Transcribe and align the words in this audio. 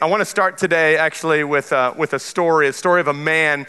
I 0.00 0.06
want 0.06 0.20
to 0.20 0.26
start 0.26 0.58
today 0.58 0.96
actually 0.96 1.42
with, 1.42 1.72
uh, 1.72 1.92
with 1.96 2.12
a 2.12 2.20
story, 2.20 2.68
a 2.68 2.72
story 2.72 3.00
of 3.00 3.08
a 3.08 3.12
man. 3.12 3.66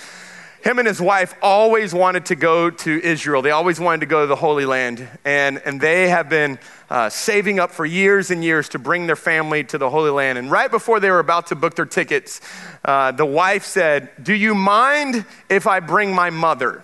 Him 0.61 0.77
and 0.77 0.87
his 0.87 1.01
wife 1.01 1.33
always 1.41 1.91
wanted 1.91 2.27
to 2.27 2.35
go 2.35 2.69
to 2.69 3.01
Israel. 3.03 3.41
They 3.41 3.49
always 3.49 3.79
wanted 3.79 4.01
to 4.01 4.05
go 4.05 4.21
to 4.21 4.27
the 4.27 4.35
Holy 4.35 4.67
Land. 4.67 5.07
And, 5.25 5.59
and 5.65 5.81
they 5.81 6.09
have 6.09 6.29
been 6.29 6.59
uh, 6.87 7.09
saving 7.09 7.59
up 7.59 7.71
for 7.71 7.83
years 7.83 8.29
and 8.29 8.43
years 8.43 8.69
to 8.69 8.77
bring 8.77 9.07
their 9.07 9.15
family 9.15 9.63
to 9.63 9.79
the 9.79 9.89
Holy 9.89 10.11
Land. 10.11 10.37
And 10.37 10.51
right 10.51 10.69
before 10.69 10.99
they 10.99 11.09
were 11.09 11.17
about 11.17 11.47
to 11.47 11.55
book 11.55 11.73
their 11.73 11.87
tickets, 11.87 12.41
uh, 12.85 13.11
the 13.11 13.25
wife 13.25 13.63
said, 13.63 14.11
Do 14.21 14.35
you 14.35 14.53
mind 14.53 15.25
if 15.49 15.65
I 15.65 15.79
bring 15.79 16.13
my 16.13 16.29
mother? 16.29 16.83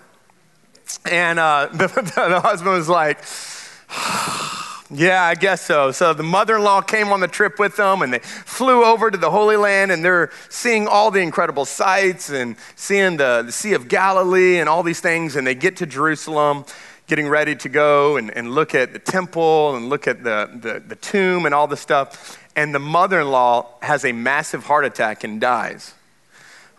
And 1.05 1.38
uh, 1.38 1.68
the, 1.71 1.86
the 1.88 2.39
husband 2.39 2.71
was 2.71 2.89
like, 2.89 3.23
yeah, 4.92 5.24
I 5.24 5.34
guess 5.34 5.62
so. 5.62 5.92
So 5.92 6.14
the 6.14 6.24
mother 6.24 6.58
in 6.58 6.64
law 6.64 6.82
came 6.82 7.10
on 7.10 7.20
the 7.20 7.28
trip 7.28 7.58
with 7.58 7.76
them 7.76 8.04
and 8.04 8.14
they 8.14 8.20
flew 8.20 8.84
over 8.84 9.10
to 9.10 9.18
the 9.18 9.32
Holy 9.32 9.58
Land 9.58 9.92
and 9.92 10.06
they're 10.06 10.32
seeing 10.50 10.88
all 10.88 11.09
the 11.09 11.22
incredible 11.22 11.66
sights 11.66 12.30
and 12.30 12.55
seeing 12.76 13.18
the, 13.18 13.44
the 13.45 13.52
Sea 13.52 13.73
of 13.73 13.88
Galilee 13.88 14.59
and 14.59 14.70
all 14.70 14.84
these 14.84 15.00
things. 15.00 15.36
And 15.36 15.48
they 15.48 15.56
get 15.56 15.78
to 15.78 15.88
Jerusalem, 15.88 16.66
getting 17.08 17.28
ready 17.28 17.56
to 17.56 17.70
go 17.70 18.18
and, 18.18 18.30
and 18.38 18.52
look 18.52 18.76
at 18.76 18.94
the 18.94 19.00
temple 19.00 19.76
and 19.76 19.90
look 19.90 20.08
at 20.08 20.23
the, 20.23 20.50
the, 20.54 20.84
the 20.88 20.95
tomb 20.95 21.48
and 21.48 21.56
all 21.56 21.66
the 21.66 21.78
stuff. 21.78 22.40
And 22.56 22.73
the 22.73 22.80
mother 22.80 23.22
in 23.22 23.31
law 23.31 23.67
has 23.81 24.06
a 24.06 24.12
massive 24.12 24.66
heart 24.66 24.86
attack 24.86 25.23
and 25.23 25.42
dies 25.42 25.95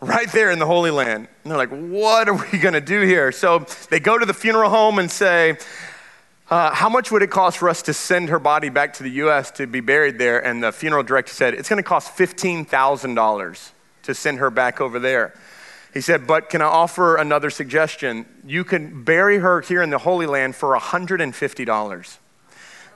right 0.00 0.30
there 0.30 0.50
in 0.50 0.58
the 0.58 0.66
Holy 0.66 0.90
Land. 0.90 1.26
And 1.42 1.50
they're 1.50 1.58
like, 1.58 1.70
what 1.70 2.28
are 2.28 2.34
we 2.34 2.58
going 2.58 2.74
to 2.74 2.80
do 2.80 3.00
here? 3.00 3.32
So 3.32 3.66
they 3.90 3.98
go 3.98 4.16
to 4.16 4.26
the 4.26 4.34
funeral 4.34 4.70
home 4.70 4.98
and 4.98 5.10
say, 5.10 5.58
uh, 6.48 6.72
how 6.72 6.88
much 6.88 7.10
would 7.10 7.22
it 7.22 7.30
cost 7.30 7.58
for 7.58 7.68
us 7.68 7.82
to 7.82 7.92
send 7.92 8.28
her 8.28 8.38
body 8.38 8.68
back 8.68 8.92
to 8.94 9.02
the 9.02 9.10
US 9.10 9.50
to 9.52 9.66
be 9.66 9.80
buried 9.80 10.18
there? 10.18 10.44
And 10.44 10.62
the 10.62 10.70
funeral 10.70 11.02
director 11.02 11.32
said, 11.32 11.54
It's 11.54 11.68
going 11.68 11.82
to 11.82 11.88
cost 11.88 12.16
$15,000 12.16 13.70
to 14.04 14.14
send 14.14 14.38
her 14.38 14.50
back 14.50 14.80
over 14.80 14.98
there. 14.98 15.34
He 15.92 16.00
said, 16.00 16.26
But 16.26 16.48
can 16.48 16.62
I 16.62 16.66
offer 16.66 17.16
another 17.16 17.50
suggestion? 17.50 18.26
You 18.46 18.62
can 18.62 19.02
bury 19.02 19.38
her 19.38 19.60
here 19.60 19.82
in 19.82 19.90
the 19.90 19.98
Holy 19.98 20.26
Land 20.26 20.54
for 20.54 20.76
$150. 20.78 22.18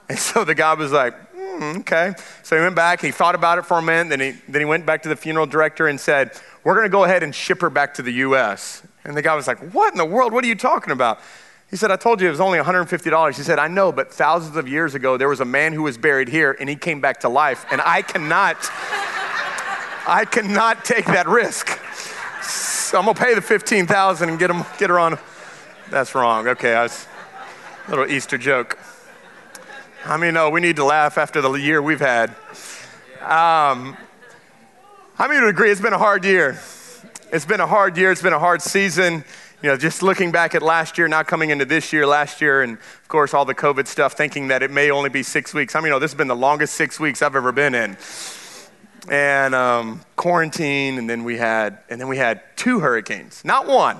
And 0.09 0.19
so 0.19 0.43
the 0.45 0.55
guy 0.55 0.73
was 0.73 0.93
like, 0.93 1.33
mm, 1.33 1.79
Okay. 1.79 2.13
So 2.43 2.55
he 2.55 2.61
went 2.61 2.75
back, 2.75 3.01
he 3.01 3.11
thought 3.11 3.35
about 3.35 3.57
it 3.57 3.65
for 3.65 3.77
a 3.77 3.81
minute, 3.81 4.09
then 4.09 4.19
he, 4.19 4.41
then 4.47 4.61
he 4.61 4.65
went 4.65 4.85
back 4.85 5.03
to 5.03 5.09
the 5.09 5.15
funeral 5.17 5.45
director 5.45 5.87
and 5.87 5.99
said, 5.99 6.31
We're 6.63 6.75
going 6.75 6.85
to 6.85 6.89
go 6.89 7.03
ahead 7.03 7.21
and 7.21 7.35
ship 7.35 7.59
her 7.61 7.69
back 7.69 7.95
to 7.95 8.01
the 8.01 8.13
US. 8.13 8.81
And 9.03 9.17
the 9.17 9.21
guy 9.21 9.35
was 9.35 9.47
like, 9.47 9.73
What 9.73 9.93
in 9.93 9.97
the 9.97 10.05
world? 10.05 10.31
What 10.31 10.45
are 10.45 10.47
you 10.47 10.55
talking 10.55 10.93
about? 10.93 11.19
He 11.71 11.77
said, 11.77 11.89
I 11.89 11.95
told 11.95 12.19
you 12.19 12.27
it 12.27 12.31
was 12.31 12.41
only 12.41 12.59
$150. 12.59 13.37
He 13.37 13.43
said, 13.43 13.57
I 13.57 13.69
know, 13.69 13.93
but 13.93 14.13
thousands 14.13 14.57
of 14.57 14.67
years 14.67 14.93
ago, 14.93 15.15
there 15.15 15.29
was 15.29 15.39
a 15.39 15.45
man 15.45 15.71
who 15.71 15.83
was 15.83 15.97
buried 15.97 16.27
here 16.27 16.55
and 16.59 16.67
he 16.67 16.75
came 16.75 16.99
back 16.99 17.21
to 17.21 17.29
life. 17.29 17.65
And 17.71 17.79
I 17.79 18.01
cannot, 18.01 18.57
I 20.05 20.27
cannot 20.29 20.83
take 20.83 21.05
that 21.05 21.29
risk. 21.29 21.69
So 22.43 22.99
I'm 22.99 23.05
gonna 23.05 23.17
pay 23.17 23.33
the 23.35 23.41
15,000 23.41 24.27
and 24.27 24.37
get, 24.37 24.51
him, 24.51 24.65
get 24.77 24.89
her 24.89 24.99
on. 24.99 25.17
That's 25.89 26.13
wrong. 26.13 26.49
Okay, 26.49 26.73
I 26.73 26.83
was, 26.83 27.07
a 27.87 27.89
little 27.89 28.05
Easter 28.05 28.37
joke. 28.37 28.77
I 30.03 30.17
mean, 30.17 30.33
no, 30.33 30.49
we 30.49 30.59
need 30.59 30.75
to 30.75 30.83
laugh 30.83 31.17
after 31.17 31.41
the 31.41 31.53
year 31.53 31.81
we've 31.81 32.01
had. 32.01 32.31
Um, 33.21 33.95
I 35.17 35.27
mean, 35.29 35.41
would 35.41 35.49
agree, 35.49 35.71
it's 35.71 35.79
been 35.79 35.93
a 35.93 35.97
hard 35.97 36.25
year. 36.25 36.59
It's 37.31 37.45
been 37.45 37.61
a 37.61 37.67
hard 37.67 37.97
year, 37.97 38.11
it's 38.11 38.21
been 38.21 38.33
a 38.33 38.39
hard 38.39 38.61
season 38.61 39.23
you 39.61 39.69
know, 39.69 39.77
just 39.77 40.01
looking 40.01 40.31
back 40.31 40.55
at 40.55 40.63
last 40.63 40.97
year, 40.97 41.07
not 41.07 41.27
coming 41.27 41.51
into 41.51 41.65
this 41.65 41.93
year, 41.93 42.07
last 42.07 42.41
year, 42.41 42.63
and 42.63 42.73
of 42.73 43.07
course 43.07 43.33
all 43.33 43.45
the 43.45 43.53
COVID 43.53 43.87
stuff, 43.87 44.13
thinking 44.13 44.47
that 44.47 44.63
it 44.63 44.71
may 44.71 44.89
only 44.89 45.09
be 45.09 45.21
six 45.21 45.53
weeks. 45.53 45.75
I 45.75 45.79
mean, 45.79 45.85
you 45.85 45.91
know, 45.91 45.99
this 45.99 46.11
has 46.11 46.17
been 46.17 46.27
the 46.27 46.35
longest 46.35 46.73
six 46.73 46.99
weeks 46.99 47.21
I've 47.21 47.35
ever 47.35 47.51
been 47.51 47.75
in. 47.75 47.97
And 49.09 49.55
um, 49.55 50.01
quarantine, 50.15 50.97
and 50.97 51.09
then 51.09 51.23
we 51.23 51.37
had, 51.37 51.79
and 51.89 51.99
then 51.99 52.07
we 52.07 52.17
had 52.17 52.41
two 52.55 52.79
hurricanes, 52.79 53.43
not 53.43 53.67
one, 53.67 53.97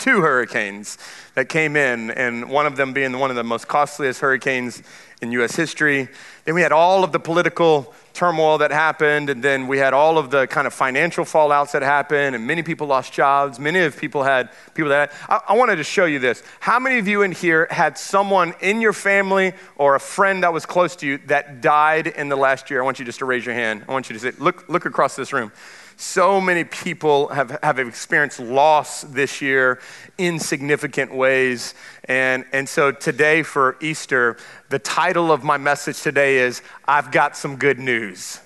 two 0.00 0.22
hurricanes 0.22 0.98
that 1.34 1.48
came 1.48 1.76
in, 1.76 2.10
and 2.10 2.50
one 2.50 2.66
of 2.66 2.76
them 2.76 2.92
being 2.92 3.18
one 3.18 3.30
of 3.30 3.36
the 3.36 3.44
most 3.44 3.68
costliest 3.68 4.20
hurricanes 4.20 4.82
in 5.22 5.30
U.S. 5.32 5.54
history. 5.54 6.08
Then 6.44 6.54
we 6.54 6.62
had 6.62 6.72
all 6.72 7.04
of 7.04 7.12
the 7.12 7.20
political 7.20 7.94
turmoil 8.14 8.58
that 8.58 8.70
happened, 8.70 9.30
and 9.30 9.42
then 9.42 9.68
we 9.68 9.78
had 9.78 9.92
all 9.92 10.18
of 10.18 10.30
the 10.30 10.46
kind 10.46 10.66
of 10.66 10.74
financial 10.74 11.24
fallouts 11.24 11.72
that 11.72 11.82
happened, 11.82 12.34
and 12.34 12.46
many 12.46 12.62
people 12.62 12.86
lost 12.86 13.12
jobs. 13.12 13.60
Many 13.60 13.80
of 13.80 13.96
people 13.96 14.22
had 14.22 14.50
people 14.74 14.88
that 14.90 15.12
I, 15.28 15.40
I 15.48 15.56
wanted 15.56 15.76
to 15.76 15.84
show 15.84 16.06
you 16.06 16.18
this. 16.18 16.42
How 16.58 16.78
many 16.78 16.98
of 16.98 17.06
you 17.06 17.22
in 17.22 17.32
here 17.32 17.68
had 17.70 17.98
someone 17.98 18.54
in 18.60 18.80
your 18.80 18.92
family 18.92 19.52
or 19.76 19.94
a 19.94 20.00
friend 20.00 20.42
that 20.42 20.52
was 20.52 20.66
close 20.66 20.96
to 20.96 21.06
you 21.06 21.18
that 21.26 21.60
died 21.60 22.06
in 22.08 22.28
the 22.28 22.36
last 22.36 22.70
year? 22.70 22.80
I 22.80 22.84
want 22.84 22.98
you 22.98 23.04
just 23.04 23.18
to 23.18 23.26
raise 23.26 23.44
your 23.44 23.54
hand. 23.54 23.84
I 23.88 23.92
want 23.92 24.08
you 24.08 24.14
to 24.14 24.20
say, 24.20 24.32
look, 24.38 24.68
look 24.68 24.86
across 24.86 25.14
this 25.14 25.32
room. 25.32 25.52
So 26.00 26.40
many 26.40 26.64
people 26.64 27.28
have, 27.28 27.58
have 27.62 27.78
experienced 27.78 28.40
loss 28.40 29.02
this 29.02 29.42
year 29.42 29.80
in 30.16 30.38
significant 30.38 31.14
ways. 31.14 31.74
And, 32.06 32.46
and 32.54 32.66
so 32.66 32.90
today 32.90 33.42
for 33.42 33.76
Easter, 33.82 34.38
the 34.70 34.78
title 34.78 35.30
of 35.30 35.44
my 35.44 35.58
message 35.58 36.00
today 36.00 36.38
is 36.38 36.62
I've 36.88 37.12
Got 37.12 37.36
Some 37.36 37.56
Good 37.56 37.78
News. 37.78 38.40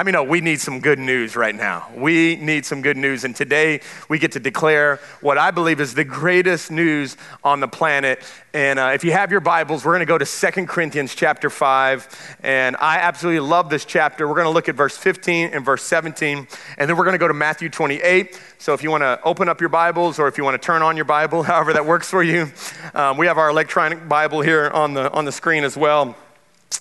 I 0.00 0.02
mean, 0.02 0.14
no, 0.14 0.24
we 0.24 0.40
need 0.40 0.62
some 0.62 0.80
good 0.80 0.98
news 0.98 1.36
right 1.36 1.54
now. 1.54 1.86
We 1.94 2.36
need 2.36 2.64
some 2.64 2.80
good 2.80 2.96
news. 2.96 3.24
And 3.24 3.36
today 3.36 3.82
we 4.08 4.18
get 4.18 4.32
to 4.32 4.40
declare 4.40 4.98
what 5.20 5.36
I 5.36 5.50
believe 5.50 5.78
is 5.78 5.92
the 5.92 6.04
greatest 6.04 6.70
news 6.70 7.18
on 7.44 7.60
the 7.60 7.68
planet. 7.68 8.22
And 8.54 8.78
uh, 8.78 8.92
if 8.94 9.04
you 9.04 9.12
have 9.12 9.30
your 9.30 9.40
Bibles, 9.40 9.84
we're 9.84 9.92
going 9.92 10.00
to 10.00 10.06
go 10.06 10.16
to 10.16 10.24
Second 10.24 10.68
Corinthians 10.68 11.14
chapter 11.14 11.50
5. 11.50 12.38
And 12.42 12.78
I 12.80 12.96
absolutely 13.00 13.40
love 13.40 13.68
this 13.68 13.84
chapter. 13.84 14.26
We're 14.26 14.36
going 14.36 14.46
to 14.46 14.52
look 14.52 14.70
at 14.70 14.74
verse 14.74 14.96
15 14.96 15.50
and 15.52 15.66
verse 15.66 15.82
17. 15.82 16.48
And 16.78 16.88
then 16.88 16.96
we're 16.96 17.04
going 17.04 17.12
to 17.12 17.18
go 17.18 17.28
to 17.28 17.34
Matthew 17.34 17.68
28. 17.68 18.40
So 18.56 18.72
if 18.72 18.82
you 18.82 18.90
want 18.90 19.02
to 19.02 19.20
open 19.22 19.50
up 19.50 19.60
your 19.60 19.68
Bibles 19.68 20.18
or 20.18 20.28
if 20.28 20.38
you 20.38 20.44
want 20.44 20.54
to 20.54 20.66
turn 20.66 20.80
on 20.80 20.96
your 20.96 21.04
Bible, 21.04 21.42
however 21.52 21.74
that 21.74 21.84
works 21.84 22.08
for 22.08 22.22
you, 22.22 22.50
um, 22.94 23.18
we 23.18 23.26
have 23.26 23.36
our 23.36 23.50
electronic 23.50 24.08
Bible 24.08 24.40
here 24.40 24.70
on 24.72 24.94
the, 24.94 25.12
on 25.12 25.26
the 25.26 25.32
screen 25.32 25.62
as 25.62 25.76
well. 25.76 26.16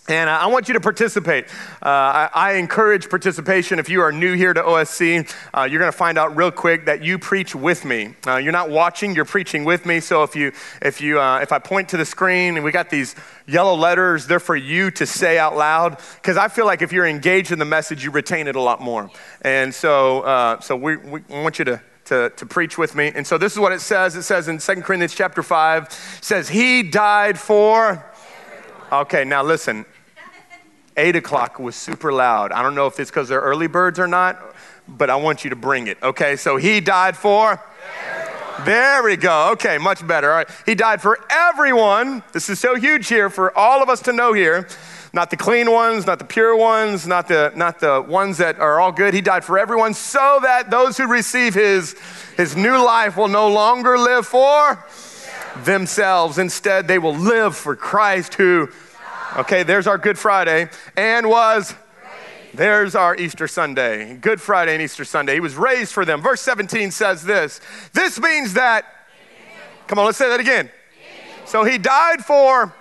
And 0.07 0.29
I 0.29 0.47
want 0.47 0.67
you 0.67 0.73
to 0.73 0.79
participate. 0.79 1.45
Uh, 1.83 1.89
I, 1.89 2.29
I, 2.33 2.53
encourage 2.53 3.09
participation. 3.09 3.77
If 3.77 3.89
you 3.89 4.01
are 4.01 4.11
new 4.11 4.33
here 4.33 4.53
to 4.53 4.61
OSC, 4.61 5.31
uh, 5.53 5.63
you're 5.63 5.79
going 5.79 5.91
to 5.91 5.97
find 5.97 6.17
out 6.17 6.35
real 6.35 6.51
quick 6.51 6.85
that 6.85 7.03
you 7.03 7.19
preach 7.19 7.53
with 7.53 7.85
me. 7.85 8.15
Uh, 8.25 8.37
you're 8.37 8.51
not 8.51 8.71
watching; 8.71 9.15
you're 9.15 9.25
preaching 9.25 9.65
with 9.65 9.85
me. 9.85 9.99
So 9.99 10.23
if 10.23 10.35
you, 10.35 10.51
if 10.81 10.99
you, 10.99 11.19
uh, 11.19 11.39
if 11.41 11.51
I 11.51 11.59
point 11.59 11.89
to 11.89 11.97
the 11.97 12.05
screen 12.05 12.55
and 12.55 12.63
we 12.63 12.71
got 12.71 12.89
these 12.89 13.15
yellow 13.47 13.75
letters, 13.75 14.25
they're 14.25 14.39
for 14.39 14.55
you 14.55 14.89
to 14.91 15.05
say 15.05 15.37
out 15.37 15.55
loud. 15.55 15.99
Because 16.15 16.37
I 16.37 16.47
feel 16.47 16.65
like 16.65 16.81
if 16.81 16.91
you're 16.91 17.07
engaged 17.07 17.51
in 17.51 17.59
the 17.59 17.65
message, 17.65 18.03
you 18.03 18.09
retain 18.09 18.47
it 18.47 18.55
a 18.55 18.61
lot 18.61 18.81
more. 18.81 19.11
And 19.41 19.73
so, 19.73 20.21
uh, 20.21 20.59
so 20.59 20.75
we, 20.75 20.97
we 20.97 21.21
want 21.29 21.59
you 21.59 21.65
to 21.65 21.81
to, 22.05 22.31
to 22.31 22.45
preach 22.45 22.77
with 22.77 22.95
me. 22.95 23.11
And 23.13 23.25
so 23.25 23.37
this 23.37 23.53
is 23.53 23.59
what 23.59 23.71
it 23.71 23.81
says. 23.81 24.15
It 24.15 24.23
says 24.23 24.47
in 24.47 24.57
2 24.57 24.81
Corinthians 24.81 25.13
chapter 25.13 25.43
5, 25.43 26.19
says, 26.21 26.49
He 26.49 26.81
died 26.81 27.39
for 27.39 28.03
Okay, 28.91 29.23
now 29.23 29.43
listen. 29.43 29.85
Eight 30.97 31.15
o'clock 31.15 31.59
was 31.59 31.75
super 31.75 32.11
loud. 32.11 32.51
I 32.51 32.63
don't 32.63 32.73
know 32.73 32.87
if 32.87 32.99
it's 32.99 33.11
because 33.11 33.29
they're 33.29 33.39
early 33.39 33.67
birds 33.67 33.99
or 33.99 34.07
not, 34.07 34.55
but 34.87 35.11
I 35.11 35.15
want 35.15 35.43
you 35.43 35.51
to 35.51 35.55
bring 35.55 35.87
it. 35.87 36.01
Okay, 36.01 36.35
so 36.35 36.57
he 36.57 36.81
died 36.81 37.15
for? 37.15 37.61
There 38.65 39.03
we 39.03 39.15
go. 39.15 39.51
Okay, 39.51 39.77
much 39.77 40.05
better. 40.05 40.31
All 40.31 40.37
right. 40.37 40.49
He 40.65 40.73
died 40.73 41.01
for 41.01 41.19
everyone. 41.29 42.23
This 42.33 42.49
is 42.49 42.59
so 42.59 42.75
huge 42.75 43.07
here 43.07 43.29
for 43.29 43.55
all 43.55 43.83
of 43.83 43.89
us 43.89 44.01
to 44.03 44.11
know 44.11 44.33
here. 44.33 44.67
Not 45.13 45.29
the 45.29 45.37
clean 45.37 45.71
ones, 45.71 46.07
not 46.07 46.17
the 46.19 46.25
pure 46.25 46.55
ones, 46.55 47.05
not 47.05 47.27
the, 47.27 47.53
not 47.55 47.79
the 47.79 48.01
ones 48.01 48.37
that 48.39 48.59
are 48.59 48.79
all 48.79 48.91
good. 48.91 49.13
He 49.13 49.21
died 49.21 49.45
for 49.45 49.57
everyone 49.59 49.93
so 49.93 50.39
that 50.41 50.71
those 50.71 50.97
who 50.97 51.07
receive 51.07 51.53
his, 51.53 51.95
his 52.37 52.55
new 52.55 52.83
life 52.83 53.17
will 53.17 53.27
no 53.27 53.47
longer 53.47 53.97
live 53.97 54.25
for 54.25 54.83
themselves. 55.65 56.37
Instead, 56.37 56.87
they 56.87 56.99
will 56.99 57.15
live 57.15 57.55
for 57.55 57.75
Christ 57.75 58.35
who, 58.35 58.69
okay, 59.37 59.63
there's 59.63 59.87
our 59.87 59.97
Good 59.97 60.17
Friday, 60.17 60.69
and 60.95 61.27
was. 61.29 61.73
There's 62.53 62.95
our 62.95 63.15
Easter 63.15 63.47
Sunday, 63.47 64.15
Good 64.15 64.41
Friday 64.41 64.73
and 64.73 64.81
Easter 64.81 65.05
Sunday. 65.05 65.35
He 65.35 65.39
was 65.39 65.55
raised 65.55 65.93
for 65.93 66.03
them. 66.03 66.21
Verse 66.21 66.41
17 66.41 66.91
says 66.91 67.23
this 67.23 67.61
This 67.93 68.19
means 68.19 68.53
that, 68.53 68.85
come 69.87 69.99
on, 69.99 70.05
let's 70.05 70.17
say 70.17 70.29
that 70.29 70.39
again. 70.39 70.69
So 71.45 71.63
he 71.63 71.77
died 71.77 72.25
for, 72.25 72.73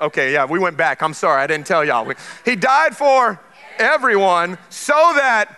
okay, 0.00 0.32
yeah, 0.32 0.44
we 0.44 0.58
went 0.58 0.76
back. 0.76 1.02
I'm 1.02 1.14
sorry, 1.14 1.42
I 1.42 1.46
didn't 1.46 1.66
tell 1.66 1.84
y'all. 1.84 2.10
He 2.44 2.56
died 2.56 2.96
for 2.96 3.40
everyone 3.78 4.58
so 4.70 4.92
that 5.16 5.54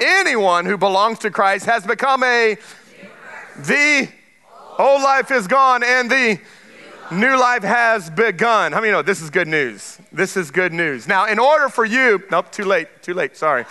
anyone 0.00 0.66
who 0.66 0.76
belongs 0.76 1.18
to 1.20 1.30
Christ 1.30 1.66
has 1.66 1.86
become 1.86 2.22
a 2.22 2.56
the 3.56 4.08
old 4.78 5.02
life 5.02 5.30
is 5.30 5.46
gone 5.46 5.82
and 5.82 6.10
the 6.10 6.38
new 7.12 7.38
life 7.38 7.62
has 7.62 8.10
begun. 8.10 8.72
How 8.72 8.80
many 8.80 8.92
know 8.92 9.02
this 9.02 9.20
is 9.20 9.30
good 9.30 9.48
news? 9.48 9.98
This 10.12 10.36
is 10.36 10.50
good 10.50 10.72
news. 10.72 11.06
Now, 11.06 11.26
in 11.26 11.38
order 11.38 11.68
for 11.68 11.84
you, 11.84 12.22
nope, 12.30 12.50
too 12.50 12.64
late, 12.64 12.88
too 13.02 13.14
late, 13.14 13.36
sorry. 13.36 13.64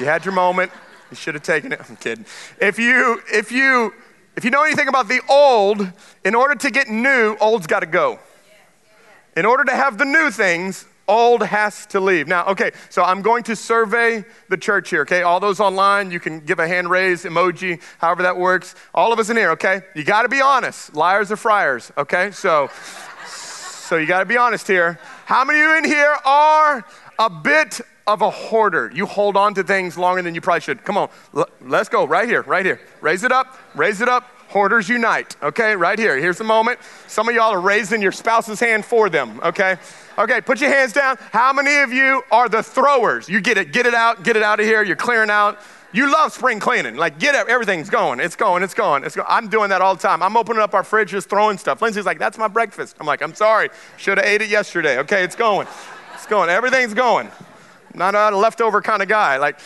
You 0.00 0.06
had 0.06 0.24
your 0.24 0.34
moment. 0.34 0.72
You 1.10 1.16
should 1.16 1.34
have 1.34 1.42
taken 1.42 1.72
it. 1.72 1.80
I'm 1.88 1.96
kidding. 1.96 2.26
If 2.60 2.78
you, 2.78 3.20
if 3.32 3.50
you, 3.50 3.94
if 4.36 4.44
you 4.44 4.50
know 4.50 4.62
anything 4.62 4.88
about 4.88 5.08
the 5.08 5.20
old, 5.28 5.90
in 6.24 6.34
order 6.34 6.54
to 6.54 6.70
get 6.70 6.88
new, 6.88 7.36
old's 7.40 7.66
got 7.66 7.80
to 7.80 7.86
go. 7.86 8.18
In 9.36 9.44
order 9.44 9.64
to 9.64 9.74
have 9.74 9.98
the 9.98 10.04
new 10.04 10.30
things, 10.30 10.86
old 11.08 11.42
has 11.42 11.86
to 11.86 12.00
leave. 12.00 12.28
Now, 12.28 12.46
okay, 12.46 12.72
so 12.88 13.02
I'm 13.02 13.22
going 13.22 13.44
to 13.44 13.56
survey 13.56 14.24
the 14.48 14.56
church 14.56 14.90
here, 14.90 15.02
okay? 15.02 15.22
All 15.22 15.40
those 15.40 15.60
online, 15.60 16.10
you 16.10 16.20
can 16.20 16.40
give 16.40 16.58
a 16.58 16.66
hand 16.66 16.90
raise 16.90 17.24
emoji, 17.24 17.80
however 17.98 18.22
that 18.22 18.36
works. 18.36 18.74
All 18.94 19.12
of 19.12 19.18
us 19.18 19.30
in 19.30 19.36
here, 19.36 19.50
okay? 19.50 19.82
You 19.94 20.04
got 20.04 20.22
to 20.22 20.28
be 20.28 20.40
honest. 20.40 20.94
Liars 20.94 21.30
are 21.30 21.36
friars, 21.36 21.92
okay? 21.96 22.30
So, 22.30 22.70
so 23.26 23.96
you 23.96 24.06
got 24.06 24.20
to 24.20 24.26
be 24.26 24.36
honest 24.36 24.66
here. 24.66 24.98
How 25.26 25.44
many 25.44 25.60
of 25.60 25.64
you 25.64 25.78
in 25.78 25.84
here 25.84 26.16
are 26.24 26.84
a 27.18 27.30
bit 27.30 27.80
of 28.06 28.22
a 28.22 28.30
hoarder? 28.30 28.90
You 28.94 29.06
hold 29.06 29.36
on 29.36 29.54
to 29.54 29.62
things 29.62 29.96
longer 29.96 30.22
than 30.22 30.34
you 30.34 30.40
probably 30.40 30.60
should. 30.60 30.84
Come 30.84 30.96
on, 30.96 31.08
l- 31.36 31.48
let's 31.60 31.88
go 31.88 32.06
right 32.06 32.28
here, 32.28 32.42
right 32.42 32.64
here. 32.64 32.80
Raise 33.00 33.24
it 33.24 33.32
up, 33.32 33.58
raise 33.74 34.00
it 34.00 34.08
up. 34.08 34.35
Hoarders 34.48 34.88
unite, 34.88 35.36
okay? 35.42 35.74
Right 35.74 35.98
here. 35.98 36.16
Here's 36.16 36.38
the 36.38 36.44
moment. 36.44 36.78
Some 37.08 37.28
of 37.28 37.34
y'all 37.34 37.52
are 37.52 37.60
raising 37.60 38.00
your 38.00 38.12
spouse's 38.12 38.60
hand 38.60 38.84
for 38.84 39.10
them, 39.10 39.40
okay? 39.42 39.76
Okay, 40.18 40.40
put 40.40 40.60
your 40.60 40.70
hands 40.70 40.92
down. 40.92 41.16
How 41.32 41.52
many 41.52 41.76
of 41.78 41.92
you 41.92 42.22
are 42.30 42.48
the 42.48 42.62
throwers? 42.62 43.28
You 43.28 43.40
get 43.40 43.58
it, 43.58 43.72
get 43.72 43.86
it 43.86 43.94
out, 43.94 44.22
get 44.22 44.36
it 44.36 44.42
out 44.42 44.60
of 44.60 44.66
here. 44.66 44.82
You're 44.82 44.96
clearing 44.96 45.30
out. 45.30 45.58
You 45.92 46.12
love 46.12 46.32
spring 46.32 46.60
cleaning. 46.60 46.96
Like, 46.96 47.18
get 47.18 47.34
it, 47.34 47.48
everything's 47.48 47.90
going. 47.90 48.20
It's 48.20 48.36
going, 48.36 48.62
it's 48.62 48.74
going, 48.74 49.04
it's 49.04 49.16
going. 49.16 49.26
I'm 49.30 49.48
doing 49.48 49.70
that 49.70 49.82
all 49.82 49.94
the 49.94 50.02
time. 50.02 50.22
I'm 50.22 50.36
opening 50.36 50.62
up 50.62 50.74
our 50.74 50.84
fridge, 50.84 51.10
just 51.10 51.28
throwing 51.28 51.58
stuff. 51.58 51.80
Lindsay's 51.80 52.06
like, 52.06 52.18
that's 52.18 52.38
my 52.38 52.48
breakfast. 52.48 52.96
I'm 53.00 53.06
like, 53.06 53.22
I'm 53.22 53.34
sorry. 53.34 53.70
Should 53.96 54.18
have 54.18 54.26
ate 54.26 54.42
it 54.42 54.48
yesterday. 54.48 54.98
Okay, 54.98 55.22
it's 55.24 55.36
going. 55.36 55.66
It's 56.14 56.26
going. 56.26 56.50
Everything's 56.50 56.94
going. 56.94 57.30
Not 57.94 58.14
a 58.14 58.36
leftover 58.36 58.82
kind 58.82 59.02
of 59.02 59.08
guy. 59.08 59.38
Like, 59.38 59.58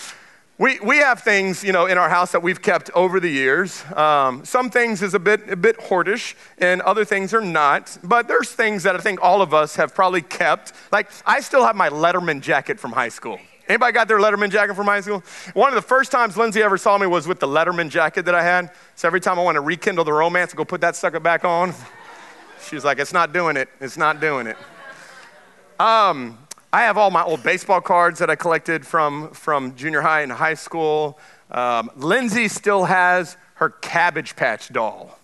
we, 0.60 0.78
we 0.80 0.98
have 0.98 1.22
things, 1.22 1.64
you 1.64 1.72
know, 1.72 1.86
in 1.86 1.96
our 1.96 2.10
house 2.10 2.32
that 2.32 2.42
we've 2.42 2.60
kept 2.60 2.90
over 2.90 3.18
the 3.18 3.30
years. 3.30 3.82
Um, 3.96 4.44
some 4.44 4.68
things 4.68 5.00
is 5.00 5.14
a 5.14 5.18
bit, 5.18 5.48
a 5.48 5.56
bit 5.56 5.78
hoardish, 5.78 6.34
and 6.58 6.82
other 6.82 7.02
things 7.02 7.32
are 7.32 7.40
not. 7.40 7.96
But 8.04 8.28
there's 8.28 8.50
things 8.50 8.82
that 8.82 8.94
I 8.94 8.98
think 8.98 9.20
all 9.22 9.40
of 9.40 9.54
us 9.54 9.76
have 9.76 9.94
probably 9.94 10.20
kept. 10.20 10.74
Like, 10.92 11.08
I 11.24 11.40
still 11.40 11.64
have 11.64 11.76
my 11.76 11.88
Letterman 11.88 12.42
jacket 12.42 12.78
from 12.78 12.92
high 12.92 13.08
school. 13.08 13.40
Anybody 13.68 13.94
got 13.94 14.06
their 14.06 14.18
Letterman 14.18 14.50
jacket 14.50 14.74
from 14.74 14.84
high 14.84 15.00
school? 15.00 15.24
One 15.54 15.70
of 15.70 15.76
the 15.76 15.82
first 15.82 16.12
times 16.12 16.36
Lindsay 16.36 16.62
ever 16.62 16.76
saw 16.76 16.98
me 16.98 17.06
was 17.06 17.26
with 17.26 17.40
the 17.40 17.48
Letterman 17.48 17.88
jacket 17.88 18.26
that 18.26 18.34
I 18.34 18.42
had. 18.42 18.70
So 18.96 19.08
every 19.08 19.20
time 19.20 19.38
I 19.38 19.42
want 19.42 19.54
to 19.54 19.62
rekindle 19.62 20.04
the 20.04 20.12
romance, 20.12 20.52
go 20.52 20.66
put 20.66 20.82
that 20.82 20.94
sucker 20.94 21.20
back 21.20 21.42
on. 21.42 21.72
She's 22.68 22.84
like, 22.84 22.98
it's 22.98 23.14
not 23.14 23.32
doing 23.32 23.56
it. 23.56 23.70
It's 23.80 23.96
not 23.96 24.20
doing 24.20 24.46
it. 24.46 24.58
Um, 25.78 26.36
I 26.72 26.82
have 26.82 26.96
all 26.96 27.10
my 27.10 27.24
old 27.24 27.42
baseball 27.42 27.80
cards 27.80 28.20
that 28.20 28.30
I 28.30 28.36
collected 28.36 28.86
from, 28.86 29.32
from 29.32 29.74
junior 29.74 30.02
high 30.02 30.20
and 30.20 30.30
high 30.30 30.54
school. 30.54 31.18
Um, 31.50 31.90
Lindsay 31.96 32.46
still 32.46 32.84
has 32.84 33.36
her 33.54 33.70
Cabbage 33.70 34.36
Patch 34.36 34.72
doll. 34.72 35.18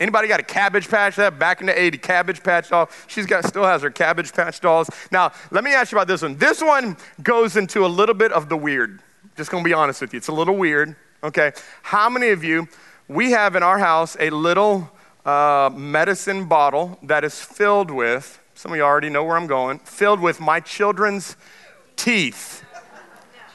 Anybody 0.00 0.28
got 0.28 0.40
a 0.40 0.44
Cabbage 0.44 0.88
Patch? 0.88 1.16
That 1.16 1.38
back 1.38 1.60
in 1.60 1.66
the 1.66 1.74
80s, 1.74 2.00
Cabbage 2.00 2.42
Patch 2.42 2.70
doll. 2.70 2.88
She's 3.06 3.26
got 3.26 3.44
still 3.44 3.64
has 3.64 3.82
her 3.82 3.90
Cabbage 3.90 4.32
Patch 4.32 4.60
dolls. 4.60 4.88
Now, 5.10 5.32
let 5.50 5.62
me 5.62 5.74
ask 5.74 5.92
you 5.92 5.98
about 5.98 6.08
this 6.08 6.22
one. 6.22 6.36
This 6.36 6.62
one 6.62 6.96
goes 7.22 7.58
into 7.58 7.84
a 7.84 7.86
little 7.86 8.14
bit 8.14 8.32
of 8.32 8.48
the 8.48 8.56
weird. 8.56 9.02
Just 9.36 9.50
gonna 9.50 9.62
be 9.62 9.74
honest 9.74 10.00
with 10.00 10.14
you, 10.14 10.16
it's 10.16 10.28
a 10.28 10.32
little 10.32 10.56
weird. 10.56 10.96
Okay, 11.22 11.52
how 11.82 12.08
many 12.08 12.30
of 12.30 12.42
you? 12.42 12.66
We 13.08 13.32
have 13.32 13.56
in 13.56 13.62
our 13.62 13.78
house 13.78 14.16
a 14.18 14.30
little 14.30 14.90
uh, 15.26 15.70
medicine 15.72 16.46
bottle 16.46 16.98
that 17.02 17.24
is 17.24 17.40
filled 17.40 17.90
with 17.90 18.41
some 18.62 18.70
of 18.70 18.76
you 18.76 18.84
already 18.84 19.08
know 19.08 19.24
where 19.24 19.36
I'm 19.36 19.48
going, 19.48 19.80
filled 19.80 20.20
with 20.20 20.38
my 20.38 20.60
children's 20.60 21.36
teeth. 21.96 22.62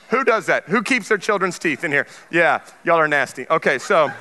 Who 0.09 0.25
does 0.25 0.47
that? 0.47 0.65
Who 0.65 0.83
keeps 0.83 1.07
their 1.07 1.17
children's 1.17 1.57
teeth 1.57 1.85
in 1.85 1.93
here? 1.93 2.07
Yeah, 2.29 2.59
y'all 2.83 2.97
are 2.97 3.07
nasty. 3.07 3.47
Okay, 3.49 3.79
so 3.79 4.11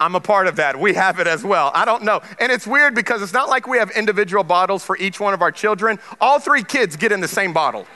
I'm 0.00 0.14
a 0.14 0.20
part 0.20 0.46
of 0.46 0.56
that. 0.56 0.80
We 0.80 0.94
have 0.94 1.20
it 1.20 1.26
as 1.26 1.44
well. 1.44 1.70
I 1.74 1.84
don't 1.84 2.02
know. 2.02 2.22
And 2.40 2.50
it's 2.50 2.66
weird 2.66 2.94
because 2.94 3.20
it's 3.20 3.34
not 3.34 3.50
like 3.50 3.68
we 3.68 3.76
have 3.76 3.90
individual 3.90 4.42
bottles 4.42 4.82
for 4.82 4.96
each 4.96 5.20
one 5.20 5.34
of 5.34 5.42
our 5.42 5.52
children. 5.52 5.98
All 6.18 6.40
three 6.40 6.64
kids 6.64 6.96
get 6.96 7.12
in 7.12 7.20
the 7.20 7.28
same 7.28 7.52
bottle. 7.52 7.86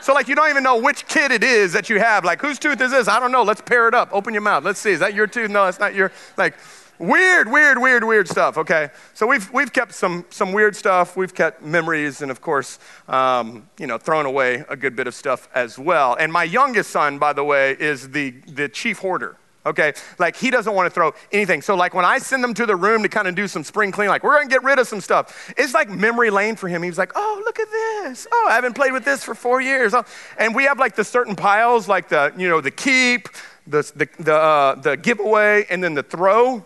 So, 0.00 0.14
like, 0.14 0.26
you 0.26 0.34
don't 0.34 0.50
even 0.50 0.64
know 0.64 0.78
which 0.78 1.06
kid 1.06 1.30
it 1.30 1.44
is 1.44 1.72
that 1.74 1.88
you 1.88 2.00
have. 2.00 2.24
Like, 2.24 2.42
whose 2.42 2.58
tooth 2.58 2.80
is 2.80 2.90
this? 2.90 3.06
I 3.06 3.20
don't 3.20 3.30
know. 3.30 3.44
Let's 3.44 3.60
pair 3.60 3.86
it 3.86 3.94
up. 3.94 4.08
Open 4.10 4.34
your 4.34 4.42
mouth. 4.42 4.64
Let's 4.64 4.80
see. 4.80 4.90
Is 4.90 4.98
that 4.98 5.14
your 5.14 5.28
tooth? 5.28 5.48
No, 5.48 5.66
it's 5.66 5.78
not 5.78 5.94
your. 5.94 6.10
Like, 6.36 6.56
Weird, 6.98 7.50
weird, 7.50 7.78
weird, 7.78 8.04
weird 8.04 8.28
stuff, 8.28 8.56
okay? 8.56 8.90
So 9.14 9.26
we've, 9.26 9.52
we've 9.52 9.72
kept 9.72 9.92
some, 9.92 10.24
some 10.30 10.52
weird 10.52 10.76
stuff. 10.76 11.16
We've 11.16 11.34
kept 11.34 11.60
memories 11.60 12.22
and, 12.22 12.30
of 12.30 12.40
course, 12.40 12.78
um, 13.08 13.68
you 13.78 13.88
know, 13.88 13.98
thrown 13.98 14.26
away 14.26 14.64
a 14.68 14.76
good 14.76 14.94
bit 14.94 15.08
of 15.08 15.14
stuff 15.14 15.48
as 15.56 15.76
well. 15.76 16.16
And 16.20 16.32
my 16.32 16.44
youngest 16.44 16.90
son, 16.90 17.18
by 17.18 17.32
the 17.32 17.42
way, 17.42 17.72
is 17.72 18.10
the, 18.10 18.30
the 18.46 18.68
chief 18.68 18.98
hoarder, 18.98 19.36
okay? 19.66 19.94
Like, 20.20 20.36
he 20.36 20.52
doesn't 20.52 20.72
want 20.72 20.86
to 20.86 20.90
throw 20.90 21.14
anything. 21.32 21.62
So, 21.62 21.74
like, 21.74 21.94
when 21.94 22.04
I 22.04 22.18
send 22.18 22.44
them 22.44 22.54
to 22.54 22.64
the 22.64 22.76
room 22.76 23.02
to 23.02 23.08
kind 23.08 23.26
of 23.26 23.34
do 23.34 23.48
some 23.48 23.64
spring 23.64 23.90
clean, 23.90 24.08
like, 24.08 24.22
we're 24.22 24.40
to 24.40 24.48
get 24.48 24.62
rid 24.62 24.78
of 24.78 24.86
some 24.86 25.00
stuff, 25.00 25.52
it's 25.56 25.74
like 25.74 25.90
memory 25.90 26.30
lane 26.30 26.54
for 26.54 26.68
him. 26.68 26.80
He's 26.84 26.96
like, 26.96 27.10
oh, 27.16 27.42
look 27.44 27.58
at 27.58 27.70
this. 27.70 28.28
Oh, 28.30 28.46
I 28.48 28.54
haven't 28.54 28.74
played 28.74 28.92
with 28.92 29.04
this 29.04 29.24
for 29.24 29.34
four 29.34 29.60
years. 29.60 29.94
Oh. 29.94 30.04
And 30.38 30.54
we 30.54 30.62
have, 30.64 30.78
like, 30.78 30.94
the 30.94 31.04
certain 31.04 31.34
piles, 31.34 31.88
like 31.88 32.08
the, 32.08 32.32
you 32.36 32.48
know, 32.48 32.60
the 32.60 32.70
keep, 32.70 33.28
the, 33.66 33.82
the, 33.96 34.08
the, 34.22 34.34
uh, 34.34 34.74
the 34.76 34.96
giveaway, 34.96 35.66
and 35.68 35.82
then 35.82 35.94
the 35.94 36.04
throw 36.04 36.64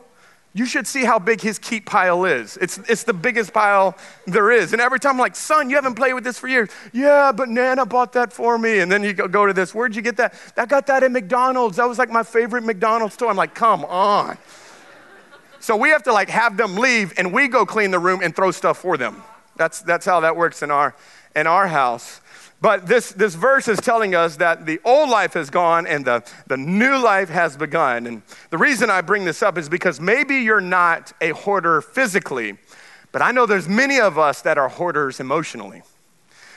you 0.58 0.66
should 0.66 0.88
see 0.88 1.05
how 1.05 1.20
big 1.20 1.40
his 1.40 1.58
keep 1.58 1.87
pile 1.87 2.25
is. 2.25 2.56
It's, 2.56 2.78
it's 2.88 3.05
the 3.05 3.12
biggest 3.12 3.52
pile 3.52 3.96
there 4.26 4.50
is. 4.50 4.72
And 4.72 4.82
every 4.82 4.99
time 4.99 5.12
I'm 5.12 5.19
like, 5.19 5.37
son, 5.37 5.70
you 5.70 5.76
haven't 5.76 5.94
played 5.94 6.14
with 6.14 6.25
this 6.25 6.37
for 6.38 6.49
years. 6.49 6.69
Yeah, 6.93 7.31
but 7.31 7.49
Nana 7.49 7.87
bought 7.87 8.12
that 8.14 8.32
for 8.32 8.58
me. 8.58 8.81
And 8.81 8.90
then 8.90 9.05
you 9.05 9.12
go, 9.12 9.28
go 9.28 9.46
to 9.46 9.52
this, 9.52 9.72
where'd 9.72 9.94
you 9.94 10.02
get 10.02 10.16
that? 10.16 10.34
I 10.56 10.66
got 10.66 10.88
that 10.88 11.05
at 11.05 11.12
McDonald's. 11.12 11.76
That 11.76 11.88
was 11.88 11.96
like 11.96 12.10
my 12.10 12.25
favorite 12.25 12.64
McDonald's 12.64 13.14
store. 13.14 13.31
I'm 13.31 13.37
like, 13.37 13.55
come 13.55 13.84
on. 13.84 14.37
so 15.60 15.76
we 15.76 15.90
have 15.90 16.02
to 16.05 16.12
like 16.12 16.28
have 16.28 16.56
them 16.56 16.75
leave 16.75 17.14
and 17.16 17.32
we 17.32 17.46
go 17.46 17.64
clean 17.64 17.93
the 17.93 18.00
room 18.00 18.20
and 18.20 18.34
throw 18.34 18.50
stuff 18.50 18.78
for 18.78 18.96
them. 18.96 19.22
That's, 19.56 19.81
that's 19.82 20.06
how 20.06 20.20
that 20.20 20.37
works 20.37 20.62
in 20.62 20.72
our, 20.72 20.94
in 21.37 21.46
our 21.46 21.69
house. 21.69 22.20
But 22.60 22.87
this, 22.87 23.12
this 23.12 23.37
verse 23.37 23.69
is 23.69 23.78
telling 23.78 24.14
us 24.14 24.37
that 24.37 24.66
the 24.66 24.81
old 24.84 25.10
life 25.10 25.34
has 25.34 25.49
gone 25.49 25.87
and 25.87 26.05
the, 26.05 26.25
the 26.49 26.56
new 26.56 26.99
life 26.99 27.28
has 27.28 27.56
begun. 27.56 28.06
And 28.06 28.22
the 28.50 28.58
reason 28.58 28.90
I 28.90 29.00
bring 29.00 29.25
this 29.25 29.43
up 29.43 29.56
is 29.58 29.69
because 29.69 30.00
maybe 30.00 30.37
you're 30.37 30.60
not 30.60 31.12
a 31.20 31.31
hoarder 31.31 31.81
physically, 31.81 32.58
but 33.12 33.22
I 33.22 33.31
know 33.31 33.46
there's 33.46 33.69
many 33.69 34.00
of 34.00 34.19
us 34.19 34.43
that 34.43 34.58
are 34.58 34.69
hoarders 34.69 35.20
emotionally. 35.20 35.82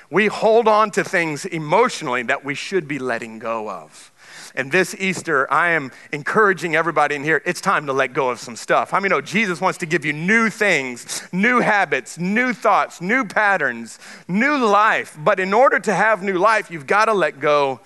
We 0.09 0.27
hold 0.27 0.67
on 0.67 0.91
to 0.91 1.03
things 1.03 1.45
emotionally 1.45 2.23
that 2.23 2.43
we 2.43 2.55
should 2.55 2.87
be 2.87 2.97
letting 2.97 3.37
go 3.37 3.69
of. 3.69 4.10
And 4.55 4.71
this 4.71 4.95
Easter, 4.99 5.51
I 5.51 5.71
am 5.71 5.91
encouraging 6.11 6.75
everybody 6.75 7.15
in 7.15 7.23
here, 7.23 7.41
it's 7.45 7.61
time 7.61 7.85
to 7.85 7.93
let 7.93 8.13
go 8.13 8.29
of 8.29 8.39
some 8.39 8.55
stuff. 8.55 8.91
How 8.91 8.99
many 8.99 9.11
know 9.11 9.21
Jesus 9.21 9.61
wants 9.61 9.77
to 9.79 9.85
give 9.85 10.05
you 10.05 10.13
new 10.13 10.49
things, 10.49 11.27
new 11.31 11.59
habits, 11.59 12.17
new 12.17 12.53
thoughts, 12.53 13.01
new 13.01 13.25
patterns, 13.25 13.99
new 14.27 14.57
life. 14.57 15.17
But 15.19 15.39
in 15.39 15.53
order 15.53 15.79
to 15.79 15.93
have 15.93 16.23
new 16.23 16.37
life, 16.37 16.71
you've 16.71 16.87
got 16.87 17.05
to 17.05 17.13
let 17.13 17.39
go 17.39 17.81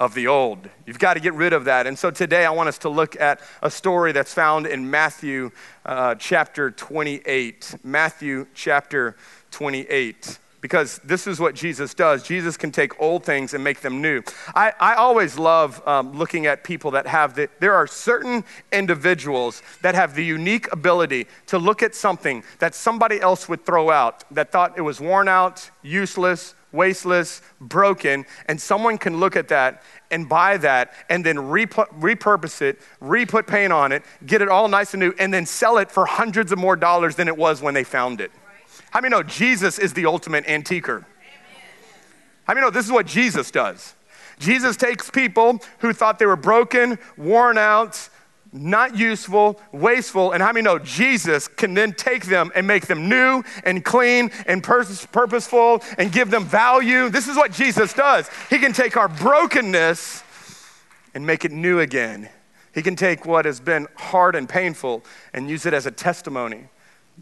of 0.00 0.14
the 0.14 0.26
old. 0.26 0.68
You've 0.86 0.98
got 0.98 1.14
to 1.14 1.20
get 1.20 1.34
rid 1.34 1.52
of 1.52 1.64
that. 1.66 1.86
And 1.86 1.98
so 1.98 2.10
today 2.10 2.44
I 2.44 2.50
want 2.50 2.68
us 2.68 2.78
to 2.78 2.88
look 2.88 3.20
at 3.20 3.40
a 3.60 3.70
story 3.70 4.12
that's 4.12 4.34
found 4.34 4.66
in 4.66 4.90
Matthew 4.90 5.50
uh, 5.84 6.14
chapter 6.16 6.70
28. 6.70 7.76
Matthew 7.84 8.46
chapter 8.54 9.16
28 9.50 10.38
because 10.62 11.00
this 11.04 11.26
is 11.26 11.38
what 11.40 11.54
Jesus 11.54 11.92
does. 11.92 12.22
Jesus 12.22 12.56
can 12.56 12.70
take 12.70 12.98
old 12.98 13.24
things 13.24 13.52
and 13.52 13.62
make 13.62 13.80
them 13.80 14.00
new. 14.00 14.22
I, 14.54 14.72
I 14.80 14.94
always 14.94 15.36
love 15.36 15.86
um, 15.86 16.12
looking 16.16 16.46
at 16.46 16.64
people 16.64 16.92
that 16.92 17.06
have 17.08 17.34
the, 17.34 17.50
there 17.60 17.74
are 17.74 17.86
certain 17.86 18.44
individuals 18.72 19.62
that 19.82 19.94
have 19.94 20.14
the 20.14 20.24
unique 20.24 20.72
ability 20.72 21.26
to 21.48 21.58
look 21.58 21.82
at 21.82 21.94
something 21.94 22.44
that 22.60 22.74
somebody 22.74 23.20
else 23.20 23.48
would 23.48 23.66
throw 23.66 23.90
out 23.90 24.24
that 24.30 24.52
thought 24.52 24.78
it 24.78 24.82
was 24.82 25.00
worn 25.00 25.26
out, 25.28 25.68
useless, 25.82 26.54
wasteless, 26.70 27.42
broken, 27.60 28.24
and 28.46 28.58
someone 28.58 28.96
can 28.96 29.18
look 29.18 29.36
at 29.36 29.48
that 29.48 29.82
and 30.12 30.28
buy 30.28 30.56
that 30.58 30.94
and 31.08 31.26
then 31.26 31.36
repurpose 31.36 32.62
it, 32.62 32.80
re 33.00 33.26
put 33.26 33.46
paint 33.48 33.72
on 33.72 33.90
it, 33.90 34.04
get 34.24 34.40
it 34.40 34.48
all 34.48 34.68
nice 34.68 34.94
and 34.94 35.00
new, 35.00 35.12
and 35.18 35.34
then 35.34 35.44
sell 35.44 35.78
it 35.78 35.90
for 35.90 36.06
hundreds 36.06 36.52
of 36.52 36.58
more 36.58 36.76
dollars 36.76 37.16
than 37.16 37.26
it 37.26 37.36
was 37.36 37.60
when 37.60 37.74
they 37.74 37.84
found 37.84 38.20
it. 38.20 38.30
How 38.90 39.00
many 39.00 39.10
know 39.10 39.22
Jesus 39.22 39.78
is 39.78 39.92
the 39.92 40.06
ultimate 40.06 40.44
antiquer? 40.46 41.06
How 42.44 42.54
many 42.54 42.66
know 42.66 42.70
this 42.70 42.86
is 42.86 42.92
what 42.92 43.06
Jesus 43.06 43.50
does? 43.50 43.94
Jesus 44.38 44.76
takes 44.76 45.10
people 45.10 45.60
who 45.78 45.92
thought 45.92 46.18
they 46.18 46.26
were 46.26 46.36
broken, 46.36 46.98
worn 47.16 47.56
out, 47.58 48.08
not 48.52 48.96
useful, 48.96 49.58
wasteful, 49.72 50.32
and 50.32 50.42
how 50.42 50.52
many 50.52 50.62
know 50.62 50.78
Jesus 50.78 51.48
can 51.48 51.74
then 51.74 51.92
take 51.92 52.26
them 52.26 52.52
and 52.54 52.66
make 52.66 52.86
them 52.86 53.08
new 53.08 53.42
and 53.64 53.84
clean 53.84 54.30
and 54.46 54.62
purpose, 54.62 55.06
purposeful 55.06 55.82
and 55.96 56.12
give 56.12 56.30
them 56.30 56.44
value? 56.44 57.08
This 57.08 57.28
is 57.28 57.36
what 57.36 57.52
Jesus 57.52 57.94
does. 57.94 58.28
He 58.50 58.58
can 58.58 58.72
take 58.72 58.96
our 58.96 59.08
brokenness 59.08 60.22
and 61.14 61.26
make 61.26 61.44
it 61.44 61.52
new 61.52 61.80
again. 61.80 62.28
He 62.74 62.82
can 62.82 62.96
take 62.96 63.24
what 63.26 63.44
has 63.44 63.60
been 63.60 63.86
hard 63.96 64.34
and 64.34 64.48
painful 64.48 65.04
and 65.32 65.48
use 65.48 65.66
it 65.66 65.74
as 65.74 65.86
a 65.86 65.90
testimony. 65.90 66.68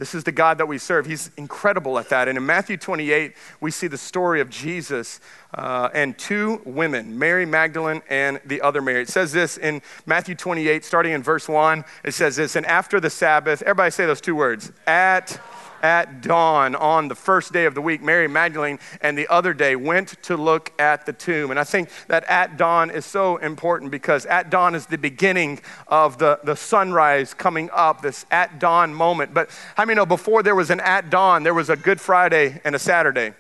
This 0.01 0.15
is 0.15 0.25
the 0.25 0.33
God 0.33 0.57
that 0.57 0.67
we 0.67 0.79
serve. 0.79 1.05
He's 1.05 1.31
incredible 1.37 1.99
at 1.99 2.09
that. 2.09 2.27
And 2.27 2.39
in 2.39 2.47
Matthew 2.47 2.79
28, 2.79 3.35
we 3.61 3.71
see 3.71 3.87
the 3.87 3.99
story 3.99 4.41
of 4.41 4.49
Jesus 4.49 5.21
uh, 5.53 5.91
and 5.93 6.17
two 6.17 6.63
women, 6.65 7.19
Mary 7.19 7.45
Magdalene 7.45 8.01
and 8.09 8.41
the 8.47 8.63
other 8.63 8.81
Mary. 8.81 9.03
It 9.03 9.11
says 9.11 9.31
this 9.31 9.59
in 9.59 9.83
Matthew 10.07 10.35
28, 10.35 10.87
starting 10.87 11.13
in 11.13 11.23
verse 11.23 11.51
1. 11.51 11.85
It 12.03 12.15
says 12.15 12.37
this, 12.37 12.57
and 12.57 12.65
after 12.65 12.99
the 12.99 13.11
Sabbath, 13.11 13.61
everybody 13.61 13.91
say 13.91 14.07
those 14.07 14.23
two 14.23 14.35
words, 14.35 14.73
at 14.87 15.39
at 15.83 16.21
dawn 16.21 16.75
on 16.75 17.09
the 17.09 17.15
first 17.15 17.53
day 17.53 17.65
of 17.65 17.75
the 17.75 17.83
week, 17.83 18.03
Mary 18.03 18.29
Magdalene 18.29 18.79
and 19.01 19.17
the 19.17 19.29
other 19.29 19.55
day 19.55 19.77
went 19.77 20.23
to 20.23 20.37
look 20.37 20.73
at 20.81 21.07
the 21.07 21.13
tomb. 21.13 21.51
And 21.51 21.59
I 21.59 21.65
think 21.65 21.89
that 22.09 22.25
at 22.25 22.57
dawn 22.57 22.91
is 22.91 23.05
so 23.07 23.37
important 23.39 23.91
because 23.91 24.27
at 24.27 24.51
dawn 24.51 24.75
is 24.75 24.87
the 24.87 24.99
beginning 24.99 25.61
of 25.89 26.19
the, 26.19 26.41
the 26.45 26.57
sunrise 26.57 27.35
coming 27.35 27.71
up, 27.73 28.03
this 28.03 28.27
at 28.31 28.59
dawn 28.59 28.95
moment. 28.95 29.35
But 29.35 29.51
how 29.77 29.85
many 29.85 29.97
know 29.97 30.07
before 30.07 30.43
there 30.43 30.55
was 30.55 30.71
an 30.71 30.81
at 30.81 31.11
dawn, 31.11 31.43
there 31.43 31.55
was 31.55 31.71
a 31.71 31.77
Good 31.77 32.01
Friday 32.01 32.61
and 32.65 32.75
a 32.75 32.79
Saturday? 32.79 33.33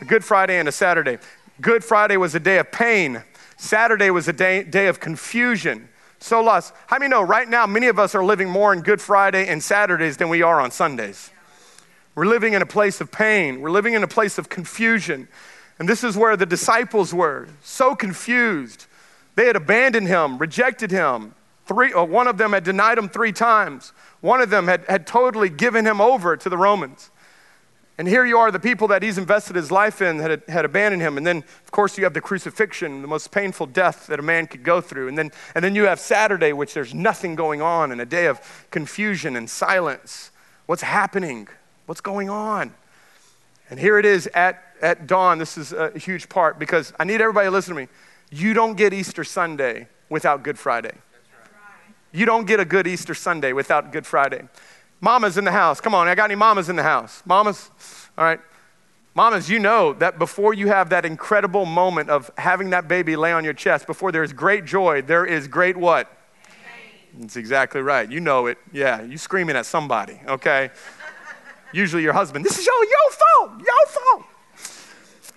A 0.00 0.04
Good 0.04 0.24
Friday 0.24 0.58
and 0.58 0.68
a 0.68 0.72
Saturday. 0.72 1.18
Good 1.60 1.84
Friday 1.84 2.16
was 2.16 2.34
a 2.34 2.40
day 2.40 2.58
of 2.58 2.72
pain, 2.72 3.22
Saturday 3.56 4.10
was 4.10 4.26
a 4.28 4.32
day, 4.32 4.64
day 4.64 4.88
of 4.88 5.00
confusion. 5.00 5.88
So 6.18 6.42
lost. 6.42 6.72
How 6.86 6.98
many 6.98 7.10
know 7.10 7.20
right 7.20 7.46
now 7.46 7.66
many 7.66 7.88
of 7.88 7.98
us 7.98 8.14
are 8.14 8.24
living 8.24 8.48
more 8.48 8.72
in 8.72 8.80
Good 8.80 9.00
Friday 9.00 9.46
and 9.46 9.62
Saturdays 9.62 10.16
than 10.16 10.30
we 10.30 10.40
are 10.40 10.58
on 10.58 10.70
Sundays? 10.70 11.30
We're 12.14 12.26
living 12.26 12.52
in 12.52 12.62
a 12.62 12.66
place 12.66 13.00
of 13.00 13.10
pain. 13.10 13.60
We're 13.60 13.70
living 13.70 13.94
in 13.94 14.02
a 14.02 14.08
place 14.08 14.38
of 14.38 14.48
confusion. 14.48 15.28
And 15.78 15.88
this 15.88 16.04
is 16.04 16.16
where 16.16 16.36
the 16.36 16.46
disciples 16.46 17.12
were 17.12 17.48
so 17.62 17.96
confused. 17.96 18.86
They 19.34 19.46
had 19.46 19.56
abandoned 19.56 20.06
him, 20.06 20.38
rejected 20.38 20.90
him. 20.90 21.34
Three, 21.66 21.92
uh, 21.92 22.04
one 22.04 22.28
of 22.28 22.38
them 22.38 22.52
had 22.52 22.62
denied 22.62 22.98
him 22.98 23.08
three 23.08 23.32
times. 23.32 23.92
One 24.20 24.40
of 24.40 24.50
them 24.50 24.68
had, 24.68 24.84
had 24.84 25.06
totally 25.06 25.48
given 25.48 25.84
him 25.84 26.00
over 26.00 26.36
to 26.36 26.48
the 26.48 26.58
Romans. 26.58 27.10
And 27.96 28.08
here 28.08 28.24
you 28.24 28.38
are, 28.38 28.50
the 28.50 28.60
people 28.60 28.88
that 28.88 29.02
he's 29.02 29.18
invested 29.18 29.54
his 29.54 29.70
life 29.70 30.02
in 30.02 30.18
had, 30.18 30.42
had 30.48 30.64
abandoned 30.64 31.00
him. 31.00 31.16
And 31.16 31.26
then, 31.26 31.38
of 31.38 31.70
course, 31.70 31.96
you 31.96 32.04
have 32.04 32.14
the 32.14 32.20
crucifixion, 32.20 33.02
the 33.02 33.08
most 33.08 33.30
painful 33.30 33.66
death 33.66 34.08
that 34.08 34.18
a 34.18 34.22
man 34.22 34.46
could 34.48 34.64
go 34.64 34.80
through. 34.80 35.08
And 35.08 35.16
then, 35.16 35.30
and 35.54 35.64
then 35.64 35.76
you 35.76 35.84
have 35.84 36.00
Saturday, 36.00 36.52
which 36.52 36.74
there's 36.74 36.92
nothing 36.92 37.36
going 37.36 37.62
on, 37.62 37.92
and 37.92 38.00
a 38.00 38.06
day 38.06 38.26
of 38.26 38.66
confusion 38.70 39.36
and 39.36 39.48
silence. 39.48 40.32
What's 40.66 40.82
happening? 40.82 41.48
What's 41.86 42.00
going 42.00 42.30
on? 42.30 42.72
And 43.68 43.78
here 43.78 43.98
it 43.98 44.06
is 44.06 44.26
at, 44.28 44.62
at 44.80 45.06
dawn. 45.06 45.38
This 45.38 45.58
is 45.58 45.72
a 45.72 45.96
huge 45.98 46.28
part 46.28 46.58
because 46.58 46.92
I 46.98 47.04
need 47.04 47.20
everybody 47.20 47.46
to 47.46 47.50
listen 47.50 47.74
to 47.74 47.80
me. 47.80 47.88
You 48.30 48.54
don't 48.54 48.76
get 48.76 48.92
Easter 48.92 49.24
Sunday 49.24 49.88
without 50.08 50.42
Good 50.42 50.58
Friday. 50.58 50.92
You 52.12 52.26
don't 52.26 52.46
get 52.46 52.60
a 52.60 52.64
good 52.64 52.86
Easter 52.86 53.14
Sunday 53.14 53.52
without 53.52 53.92
Good 53.92 54.06
Friday. 54.06 54.42
Mamas 55.00 55.36
in 55.36 55.44
the 55.44 55.52
house. 55.52 55.80
Come 55.80 55.94
on, 55.94 56.08
I 56.08 56.14
got 56.14 56.26
any 56.26 56.36
mamas 56.36 56.68
in 56.68 56.76
the 56.76 56.82
house? 56.82 57.22
Mamas? 57.26 57.70
All 58.16 58.24
right. 58.24 58.40
Mamas, 59.14 59.50
you 59.50 59.58
know 59.58 59.92
that 59.94 60.18
before 60.18 60.54
you 60.54 60.68
have 60.68 60.88
that 60.90 61.04
incredible 61.04 61.66
moment 61.66 62.10
of 62.10 62.30
having 62.38 62.70
that 62.70 62.88
baby 62.88 63.14
lay 63.14 63.32
on 63.32 63.44
your 63.44 63.52
chest, 63.52 63.86
before 63.86 64.10
there's 64.10 64.32
great 64.32 64.64
joy, 64.64 65.02
there 65.02 65.26
is 65.26 65.46
great 65.46 65.76
what? 65.76 66.10
Pain. 66.44 67.20
That's 67.20 67.36
exactly 67.36 67.80
right. 67.80 68.10
You 68.10 68.20
know 68.20 68.46
it. 68.46 68.58
Yeah, 68.72 69.02
you 69.02 69.18
screaming 69.18 69.56
at 69.56 69.66
somebody, 69.66 70.20
okay? 70.26 70.70
Usually 71.74 72.04
your 72.04 72.12
husband, 72.12 72.44
this 72.44 72.56
is 72.56 72.64
your, 72.64 72.84
your 72.84 73.10
fault, 73.10 73.60
your 73.60 73.86
fault. 73.88 74.24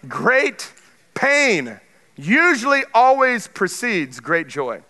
Great 0.07 0.71
pain 1.15 1.79
usually 2.15 2.83
always 2.93 3.47
precedes 3.47 4.19
great 4.19 4.47
joy. 4.47 4.83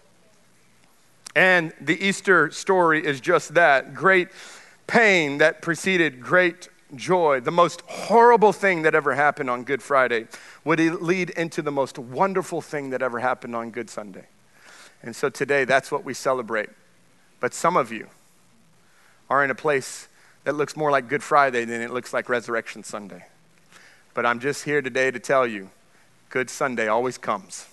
And 1.38 1.72
the 1.80 2.06
Easter 2.06 2.52
story 2.52 3.06
is 3.06 3.22
just 3.22 3.54
that 3.54 3.94
great 3.94 4.28
pain 4.88 5.38
that 5.38 5.62
preceded 5.62 6.20
great 6.20 6.68
joy. 6.96 7.40
The 7.40 7.52
most 7.52 7.82
horrible 7.88 8.52
thing 8.52 8.82
that 8.82 8.94
ever 8.94 9.16
happened 9.16 9.50
on 9.50 9.64
Good 9.64 9.82
Friday 9.82 10.28
would 10.66 10.80
lead 10.80 11.30
into 11.30 11.62
the 11.62 11.72
most 11.72 11.98
wonderful 11.98 12.60
thing 12.60 12.90
that 12.90 13.02
ever 13.02 13.20
happened 13.20 13.56
on 13.56 13.72
Good 13.72 13.90
Sunday. 13.90 14.28
And 15.02 15.16
so 15.16 15.30
today, 15.30 15.64
that's 15.64 15.94
what 15.94 16.04
we 16.04 16.14
celebrate. 16.14 16.70
But 17.40 17.54
some 17.54 17.78
of 17.78 17.90
you 17.90 18.10
are 19.30 19.46
in 19.46 19.52
a 19.52 19.56
place 19.56 20.10
that 20.48 20.54
looks 20.54 20.78
more 20.78 20.90
like 20.90 21.10
Good 21.10 21.24
Friday 21.24 21.66
than 21.66 21.82
it 21.82 21.92
looks 21.92 22.14
like 22.14 22.30
Resurrection 22.30 22.82
Sunday. 22.82 23.26
But 24.14 24.26
I'm 24.26 24.40
just 24.40 24.64
here 24.64 24.82
today 24.82 25.12
to 25.12 25.20
tell 25.20 25.46
you 25.46 25.72
Good 26.30 26.50
Sunday 26.50 26.88
always 26.88 27.18
comes. 27.18 27.68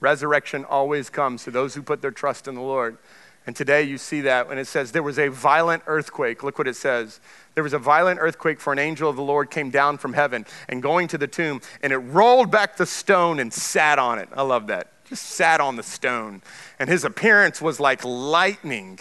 Resurrection 0.00 0.64
always 0.64 1.08
comes 1.08 1.44
to 1.44 1.52
those 1.52 1.76
who 1.76 1.82
put 1.82 2.02
their 2.02 2.10
trust 2.10 2.48
in 2.48 2.56
the 2.56 2.60
Lord. 2.60 2.98
And 3.46 3.54
today 3.54 3.84
you 3.84 3.98
see 3.98 4.22
that 4.22 4.48
when 4.48 4.58
it 4.58 4.64
says 4.64 4.90
there 4.90 5.04
was 5.04 5.16
a 5.16 5.28
violent 5.28 5.84
earthquake. 5.86 6.42
Look 6.42 6.58
what 6.58 6.66
it 6.66 6.74
says. 6.74 7.20
There 7.54 7.62
was 7.62 7.72
a 7.72 7.78
violent 7.78 8.18
earthquake, 8.20 8.58
for 8.58 8.72
an 8.72 8.80
angel 8.80 9.08
of 9.08 9.14
the 9.14 9.22
Lord 9.22 9.52
came 9.52 9.70
down 9.70 9.96
from 9.96 10.14
heaven 10.14 10.44
and 10.68 10.82
going 10.82 11.06
to 11.06 11.18
the 11.18 11.28
tomb, 11.28 11.60
and 11.84 11.92
it 11.92 11.98
rolled 11.98 12.50
back 12.50 12.76
the 12.78 12.86
stone 12.86 13.38
and 13.38 13.52
sat 13.52 14.00
on 14.00 14.18
it. 14.18 14.28
I 14.34 14.42
love 14.42 14.66
that. 14.66 14.88
Just 15.04 15.22
sat 15.22 15.60
on 15.60 15.76
the 15.76 15.84
stone. 15.84 16.42
And 16.80 16.90
his 16.90 17.04
appearance 17.04 17.62
was 17.62 17.78
like 17.78 18.04
lightning 18.04 18.98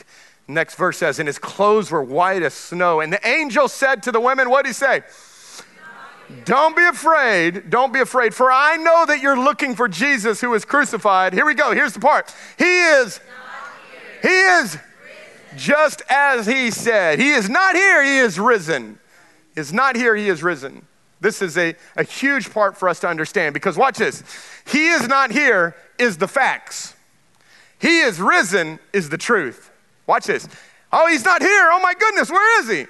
Next 0.53 0.75
verse 0.75 0.97
says, 0.97 1.19
And 1.19 1.27
his 1.27 1.39
clothes 1.39 1.91
were 1.91 2.03
white 2.03 2.43
as 2.43 2.53
snow. 2.53 2.99
And 2.99 3.11
the 3.11 3.25
angel 3.27 3.67
said 3.67 4.03
to 4.03 4.11
the 4.11 4.19
women, 4.19 4.49
What 4.49 4.63
did 4.63 4.69
he 4.69 4.73
say? 4.73 5.03
Don't 6.45 6.75
be 6.75 6.85
afraid. 6.85 7.69
Don't 7.69 7.93
be 7.93 7.99
afraid, 7.99 8.33
for 8.33 8.51
I 8.51 8.77
know 8.77 9.05
that 9.05 9.21
you're 9.21 9.39
looking 9.39 9.75
for 9.75 9.87
Jesus 9.87 10.41
who 10.41 10.49
was 10.49 10.65
crucified. 10.65 11.33
Here 11.33 11.45
we 11.45 11.53
go. 11.53 11.73
Here's 11.73 11.93
the 11.93 11.99
part. 11.99 12.33
He 12.57 12.81
is, 12.81 13.19
he 14.21 14.29
is 14.29 14.77
just 15.57 16.01
as 16.09 16.45
he 16.45 16.71
said. 16.71 17.19
He 17.19 17.31
is 17.31 17.49
not 17.49 17.75
here, 17.75 18.03
he 18.03 18.19
is 18.19 18.39
risen. 18.39 18.99
Is 19.55 19.73
not 19.73 19.95
here, 19.95 20.15
he 20.15 20.29
is 20.29 20.41
risen. 20.41 20.85
This 21.19 21.41
is 21.41 21.57
a, 21.57 21.75
a 21.97 22.03
huge 22.03 22.51
part 22.51 22.77
for 22.77 22.89
us 22.89 22.99
to 23.01 23.07
understand 23.07 23.53
because 23.53 23.77
watch 23.77 23.97
this. 23.97 24.23
He 24.65 24.87
is 24.87 25.07
not 25.07 25.31
here 25.31 25.75
is 25.99 26.17
the 26.17 26.27
facts. 26.27 26.95
He 27.79 28.01
is 28.01 28.19
risen 28.19 28.79
is 28.93 29.09
the 29.09 29.17
truth. 29.17 29.70
Watch 30.11 30.25
this. 30.25 30.45
Oh, 30.91 31.07
he's 31.07 31.23
not 31.23 31.41
here. 31.41 31.69
Oh 31.71 31.79
my 31.81 31.93
goodness, 31.93 32.29
where 32.29 32.59
is 32.59 32.69
he? 32.69 32.85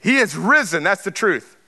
He 0.00 0.16
is 0.16 0.34
risen. 0.34 0.82
That's 0.82 1.04
the 1.04 1.10
truth. 1.10 1.58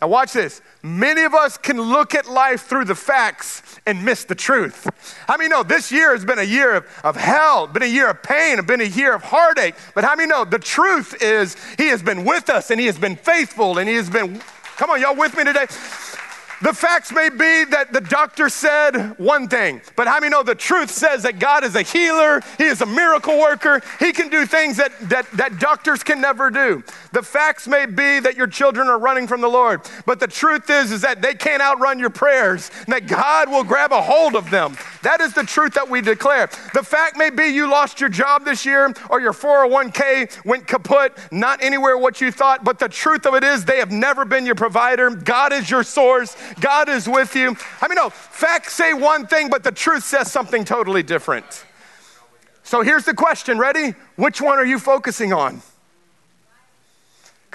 Now, 0.00 0.06
watch 0.06 0.34
this. 0.34 0.62
Many 0.84 1.22
of 1.22 1.34
us 1.34 1.58
can 1.58 1.80
look 1.80 2.14
at 2.14 2.30
life 2.30 2.62
through 2.62 2.84
the 2.84 2.94
facts 2.94 3.80
and 3.86 4.04
miss 4.04 4.22
the 4.22 4.36
truth. 4.36 4.88
How 5.26 5.36
many 5.36 5.48
know 5.48 5.64
this 5.64 5.90
year 5.90 6.12
has 6.12 6.24
been 6.24 6.38
a 6.38 6.44
year 6.44 6.76
of, 6.76 6.86
of 7.02 7.16
hell, 7.16 7.66
been 7.66 7.82
a 7.82 7.86
year 7.86 8.08
of 8.08 8.22
pain, 8.22 8.64
been 8.64 8.80
a 8.80 8.84
year 8.84 9.16
of 9.16 9.24
heartache? 9.24 9.74
But 9.96 10.04
how 10.04 10.14
many 10.14 10.28
know 10.28 10.44
the 10.44 10.60
truth 10.60 11.20
is 11.20 11.56
He 11.76 11.88
has 11.88 12.00
been 12.00 12.24
with 12.24 12.48
us 12.48 12.70
and 12.70 12.78
He 12.78 12.86
has 12.86 13.00
been 13.00 13.16
faithful 13.16 13.78
and 13.78 13.88
He 13.88 13.96
has 13.96 14.08
been, 14.08 14.40
come 14.76 14.90
on, 14.90 15.00
y'all 15.00 15.16
with 15.16 15.36
me 15.36 15.42
today? 15.42 15.66
The 16.62 16.72
facts 16.72 17.12
may 17.12 17.28
be 17.28 17.64
that 17.64 17.92
the 17.92 18.00
doctor 18.00 18.48
said 18.48 19.18
one 19.18 19.46
thing, 19.46 19.82
but 19.94 20.06
how 20.06 20.20
many 20.20 20.30
know 20.30 20.42
the 20.42 20.54
truth 20.54 20.90
says 20.90 21.22
that 21.24 21.38
God 21.38 21.64
is 21.64 21.76
a 21.76 21.82
healer, 21.82 22.40
He 22.56 22.64
is 22.64 22.80
a 22.80 22.86
miracle 22.86 23.38
worker, 23.38 23.82
He 23.98 24.12
can 24.12 24.30
do 24.30 24.46
things 24.46 24.78
that, 24.78 24.92
that, 25.10 25.30
that 25.32 25.58
doctors 25.58 26.02
can 26.02 26.20
never 26.20 26.50
do. 26.50 26.82
The 27.12 27.22
facts 27.22 27.68
may 27.68 27.84
be 27.84 28.20
that 28.20 28.36
your 28.36 28.46
children 28.46 28.88
are 28.88 28.98
running 28.98 29.26
from 29.26 29.42
the 29.42 29.48
Lord, 29.48 29.82
but 30.06 30.18
the 30.18 30.26
truth 30.26 30.70
is, 30.70 30.92
is 30.92 31.02
that 31.02 31.20
they 31.20 31.34
can't 31.34 31.60
outrun 31.60 31.98
your 31.98 32.10
prayers, 32.10 32.70
and 32.86 32.94
that 32.94 33.06
God 33.06 33.50
will 33.50 33.64
grab 33.64 33.92
a 33.92 34.00
hold 34.00 34.34
of 34.34 34.48
them. 34.48 34.76
That 35.02 35.20
is 35.20 35.34
the 35.34 35.44
truth 35.44 35.74
that 35.74 35.88
we 35.88 36.00
declare. 36.00 36.48
The 36.72 36.82
fact 36.82 37.16
may 37.16 37.30
be 37.30 37.44
you 37.44 37.70
lost 37.70 38.00
your 38.00 38.08
job 38.08 38.44
this 38.44 38.64
year 38.64 38.92
or 39.10 39.20
your 39.20 39.32
401k 39.32 40.44
went 40.44 40.66
kaput, 40.66 41.16
not 41.30 41.62
anywhere 41.62 41.96
what 41.98 42.20
you 42.20 42.32
thought, 42.32 42.64
but 42.64 42.78
the 42.78 42.88
truth 42.88 43.26
of 43.26 43.34
it 43.34 43.44
is 43.44 43.64
they 43.64 43.78
have 43.78 43.92
never 43.92 44.24
been 44.24 44.46
your 44.46 44.54
provider. 44.54 45.10
God 45.10 45.52
is 45.52 45.70
your 45.70 45.84
source. 45.84 46.36
God 46.60 46.88
is 46.88 47.08
with 47.08 47.34
you. 47.34 47.56
I 47.80 47.88
mean, 47.88 47.96
no, 47.96 48.10
facts 48.10 48.74
say 48.74 48.92
one 48.92 49.26
thing, 49.26 49.48
but 49.48 49.62
the 49.62 49.72
truth 49.72 50.04
says 50.04 50.30
something 50.30 50.64
totally 50.64 51.02
different. 51.02 51.64
So 52.62 52.82
here's 52.82 53.04
the 53.04 53.14
question 53.14 53.58
ready? 53.58 53.94
Which 54.16 54.40
one 54.40 54.58
are 54.58 54.66
you 54.66 54.78
focusing 54.78 55.32
on? 55.32 55.62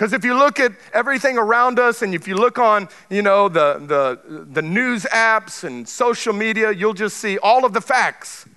Because 0.02 0.14
if 0.14 0.24
you 0.24 0.36
look 0.36 0.60
at 0.60 0.72
everything 0.94 1.38
around 1.38 1.78
us 1.78 2.02
and 2.02 2.16
if 2.16 2.28
you 2.28 2.36
look 2.36 2.58
on, 2.58 2.88
you 3.10 3.22
know, 3.22 3.50
the, 3.50 3.84
the, 3.86 4.46
the 4.46 4.62
news 4.62 5.04
apps 5.04 5.64
and 5.64 5.88
social 5.88 6.34
media, 6.34 6.72
you'll 6.72 6.94
just 6.94 7.18
see 7.18 7.38
all 7.38 7.66
of 7.66 7.74
the 7.74 7.82
facts. 7.82 8.48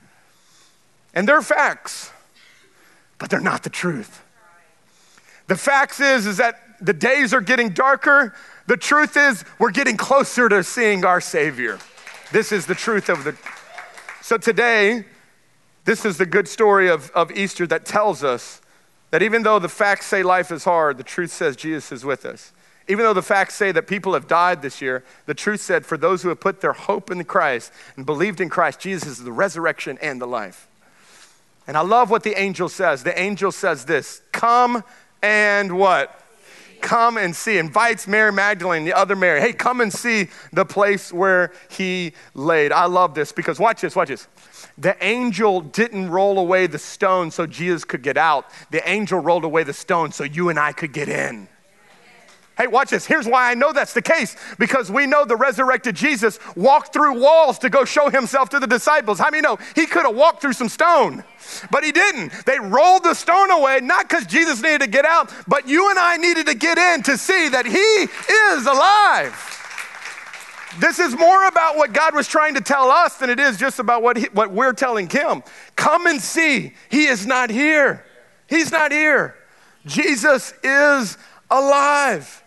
And 1.13 1.29
they're 1.29 1.43
facts, 1.43 2.11
but 3.19 3.31
they're 3.31 3.41
not 3.41 3.63
the 3.63 3.71
truth. 3.71 4.23
The 5.49 5.57
facts 5.57 6.01
is, 6.01 6.27
is 6.27 6.39
that 6.39 6.61
the 6.81 6.95
days 6.95 7.35
are 7.35 7.41
getting 7.41 7.71
darker, 7.71 8.35
the 8.67 8.77
truth 8.77 9.17
is, 9.17 9.45
we're 9.59 9.71
getting 9.71 9.97
closer 9.97 10.49
to 10.49 10.65
seeing 10.65 11.05
our 11.05 11.21
Savior. 11.21 11.79
This 12.33 12.53
is 12.53 12.67
the 12.67 12.75
truth 12.75 13.09
of 13.09 13.25
the. 13.25 13.37
So 14.23 14.39
today, 14.39 15.05
this 15.85 16.05
is 16.05 16.17
the 16.17 16.27
good 16.27 16.49
story 16.49 16.89
of, 16.89 17.11
of 17.11 17.31
Easter 17.31 17.67
that 17.67 17.85
tells 17.85 18.25
us 18.25 18.63
that 19.11 19.23
even 19.23 19.43
though 19.43 19.59
the 19.59 19.69
facts 19.69 20.07
say 20.07 20.23
life 20.23 20.51
is 20.51 20.65
hard, 20.65 20.97
the 20.97 21.05
truth 21.05 21.31
says 21.31 21.57
Jesus 21.57 21.93
is 21.93 22.05
with 22.05 22.25
us. 22.25 22.53
Even 22.89 23.05
though 23.05 23.15
the 23.15 23.23
facts 23.23 23.55
say 23.55 23.73
that 23.73 23.87
people 23.87 24.15
have 24.15 24.29
died 24.29 24.61
this 24.61 24.83
year, 24.83 25.05
the 25.27 25.35
truth 25.35 25.61
said 25.61 25.87
for 25.87 25.97
those 25.97 26.23
who 26.23 26.29
have 26.31 26.41
put 26.41 26.61
their 26.61 26.73
hope 26.73 27.11
in 27.11 27.25
Christ 27.25 27.73
and 27.97 28.05
believed 28.05 28.41
in 28.41 28.49
Christ, 28.49 28.81
Jesus 28.81 29.19
is 29.19 29.25
the 29.25 29.33
resurrection 29.33 29.99
and 30.03 30.21
the 30.21 30.27
life. 30.27 30.69
And 31.67 31.77
I 31.77 31.81
love 31.81 32.11
what 32.11 32.25
the 32.25 32.39
angel 32.39 32.69
says. 32.69 33.05
The 33.05 33.19
angel 33.19 33.53
says 33.53 33.85
this 33.85 34.21
Come 34.33 34.85
and 35.23 35.79
what? 35.79 36.21
Come 36.85 37.17
and 37.17 37.35
see. 37.35 37.57
Invites 37.57 38.07
Mary 38.07 38.31
Magdalene, 38.31 38.85
the 38.85 38.93
other 38.93 39.17
Mary, 39.17 39.41
hey, 39.41 39.53
come 39.53 39.81
and 39.81 39.93
see 39.93 40.29
the 40.53 40.65
place 40.65 41.13
where 41.13 41.53
he 41.71 42.13
laid. 42.35 42.71
I 42.73 42.85
love 42.85 43.15
this 43.15 43.33
because 43.33 43.59
watch 43.59 43.81
this, 43.81 43.97
watch 43.97 44.09
this. 44.09 44.29
The 44.77 44.97
angel 45.03 45.63
didn't 45.63 46.11
roll 46.11 46.39
away 46.39 46.67
the 46.67 46.79
stone 46.79 47.31
so 47.31 47.47
Jesus 47.47 47.85
could 47.85 48.03
get 48.03 48.19
out. 48.19 48.47
The 48.71 48.87
angel 48.89 49.19
rolled 49.19 49.45
away 49.45 49.65
the 49.65 49.73
stone 49.73 50.13
so 50.13 50.25
you 50.25 50.51
and 50.51 50.59
I 50.59 50.73
could 50.73 50.93
get 50.93 51.09
in. 51.09 51.49
Hey, 52.57 52.69
watch 52.69 52.91
this. 52.91 53.05
Here's 53.05 53.27
why 53.27 53.51
I 53.51 53.55
know 53.55 53.73
that's 53.73 53.95
the 53.95 54.03
case 54.03 54.37
because 54.61 54.89
we 54.91 55.07
know 55.07 55.25
the 55.25 55.35
resurrected 55.35 55.97
Jesus 55.97 56.39
walked 56.55 56.93
through 56.93 57.21
walls 57.21 57.59
to 57.61 57.69
go 57.69 57.85
show 57.85 58.11
himself 58.11 58.49
to 58.51 58.61
the 58.61 58.67
disciples. 58.67 59.19
How 59.19 59.31
many 59.31 59.41
know 59.41 59.59
he 59.75 59.87
could 59.87 60.07
have 60.07 60.15
walked 60.15 60.41
through 60.41 60.53
some 60.53 60.69
stone, 60.69 61.25
but 61.73 61.83
he 61.83 61.91
didn't? 61.91 62.33
They 62.47 62.61
rolled 62.61 63.03
the 63.03 63.15
stone 63.15 63.51
away, 63.51 63.81
not 63.83 64.09
because 64.09 64.25
Jesus 64.27 64.63
needed 64.63 64.83
to 64.83 64.87
get 64.87 65.05
out, 65.05 65.35
but 65.49 65.67
you 65.67 65.91
and 65.91 65.99
I 65.99 66.17
needed 66.17 66.47
to 66.47 66.55
get 66.55 66.79
in 66.79 67.03
to 67.05 67.19
see 67.19 67.49
that 67.49 67.67
he 67.67 67.73
is 67.75 68.67
alive. 68.67 69.51
This 70.79 71.01
is 71.01 71.17
more 71.17 71.49
about 71.49 71.77
what 71.77 71.93
God 71.93 72.15
was 72.15 72.29
trying 72.29 72.55
to 72.55 72.61
tell 72.61 72.89
us 72.89 73.17
than 73.17 73.31
it 73.31 73.41
is 73.41 73.57
just 73.57 73.81
about 73.81 74.03
what, 74.03 74.17
he, 74.17 74.25
what 74.33 74.53
we're 74.53 74.73
telling 74.73 75.09
him. 75.09 75.43
Come 75.75 76.07
and 76.07 76.21
see. 76.21 76.73
He 76.89 77.07
is 77.07 77.27
not 77.27 77.51
here. 77.51 78.05
He's 78.49 78.71
not 78.71 78.93
here. 78.93 79.35
Jesus 79.87 80.55
is 80.63 81.19
alive. 81.51 82.44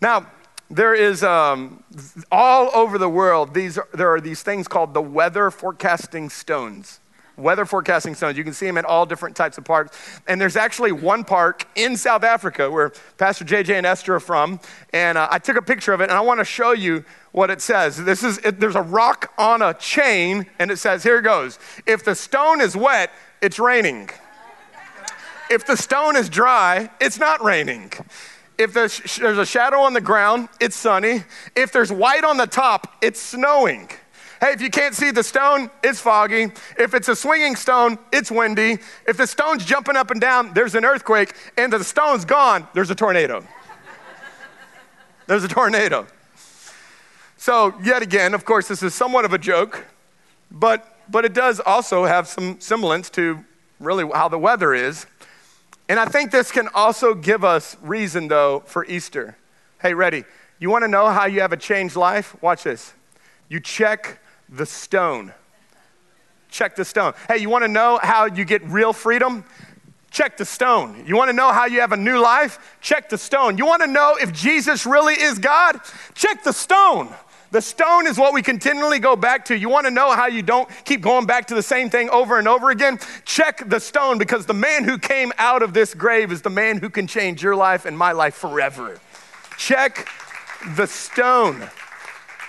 Now, 0.00 0.26
there 0.70 0.94
is 0.94 1.22
um, 1.22 1.82
all 2.30 2.70
over 2.74 2.96
the 2.96 3.08
world, 3.08 3.54
these 3.54 3.78
there 3.92 4.12
are 4.14 4.20
these 4.20 4.42
things 4.42 4.68
called 4.68 4.94
the 4.94 5.02
weather 5.02 5.50
forecasting 5.50 6.30
stones. 6.30 7.00
Weather 7.36 7.64
forecasting 7.64 8.14
stones. 8.14 8.36
You 8.36 8.44
can 8.44 8.52
see 8.52 8.66
them 8.66 8.76
at 8.76 8.84
all 8.84 9.06
different 9.06 9.34
types 9.34 9.56
of 9.58 9.64
parks. 9.64 9.96
And 10.28 10.40
there's 10.40 10.56
actually 10.56 10.92
one 10.92 11.24
park 11.24 11.66
in 11.74 11.96
South 11.96 12.22
Africa 12.22 12.70
where 12.70 12.92
Pastor 13.16 13.44
JJ 13.44 13.78
and 13.78 13.86
Esther 13.86 14.16
are 14.16 14.20
from. 14.20 14.60
And 14.92 15.16
uh, 15.16 15.26
I 15.30 15.38
took 15.38 15.56
a 15.56 15.62
picture 15.62 15.92
of 15.92 16.00
it 16.00 16.04
and 16.04 16.12
I 16.12 16.20
want 16.20 16.38
to 16.40 16.44
show 16.44 16.72
you 16.72 17.04
what 17.32 17.50
it 17.50 17.62
says. 17.62 17.96
This 18.04 18.22
is, 18.22 18.38
it, 18.38 18.60
there's 18.60 18.76
a 18.76 18.82
rock 18.82 19.32
on 19.38 19.62
a 19.62 19.72
chain 19.74 20.46
and 20.58 20.70
it 20.70 20.76
says, 20.76 21.02
here 21.02 21.18
it 21.18 21.22
goes. 21.22 21.58
If 21.86 22.04
the 22.04 22.14
stone 22.14 22.60
is 22.60 22.76
wet, 22.76 23.10
it's 23.40 23.58
raining. 23.58 24.10
If 25.50 25.66
the 25.66 25.76
stone 25.76 26.16
is 26.16 26.28
dry, 26.28 26.90
it's 27.00 27.18
not 27.18 27.42
raining. 27.42 27.90
If 28.60 28.74
there's, 28.74 29.16
there's 29.16 29.38
a 29.38 29.46
shadow 29.46 29.78
on 29.78 29.94
the 29.94 30.02
ground, 30.02 30.50
it's 30.60 30.76
sunny. 30.76 31.24
If 31.56 31.72
there's 31.72 31.90
white 31.90 32.24
on 32.24 32.36
the 32.36 32.46
top, 32.46 32.94
it's 33.00 33.18
snowing. 33.18 33.88
Hey, 34.38 34.52
if 34.52 34.60
you 34.60 34.68
can't 34.68 34.94
see 34.94 35.10
the 35.10 35.22
stone, 35.22 35.70
it's 35.82 35.98
foggy. 35.98 36.52
If 36.78 36.92
it's 36.92 37.08
a 37.08 37.16
swinging 37.16 37.56
stone, 37.56 37.98
it's 38.12 38.30
windy. 38.30 38.76
If 39.06 39.16
the 39.16 39.26
stone's 39.26 39.64
jumping 39.64 39.96
up 39.96 40.10
and 40.10 40.20
down, 40.20 40.52
there's 40.52 40.74
an 40.74 40.84
earthquake. 40.84 41.32
And 41.56 41.72
the 41.72 41.82
stone's 41.82 42.26
gone, 42.26 42.68
there's 42.74 42.90
a 42.90 42.94
tornado. 42.94 43.42
there's 45.26 45.44
a 45.44 45.48
tornado. 45.48 46.06
So, 47.38 47.72
yet 47.82 48.02
again, 48.02 48.34
of 48.34 48.44
course, 48.44 48.68
this 48.68 48.82
is 48.82 48.94
somewhat 48.94 49.24
of 49.24 49.32
a 49.32 49.38
joke, 49.38 49.86
but, 50.50 50.98
but 51.08 51.24
it 51.24 51.32
does 51.32 51.60
also 51.60 52.04
have 52.04 52.28
some 52.28 52.60
semblance 52.60 53.08
to 53.10 53.42
really 53.78 54.06
how 54.12 54.28
the 54.28 54.38
weather 54.38 54.74
is. 54.74 55.06
And 55.90 55.98
I 55.98 56.04
think 56.04 56.30
this 56.30 56.52
can 56.52 56.68
also 56.72 57.14
give 57.14 57.42
us 57.42 57.76
reason, 57.82 58.28
though, 58.28 58.60
for 58.60 58.84
Easter. 58.84 59.36
Hey, 59.82 59.92
ready? 59.92 60.22
You 60.60 60.70
want 60.70 60.84
to 60.84 60.88
know 60.88 61.08
how 61.08 61.26
you 61.26 61.40
have 61.40 61.52
a 61.52 61.56
changed 61.56 61.96
life? 61.96 62.40
Watch 62.40 62.62
this. 62.62 62.94
You 63.48 63.58
check 63.58 64.20
the 64.48 64.66
stone. 64.66 65.34
Check 66.48 66.76
the 66.76 66.84
stone. 66.84 67.14
Hey, 67.26 67.38
you 67.38 67.50
want 67.50 67.64
to 67.64 67.68
know 67.68 67.98
how 68.00 68.26
you 68.26 68.44
get 68.44 68.62
real 68.66 68.92
freedom? 68.92 69.42
Check 70.12 70.36
the 70.36 70.44
stone. 70.44 71.02
You 71.08 71.16
want 71.16 71.28
to 71.28 71.32
know 71.32 71.50
how 71.50 71.66
you 71.66 71.80
have 71.80 71.90
a 71.90 71.96
new 71.96 72.20
life? 72.20 72.76
Check 72.80 73.08
the 73.08 73.18
stone. 73.18 73.58
You 73.58 73.66
want 73.66 73.82
to 73.82 73.88
know 73.88 74.16
if 74.16 74.32
Jesus 74.32 74.86
really 74.86 75.14
is 75.14 75.40
God? 75.40 75.80
Check 76.14 76.44
the 76.44 76.52
stone. 76.52 77.12
The 77.52 77.60
stone 77.60 78.06
is 78.06 78.16
what 78.16 78.32
we 78.32 78.42
continually 78.42 79.00
go 79.00 79.16
back 79.16 79.46
to. 79.46 79.56
You 79.56 79.68
want 79.68 79.86
to 79.86 79.90
know 79.90 80.12
how 80.12 80.26
you 80.26 80.40
don't 80.40 80.68
keep 80.84 81.00
going 81.00 81.26
back 81.26 81.46
to 81.48 81.54
the 81.54 81.62
same 81.62 81.90
thing 81.90 82.08
over 82.10 82.38
and 82.38 82.46
over 82.46 82.70
again? 82.70 83.00
Check 83.24 83.68
the 83.68 83.80
stone 83.80 84.18
because 84.18 84.46
the 84.46 84.54
man 84.54 84.84
who 84.84 84.98
came 84.98 85.32
out 85.36 85.62
of 85.62 85.74
this 85.74 85.92
grave 85.92 86.30
is 86.30 86.42
the 86.42 86.50
man 86.50 86.78
who 86.78 86.88
can 86.88 87.08
change 87.08 87.42
your 87.42 87.56
life 87.56 87.86
and 87.86 87.98
my 87.98 88.12
life 88.12 88.34
forever. 88.34 89.00
Check 89.58 90.08
the 90.76 90.86
stone. 90.86 91.68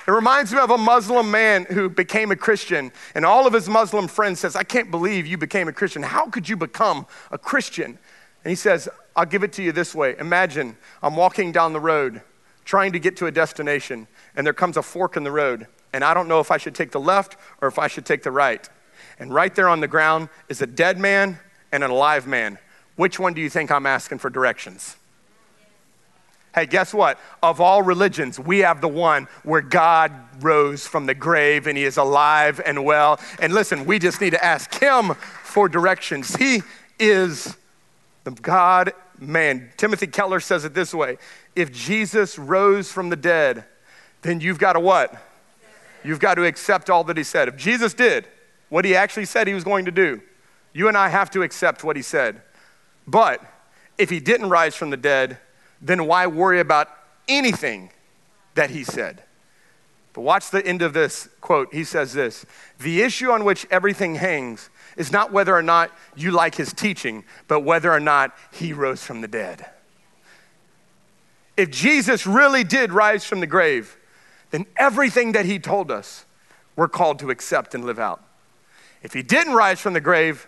It 0.08 0.12
reminds 0.12 0.54
me 0.54 0.60
of 0.60 0.70
a 0.70 0.78
Muslim 0.78 1.32
man 1.32 1.66
who 1.66 1.90
became 1.90 2.32
a 2.32 2.36
Christian, 2.36 2.92
and 3.16 3.26
all 3.26 3.48
of 3.48 3.54
his 3.54 3.70
Muslim 3.70 4.08
friends 4.08 4.40
says, 4.40 4.56
"I 4.56 4.64
can't 4.64 4.92
believe 4.92 5.26
you 5.26 5.38
became 5.38 5.68
a 5.68 5.74
Christian. 5.74 6.04
How 6.04 6.28
could 6.28 6.50
you 6.50 6.58
become 6.58 7.08
a 7.32 7.38
Christian?" 7.38 7.98
And 8.44 8.50
he 8.50 8.56
says, 8.56 8.90
"I'll 9.16 9.26
give 9.26 9.44
it 9.44 9.54
to 9.54 9.64
you 9.64 9.72
this 9.72 9.96
way. 9.96 10.16
Imagine 10.20 10.78
I'm 11.02 11.16
walking 11.16 11.52
down 11.52 11.74
the 11.74 11.80
road 11.80 12.22
trying 12.66 12.92
to 12.92 13.00
get 13.00 13.18
to 13.18 13.26
a 13.26 13.32
destination, 13.32 14.08
and 14.36 14.46
there 14.46 14.54
comes 14.54 14.78
a 14.78 14.82
fork 14.82 15.18
in 15.18 15.24
the 15.24 15.32
road, 15.32 15.68
and 15.94 16.04
I 16.04 16.14
don't 16.14 16.28
know 16.28 16.40
if 16.40 16.52
I 16.52 16.58
should 16.58 16.76
take 16.76 16.92
the 16.92 17.00
left 17.00 17.38
or 17.62 17.68
if 17.68 17.78
I 17.78 17.88
should 17.88 18.06
take 18.06 18.24
the 18.24 18.32
right. 18.32 18.68
And 19.20 19.34
right 19.34 19.54
there 19.54 19.70
on 19.70 19.82
the 19.82 19.88
ground 19.88 20.30
is 20.50 20.62
a 20.62 20.68
dead 20.68 20.98
man 20.98 21.40
and 21.72 21.84
an 21.84 21.92
alive 21.92 22.28
man. 22.28 22.58
Which 22.96 23.20
one 23.20 23.34
do 23.34 23.42
you 23.42 23.50
think 23.50 23.72
I'm 23.72 23.86
asking 23.86 24.20
for 24.20 24.30
directions? 24.30 24.96
Hey, 26.54 26.66
guess 26.66 26.94
what? 26.94 27.18
Of 27.42 27.62
all 27.62 27.82
religions, 27.82 28.38
we 28.38 28.60
have 28.60 28.82
the 28.82 28.88
one 28.90 29.28
where 29.44 29.62
God 29.62 30.12
rose 30.42 30.86
from 30.86 31.06
the 31.06 31.14
grave 31.14 31.66
and 31.66 31.78
he 31.78 31.86
is 31.86 31.96
alive 31.96 32.60
and 32.66 32.84
well. 32.84 33.20
And 33.40 33.54
listen, 33.54 33.86
we 33.86 34.00
just 34.00 34.20
need 34.20 34.32
to 34.32 34.44
ask 34.44 34.74
him 34.74 35.14
for 35.44 35.70
directions. 35.70 36.36
He 36.36 36.62
is 37.00 37.56
the 38.26 38.32
God 38.32 38.94
man. 39.18 39.72
Timothy 39.78 40.08
Keller 40.08 40.42
says 40.42 40.66
it 40.66 40.74
this 40.74 40.94
way 40.94 41.18
if 41.56 41.72
Jesus 41.72 42.38
rose 42.38 42.92
from 42.92 43.10
the 43.10 43.16
dead, 43.16 43.66
then 44.22 44.40
you've 44.40 44.60
got 44.60 44.74
to 44.74 44.80
what? 44.80 45.16
You've 46.04 46.20
got 46.20 46.36
to 46.36 46.46
accept 46.46 46.90
all 46.90 47.04
that 47.06 47.18
he 47.18 47.24
said. 47.24 47.48
If 47.48 47.58
Jesus 47.58 47.94
did 47.94 48.28
what 48.70 48.86
he 48.86 48.96
actually 48.96 49.26
said 49.26 49.48
he 49.48 49.54
was 49.54 49.64
going 49.64 49.86
to 49.86 49.92
do, 49.92 50.22
you 50.74 50.88
and 50.88 50.98
I 50.98 51.10
have 51.10 51.30
to 51.32 51.44
accept 51.44 51.84
what 51.84 51.96
he 51.96 52.02
said. 52.02 52.42
But 53.06 53.42
if 53.98 54.10
he 54.10 54.20
didn't 54.20 54.50
rise 54.50 54.76
from 54.76 54.90
the 54.90 54.98
dead, 54.98 55.38
then 55.82 56.08
why 56.08 56.28
worry 56.28 56.60
about 56.60 56.90
anything 57.28 57.92
that 58.56 58.70
he 58.70 58.84
said? 58.84 59.24
But 60.14 60.22
watch 60.22 60.50
the 60.50 60.66
end 60.66 60.82
of 60.82 60.94
this 60.94 61.30
quote. 61.40 61.74
He 61.74 61.84
says 61.84 62.14
this 62.14 62.46
The 62.80 63.02
issue 63.02 63.32
on 63.32 63.46
which 63.46 63.66
everything 63.72 64.16
hangs 64.16 64.70
is 64.98 65.12
not 65.12 65.32
whether 65.32 65.56
or 65.56 65.62
not 65.62 65.92
you 66.16 66.32
like 66.32 66.56
his 66.56 66.74
teaching, 66.74 67.24
but 67.48 67.62
whether 67.62 67.92
or 67.92 68.00
not 68.00 68.36
he 68.52 68.74
rose 68.74 69.04
from 69.04 69.22
the 69.22 69.28
dead. 69.28 69.66
If 71.56 71.70
Jesus 71.70 72.26
really 72.26 72.64
did 72.64 72.92
rise 72.92 73.24
from 73.24 73.40
the 73.40 73.48
grave, 73.48 73.98
then 74.52 74.66
everything 74.78 75.32
that 75.32 75.46
he 75.46 75.60
told 75.60 75.90
us, 75.90 76.26
we're 76.76 76.88
called 76.88 77.20
to 77.20 77.30
accept 77.30 77.74
and 77.74 77.84
live 77.84 78.00
out. 78.00 78.24
If 79.04 79.14
he 79.14 79.24
didn't 79.24 79.54
rise 79.54 79.80
from 79.80 79.94
the 79.94 80.02
grave, 80.02 80.48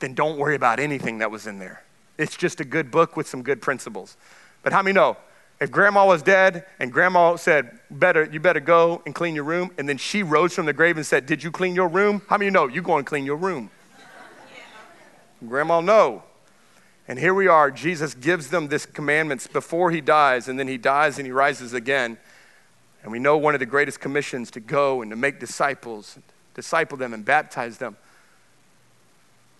then 0.00 0.14
don't 0.14 0.38
worry 0.38 0.54
about 0.54 0.80
anything 0.80 1.18
that 1.18 1.30
was 1.30 1.46
in 1.46 1.58
there. 1.58 1.82
It's 2.18 2.36
just 2.36 2.60
a 2.60 2.64
good 2.64 2.90
book 2.90 3.16
with 3.16 3.28
some 3.28 3.42
good 3.42 3.62
principles. 3.62 4.16
But 4.62 4.72
how 4.72 4.82
many 4.82 4.94
know? 4.94 5.16
If 5.60 5.70
grandma 5.70 6.06
was 6.06 6.22
dead 6.22 6.66
and 6.78 6.92
grandma 6.92 7.36
said, 7.36 7.78
better, 7.90 8.24
you 8.24 8.40
better 8.40 8.60
go 8.60 9.02
and 9.06 9.14
clean 9.14 9.34
your 9.34 9.44
room, 9.44 9.70
and 9.78 9.88
then 9.88 9.96
she 9.96 10.22
rose 10.22 10.54
from 10.54 10.66
the 10.66 10.72
grave 10.72 10.96
and 10.96 11.06
said, 11.06 11.24
Did 11.24 11.42
you 11.42 11.50
clean 11.50 11.74
your 11.74 11.88
room? 11.88 12.20
How 12.28 12.36
many 12.36 12.50
know 12.50 12.66
you 12.66 12.82
go 12.82 12.98
and 12.98 13.06
clean 13.06 13.24
your 13.24 13.36
room? 13.36 13.70
Yeah. 13.98 15.48
Grandma, 15.48 15.80
no. 15.80 16.24
And 17.08 17.18
here 17.18 17.32
we 17.32 17.46
are. 17.46 17.70
Jesus 17.70 18.14
gives 18.14 18.48
them 18.48 18.68
this 18.68 18.84
commandments 18.84 19.46
before 19.46 19.90
he 19.90 20.00
dies, 20.00 20.48
and 20.48 20.58
then 20.58 20.68
he 20.68 20.76
dies 20.76 21.18
and 21.18 21.26
he 21.26 21.32
rises 21.32 21.72
again. 21.72 22.18
And 23.06 23.12
we 23.12 23.20
know 23.20 23.36
one 23.36 23.54
of 23.54 23.60
the 23.60 23.66
greatest 23.66 24.00
commissions 24.00 24.50
to 24.50 24.58
go 24.58 25.00
and 25.00 25.12
to 25.12 25.16
make 25.16 25.38
disciples, 25.38 26.18
disciple 26.54 26.98
them 26.98 27.14
and 27.14 27.24
baptize 27.24 27.78
them. 27.78 27.96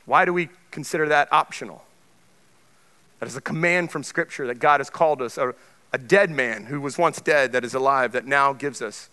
Why 0.04 0.24
do 0.24 0.32
we 0.32 0.48
consider 0.72 1.08
that 1.10 1.32
optional? 1.32 1.84
That 3.20 3.26
is 3.26 3.36
a 3.36 3.40
command 3.40 3.92
from 3.92 4.02
Scripture 4.02 4.48
that 4.48 4.58
God 4.58 4.80
has 4.80 4.90
called 4.90 5.22
us, 5.22 5.38
a, 5.38 5.54
a 5.92 5.98
dead 5.98 6.28
man 6.28 6.64
who 6.64 6.80
was 6.80 6.98
once 6.98 7.20
dead 7.20 7.52
that 7.52 7.64
is 7.64 7.72
alive, 7.72 8.10
that 8.14 8.26
now 8.26 8.52
gives 8.52 8.82
us. 8.82 9.10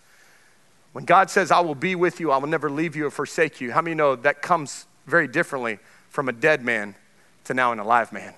When 0.94 1.06
God 1.06 1.30
says, 1.30 1.52
I 1.52 1.60
will 1.60 1.76
be 1.76 1.94
with 1.94 2.20
you, 2.20 2.32
I 2.32 2.38
will 2.38 2.50
never 2.50 2.72
leave 2.72 2.96
you 2.96 3.06
or 3.06 3.12
forsake 3.12 3.62
you, 3.62 3.72
how 3.72 3.84
many 3.84 3.94
know 3.94 4.16
that 4.16 4.42
comes 4.42 4.88
very 5.06 5.28
differently 5.28 5.78
from 6.10 6.28
a 6.28 6.34
dead 6.34 6.66
man 6.66 6.96
to 7.44 7.54
now 7.54 7.72
an 7.72 7.78
alive 7.78 8.12
man? 8.12 8.34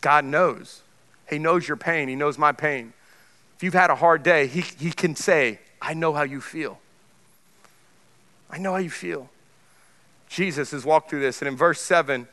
God 0.00 0.24
knows. 0.24 0.80
He 1.28 1.38
knows 1.38 1.68
your 1.68 1.76
pain, 1.76 2.08
He 2.08 2.16
knows 2.16 2.38
my 2.38 2.52
pain. 2.52 2.94
If 3.56 3.62
you've 3.62 3.74
had 3.74 3.90
a 3.90 3.94
hard 3.94 4.22
day, 4.22 4.46
he, 4.46 4.60
he 4.60 4.90
can 4.90 5.16
say, 5.16 5.58
I 5.80 5.94
know 5.94 6.12
how 6.12 6.22
you 6.22 6.40
feel. 6.40 6.78
I 8.50 8.58
know 8.58 8.72
how 8.72 8.78
you 8.78 8.90
feel. 8.90 9.30
Jesus 10.28 10.72
has 10.72 10.84
walked 10.84 11.10
through 11.10 11.20
this. 11.20 11.40
And 11.40 11.48
in 11.48 11.56
verse 11.56 11.80
7, 11.80 12.28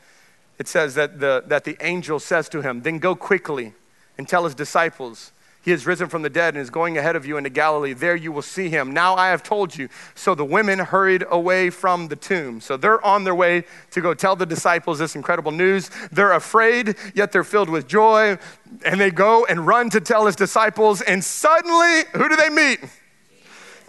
it 0.58 0.68
says 0.68 0.94
that 0.94 1.20
the, 1.20 1.42
that 1.46 1.64
the 1.64 1.76
angel 1.80 2.20
says 2.20 2.48
to 2.50 2.60
him, 2.60 2.82
Then 2.82 2.98
go 2.98 3.14
quickly 3.14 3.72
and 4.18 4.28
tell 4.28 4.44
his 4.44 4.54
disciples 4.54 5.32
he 5.64 5.70
has 5.70 5.86
risen 5.86 6.10
from 6.10 6.20
the 6.20 6.28
dead 6.28 6.52
and 6.54 6.60
is 6.60 6.68
going 6.68 6.98
ahead 6.98 7.16
of 7.16 7.24
you 7.24 7.38
into 7.38 7.48
Galilee. 7.48 7.94
There 7.94 8.14
you 8.14 8.30
will 8.30 8.42
see 8.42 8.68
him. 8.68 8.92
Now 8.92 9.14
I 9.14 9.28
have 9.28 9.42
told 9.42 9.74
you. 9.74 9.88
So 10.14 10.34
the 10.34 10.44
women 10.44 10.78
hurried 10.78 11.24
away 11.30 11.70
from 11.70 12.08
the 12.08 12.16
tomb. 12.16 12.60
So 12.60 12.76
they're 12.76 13.02
on 13.04 13.24
their 13.24 13.34
way 13.34 13.64
to 13.92 14.00
go 14.02 14.12
tell 14.12 14.36
the 14.36 14.44
disciples 14.44 14.98
this 14.98 15.16
incredible 15.16 15.52
news. 15.52 15.90
They're 16.12 16.32
afraid, 16.32 16.96
yet 17.14 17.32
they're 17.32 17.44
filled 17.44 17.70
with 17.70 17.88
joy. 17.88 18.36
And 18.84 19.00
they 19.00 19.10
go 19.10 19.46
and 19.46 19.66
run 19.66 19.88
to 19.90 20.02
tell 20.02 20.26
his 20.26 20.36
disciples. 20.36 21.00
And 21.00 21.24
suddenly, 21.24 22.02
who 22.12 22.28
do 22.28 22.36
they 22.36 22.50
meet? 22.50 22.80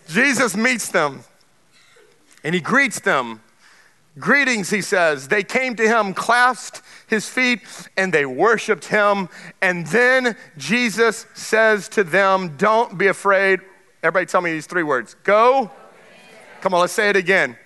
Jesus 0.07 0.55
meets 0.55 0.87
them. 0.87 1.25
And 2.45 2.55
he 2.55 2.61
greets 2.61 3.01
them. 3.01 3.41
Greetings, 4.17 4.69
he 4.69 4.81
says. 4.81 5.27
They 5.27 5.43
came 5.43 5.75
to 5.75 5.87
him, 5.87 6.13
clasped 6.13 6.81
his 7.07 7.27
feet, 7.27 7.61
and 7.97 8.13
they 8.13 8.25
worshiped 8.25 8.85
him. 8.85 9.27
And 9.61 9.85
then 9.87 10.37
Jesus 10.57 11.25
says 11.33 11.89
to 11.89 12.03
them, 12.03 12.55
Don't 12.57 12.97
be 12.97 13.07
afraid. 13.07 13.59
Everybody 14.01 14.25
tell 14.25 14.41
me 14.41 14.51
these 14.51 14.67
three 14.67 14.83
words 14.83 15.15
go. 15.23 15.69
Come 16.61 16.73
on, 16.73 16.81
let's 16.81 16.93
say 16.93 17.09
it 17.09 17.15
again. 17.15 17.57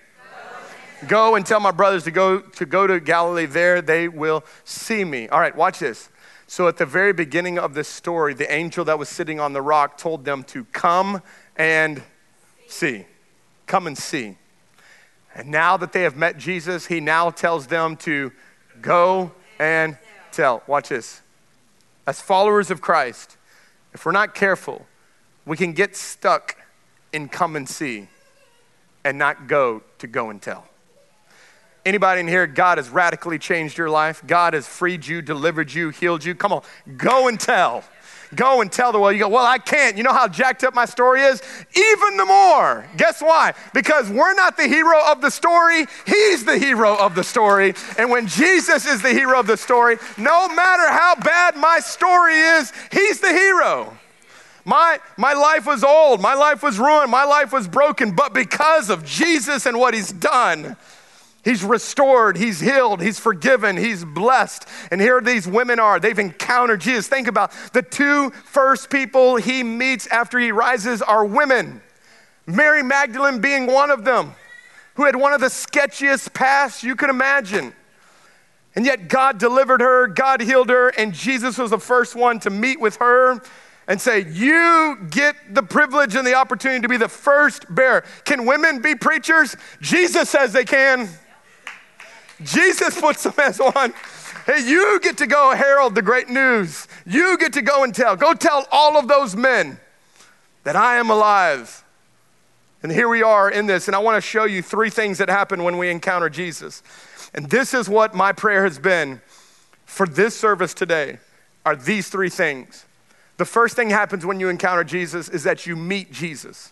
Go 1.07 1.35
and 1.35 1.45
tell 1.45 1.59
my 1.59 1.71
brothers 1.71 2.03
to 2.03 2.11
go 2.11 2.39
to 2.39 2.65
go 2.65 2.85
to 2.85 2.99
Galilee. 2.99 3.45
There 3.45 3.81
they 3.81 4.07
will 4.07 4.43
see 4.65 5.05
me. 5.05 5.29
All 5.29 5.39
right, 5.39 5.55
watch 5.55 5.79
this. 5.79 6.09
So 6.47 6.67
at 6.67 6.77
the 6.77 6.85
very 6.85 7.13
beginning 7.13 7.59
of 7.59 7.73
this 7.73 7.87
story, 7.87 8.33
the 8.33 8.51
angel 8.51 8.83
that 8.85 8.97
was 8.97 9.07
sitting 9.07 9.39
on 9.39 9.53
the 9.53 9.61
rock 9.61 9.97
told 9.97 10.25
them 10.25 10.43
to 10.45 10.65
come 10.65 11.21
and 11.55 12.01
see. 12.67 13.05
Come 13.67 13.87
and 13.87 13.97
see. 13.97 14.35
And 15.39 15.51
now 15.51 15.77
that 15.77 15.93
they 15.93 16.01
have 16.01 16.17
met 16.17 16.37
Jesus, 16.37 16.87
he 16.87 16.99
now 16.99 17.29
tells 17.29 17.67
them 17.67 17.95
to 17.97 18.33
go 18.81 19.31
and 19.57 19.97
tell. 20.33 20.63
Watch 20.67 20.89
this. 20.89 21.21
As 22.05 22.19
followers 22.19 22.69
of 22.71 22.81
Christ, 22.81 23.37
if 23.93 24.05
we're 24.05 24.11
not 24.11 24.35
careful, 24.35 24.85
we 25.45 25.55
can 25.55 25.71
get 25.71 25.95
stuck 25.95 26.57
in 27.13 27.29
come 27.29 27.55
and 27.55 27.69
see 27.69 28.09
and 29.05 29.17
not 29.17 29.47
go 29.47 29.81
to 29.99 30.07
go 30.07 30.29
and 30.29 30.41
tell. 30.41 30.67
Anybody 31.85 32.19
in 32.19 32.27
here, 32.27 32.45
God 32.45 32.77
has 32.77 32.89
radically 32.89 33.39
changed 33.39 33.77
your 33.77 33.89
life? 33.89 34.21
God 34.27 34.53
has 34.53 34.67
freed 34.67 35.07
you, 35.07 35.21
delivered 35.21 35.73
you, 35.73 35.87
healed 35.87 36.25
you? 36.25 36.35
Come 36.35 36.51
on, 36.51 36.63
go 36.97 37.29
and 37.29 37.39
tell. 37.39 37.85
Go 38.35 38.61
and 38.61 38.71
tell 38.71 38.91
the 38.91 38.99
world. 38.99 39.13
You 39.13 39.19
go, 39.19 39.29
well, 39.29 39.45
I 39.45 39.57
can't. 39.57 39.97
You 39.97 40.03
know 40.03 40.13
how 40.13 40.27
jacked 40.27 40.63
up 40.63 40.75
my 40.75 40.85
story 40.85 41.21
is? 41.21 41.41
Even 41.75 42.17
the 42.17 42.25
more. 42.25 42.85
Guess 42.95 43.21
why? 43.21 43.53
Because 43.73 44.09
we're 44.09 44.35
not 44.35 44.55
the 44.55 44.67
hero 44.67 44.99
of 45.07 45.21
the 45.21 45.31
story, 45.31 45.87
He's 46.05 46.45
the 46.45 46.57
hero 46.57 46.95
of 46.95 47.15
the 47.15 47.23
story. 47.23 47.73
And 47.97 48.11
when 48.11 48.27
Jesus 48.27 48.85
is 48.85 49.01
the 49.01 49.09
hero 49.09 49.39
of 49.39 49.47
the 49.47 49.57
story, 49.57 49.97
no 50.17 50.47
matter 50.49 50.87
how 50.89 51.15
bad 51.15 51.55
my 51.55 51.79
story 51.79 52.35
is, 52.35 52.71
He's 52.91 53.19
the 53.19 53.33
hero. 53.33 53.97
My, 54.63 54.99
my 55.17 55.33
life 55.33 55.65
was 55.65 55.83
old, 55.83 56.21
my 56.21 56.35
life 56.35 56.61
was 56.61 56.77
ruined, 56.77 57.09
my 57.09 57.23
life 57.23 57.51
was 57.51 57.67
broken, 57.67 58.11
but 58.11 58.35
because 58.35 58.91
of 58.91 59.03
Jesus 59.03 59.65
and 59.65 59.79
what 59.79 59.95
He's 59.95 60.11
done, 60.11 60.77
He's 61.43 61.63
restored, 61.63 62.37
he's 62.37 62.59
healed, 62.59 63.01
he's 63.01 63.17
forgiven, 63.17 63.77
he's 63.77 64.03
blessed. 64.03 64.67
And 64.91 64.99
here 64.99 65.21
these 65.21 65.47
women 65.47 65.79
are. 65.79 65.99
They've 65.99 66.19
encountered 66.19 66.81
Jesus. 66.81 67.07
Think 67.07 67.27
about 67.27 67.53
the 67.71 67.81
two 67.81 68.31
first 68.31 68.89
people 68.89 69.37
he 69.37 69.63
meets 69.63 70.05
after 70.07 70.37
he 70.37 70.51
rises 70.51 71.01
are 71.01 71.23
women. 71.23 71.81
Mary 72.45 72.83
Magdalene 72.83 73.39
being 73.39 73.67
one 73.67 73.89
of 73.89 74.03
them, 74.03 74.35
who 74.95 75.05
had 75.05 75.15
one 75.15 75.33
of 75.33 75.39
the 75.39 75.47
sketchiest 75.47 76.33
pasts 76.33 76.83
you 76.83 76.95
could 76.95 77.09
imagine. 77.09 77.73
And 78.75 78.85
yet 78.85 79.07
God 79.07 79.37
delivered 79.37 79.81
her, 79.81 80.07
God 80.07 80.41
healed 80.41 80.69
her, 80.69 80.89
and 80.89 81.13
Jesus 81.13 81.57
was 81.57 81.71
the 81.71 81.79
first 81.79 82.15
one 82.15 82.39
to 82.41 82.49
meet 82.49 82.81
with 82.81 82.97
her 82.97 83.41
and 83.87 83.99
say, 83.99 84.25
You 84.29 84.97
get 85.09 85.35
the 85.53 85.63
privilege 85.63 86.15
and 86.15 86.27
the 86.27 86.35
opportunity 86.35 86.81
to 86.81 86.89
be 86.89 86.97
the 86.97 87.09
first 87.09 87.65
bearer. 87.73 88.03
Can 88.25 88.45
women 88.45 88.81
be 88.81 88.93
preachers? 88.93 89.55
Jesus 89.81 90.29
says 90.29 90.53
they 90.53 90.65
can. 90.65 91.09
Jesus 92.43 92.99
puts 92.99 93.23
them 93.23 93.33
as 93.37 93.59
one. 93.59 93.93
Hey, 94.45 94.67
you 94.67 94.99
get 95.01 95.17
to 95.17 95.27
go 95.27 95.53
herald 95.53 95.95
the 95.95 96.01
great 96.01 96.29
news. 96.29 96.87
You 97.05 97.37
get 97.37 97.53
to 97.53 97.61
go 97.61 97.83
and 97.83 97.93
tell. 97.93 98.15
Go 98.15 98.33
tell 98.33 98.67
all 98.71 98.97
of 98.97 99.07
those 99.07 99.35
men 99.35 99.79
that 100.63 100.75
I 100.75 100.97
am 100.97 101.09
alive. 101.09 101.83
And 102.81 102.91
here 102.91 103.09
we 103.09 103.21
are 103.21 103.49
in 103.49 103.67
this, 103.67 103.87
and 103.87 103.95
I 103.95 103.99
want 103.99 104.15
to 104.15 104.21
show 104.21 104.45
you 104.45 104.61
three 104.61 104.89
things 104.89 105.17
that 105.17 105.29
happen 105.29 105.63
when 105.63 105.77
we 105.77 105.89
encounter 105.89 106.29
Jesus. 106.29 106.81
And 107.33 107.49
this 107.49 107.73
is 107.73 107.89
what 107.89 108.15
my 108.15 108.31
prayer 108.31 108.63
has 108.63 108.79
been 108.79 109.21
for 109.85 110.07
this 110.07 110.35
service 110.37 110.73
today 110.73 111.19
are 111.65 111.75
these 111.75 112.09
three 112.09 112.29
things. 112.29 112.85
The 113.37 113.45
first 113.45 113.75
thing 113.75 113.89
happens 113.89 114.25
when 114.25 114.39
you 114.39 114.49
encounter 114.49 114.83
Jesus 114.83 115.29
is 115.29 115.43
that 115.43 115.65
you 115.65 115.75
meet 115.75 116.11
Jesus. 116.11 116.71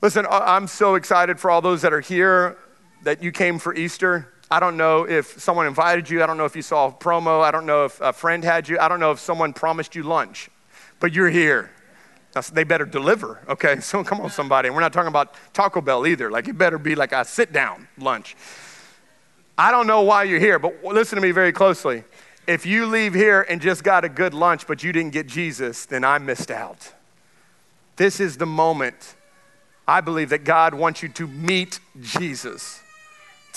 Listen, 0.00 0.26
I'm 0.30 0.68
so 0.68 0.94
excited 0.94 1.40
for 1.40 1.50
all 1.50 1.60
those 1.60 1.82
that 1.82 1.92
are 1.92 2.00
here 2.00 2.56
that 3.02 3.22
you 3.22 3.32
came 3.32 3.58
for 3.58 3.74
Easter. 3.74 4.32
I 4.50 4.60
don't 4.60 4.76
know 4.76 5.06
if 5.06 5.40
someone 5.40 5.66
invited 5.66 6.08
you. 6.08 6.22
I 6.22 6.26
don't 6.26 6.38
know 6.38 6.46
if 6.46 6.56
you 6.56 6.62
saw 6.62 6.88
a 6.88 6.92
promo. 6.92 7.42
I 7.42 7.50
don't 7.50 7.66
know 7.66 7.84
if 7.84 8.00
a 8.00 8.12
friend 8.12 8.42
had 8.42 8.68
you. 8.68 8.78
I 8.78 8.88
don't 8.88 9.00
know 9.00 9.10
if 9.10 9.20
someone 9.20 9.52
promised 9.52 9.94
you 9.94 10.02
lunch, 10.02 10.48
but 11.00 11.12
you're 11.12 11.28
here. 11.28 11.70
Now, 12.34 12.40
they 12.40 12.64
better 12.64 12.86
deliver, 12.86 13.40
okay? 13.48 13.80
So 13.80 14.02
come 14.04 14.20
on, 14.20 14.30
somebody. 14.30 14.68
And 14.68 14.74
we're 14.74 14.80
not 14.80 14.92
talking 14.92 15.08
about 15.08 15.34
Taco 15.52 15.80
Bell 15.80 16.06
either. 16.06 16.30
Like, 16.30 16.48
it 16.48 16.56
better 16.56 16.78
be 16.78 16.94
like 16.94 17.12
a 17.12 17.24
sit 17.24 17.52
down 17.52 17.88
lunch. 17.98 18.36
I 19.56 19.70
don't 19.70 19.86
know 19.86 20.02
why 20.02 20.24
you're 20.24 20.40
here, 20.40 20.58
but 20.58 20.82
listen 20.84 21.16
to 21.16 21.22
me 21.22 21.32
very 21.32 21.52
closely. 21.52 22.04
If 22.46 22.64
you 22.64 22.86
leave 22.86 23.12
here 23.12 23.44
and 23.48 23.60
just 23.60 23.84
got 23.84 24.04
a 24.04 24.08
good 24.08 24.32
lunch, 24.32 24.66
but 24.66 24.82
you 24.82 24.92
didn't 24.92 25.12
get 25.12 25.26
Jesus, 25.26 25.84
then 25.84 26.04
I 26.04 26.18
missed 26.18 26.50
out. 26.50 26.94
This 27.96 28.20
is 28.20 28.38
the 28.38 28.46
moment 28.46 29.16
I 29.86 30.00
believe 30.00 30.30
that 30.30 30.44
God 30.44 30.72
wants 30.72 31.02
you 31.02 31.08
to 31.10 31.26
meet 31.26 31.80
Jesus 32.00 32.82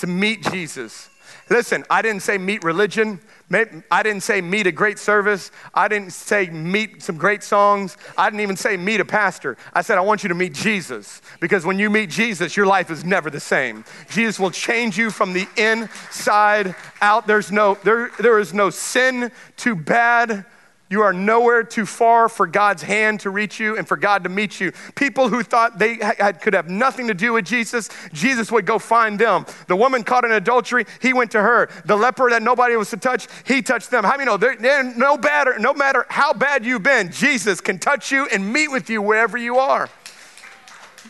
to 0.02 0.08
meet 0.08 0.42
Jesus. 0.50 1.08
Listen, 1.48 1.84
I 1.88 2.02
didn't 2.02 2.22
say 2.22 2.36
meet 2.36 2.64
religion. 2.64 3.20
I 3.52 4.02
didn't 4.02 4.22
say 4.24 4.40
meet 4.40 4.66
a 4.66 4.72
great 4.72 4.98
service. 4.98 5.52
I 5.72 5.86
didn't 5.86 6.12
say 6.12 6.50
meet 6.50 7.04
some 7.04 7.16
great 7.16 7.44
songs. 7.44 7.96
I 8.18 8.28
didn't 8.28 8.40
even 8.40 8.56
say 8.56 8.76
meet 8.76 8.98
a 8.98 9.04
pastor. 9.04 9.56
I 9.72 9.82
said, 9.82 9.98
I 9.98 10.00
want 10.00 10.24
you 10.24 10.28
to 10.30 10.34
meet 10.34 10.54
Jesus 10.54 11.22
because 11.38 11.64
when 11.64 11.78
you 11.78 11.88
meet 11.88 12.10
Jesus, 12.10 12.56
your 12.56 12.66
life 12.66 12.90
is 12.90 13.04
never 13.04 13.30
the 13.30 13.38
same. 13.38 13.84
Jesus 14.10 14.40
will 14.40 14.50
change 14.50 14.98
you 14.98 15.08
from 15.08 15.34
the 15.34 15.46
inside 15.56 16.74
out. 17.00 17.28
There's 17.28 17.52
no, 17.52 17.78
there, 17.84 18.10
there 18.18 18.40
is 18.40 18.52
no 18.52 18.70
sin 18.70 19.30
too 19.56 19.76
bad 19.76 20.44
you 20.92 21.00
are 21.00 21.14
nowhere 21.14 21.62
too 21.62 21.86
far 21.86 22.28
for 22.28 22.46
God's 22.46 22.82
hand 22.82 23.20
to 23.20 23.30
reach 23.30 23.58
you 23.58 23.78
and 23.78 23.88
for 23.88 23.96
God 23.96 24.24
to 24.24 24.28
meet 24.28 24.60
you. 24.60 24.72
People 24.94 25.30
who 25.30 25.42
thought 25.42 25.78
they 25.78 25.94
had, 25.94 26.42
could 26.42 26.52
have 26.52 26.68
nothing 26.68 27.08
to 27.08 27.14
do 27.14 27.32
with 27.32 27.46
Jesus, 27.46 27.88
Jesus 28.12 28.52
would 28.52 28.66
go 28.66 28.78
find 28.78 29.18
them. 29.18 29.46
The 29.68 29.74
woman 29.74 30.04
caught 30.04 30.26
in 30.26 30.32
adultery, 30.32 30.84
he 31.00 31.14
went 31.14 31.30
to 31.30 31.40
her. 31.40 31.70
The 31.86 31.96
leper 31.96 32.28
that 32.28 32.42
nobody 32.42 32.76
was 32.76 32.90
to 32.90 32.98
touch, 32.98 33.26
he 33.46 33.62
touched 33.62 33.90
them. 33.90 34.04
How 34.04 34.18
many 34.18 34.26
know? 34.26 34.36
They're, 34.36 34.54
they're 34.54 34.84
no, 34.84 35.16
matter, 35.16 35.58
no 35.58 35.72
matter 35.72 36.04
how 36.10 36.34
bad 36.34 36.66
you've 36.66 36.82
been, 36.82 37.10
Jesus 37.10 37.62
can 37.62 37.78
touch 37.78 38.12
you 38.12 38.26
and 38.26 38.52
meet 38.52 38.68
with 38.68 38.90
you 38.90 39.00
wherever 39.00 39.38
you 39.38 39.56
are. 39.56 39.88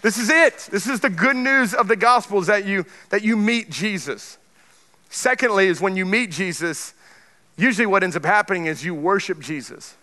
This 0.00 0.16
is 0.16 0.30
it. 0.30 0.68
This 0.70 0.86
is 0.86 1.00
the 1.00 1.10
good 1.10 1.36
news 1.36 1.74
of 1.74 1.88
the 1.88 1.96
gospel 1.96 2.38
is 2.38 2.46
that 2.46 2.64
you, 2.66 2.86
that 3.10 3.22
you 3.22 3.36
meet 3.36 3.68
Jesus. 3.68 4.38
Secondly, 5.10 5.66
is 5.66 5.80
when 5.80 5.96
you 5.96 6.06
meet 6.06 6.30
Jesus, 6.30 6.94
usually 7.62 7.86
what 7.86 8.02
ends 8.02 8.16
up 8.16 8.24
happening 8.24 8.66
is 8.66 8.84
you 8.84 8.94
worship 8.94 9.40
Jesus 9.40 9.94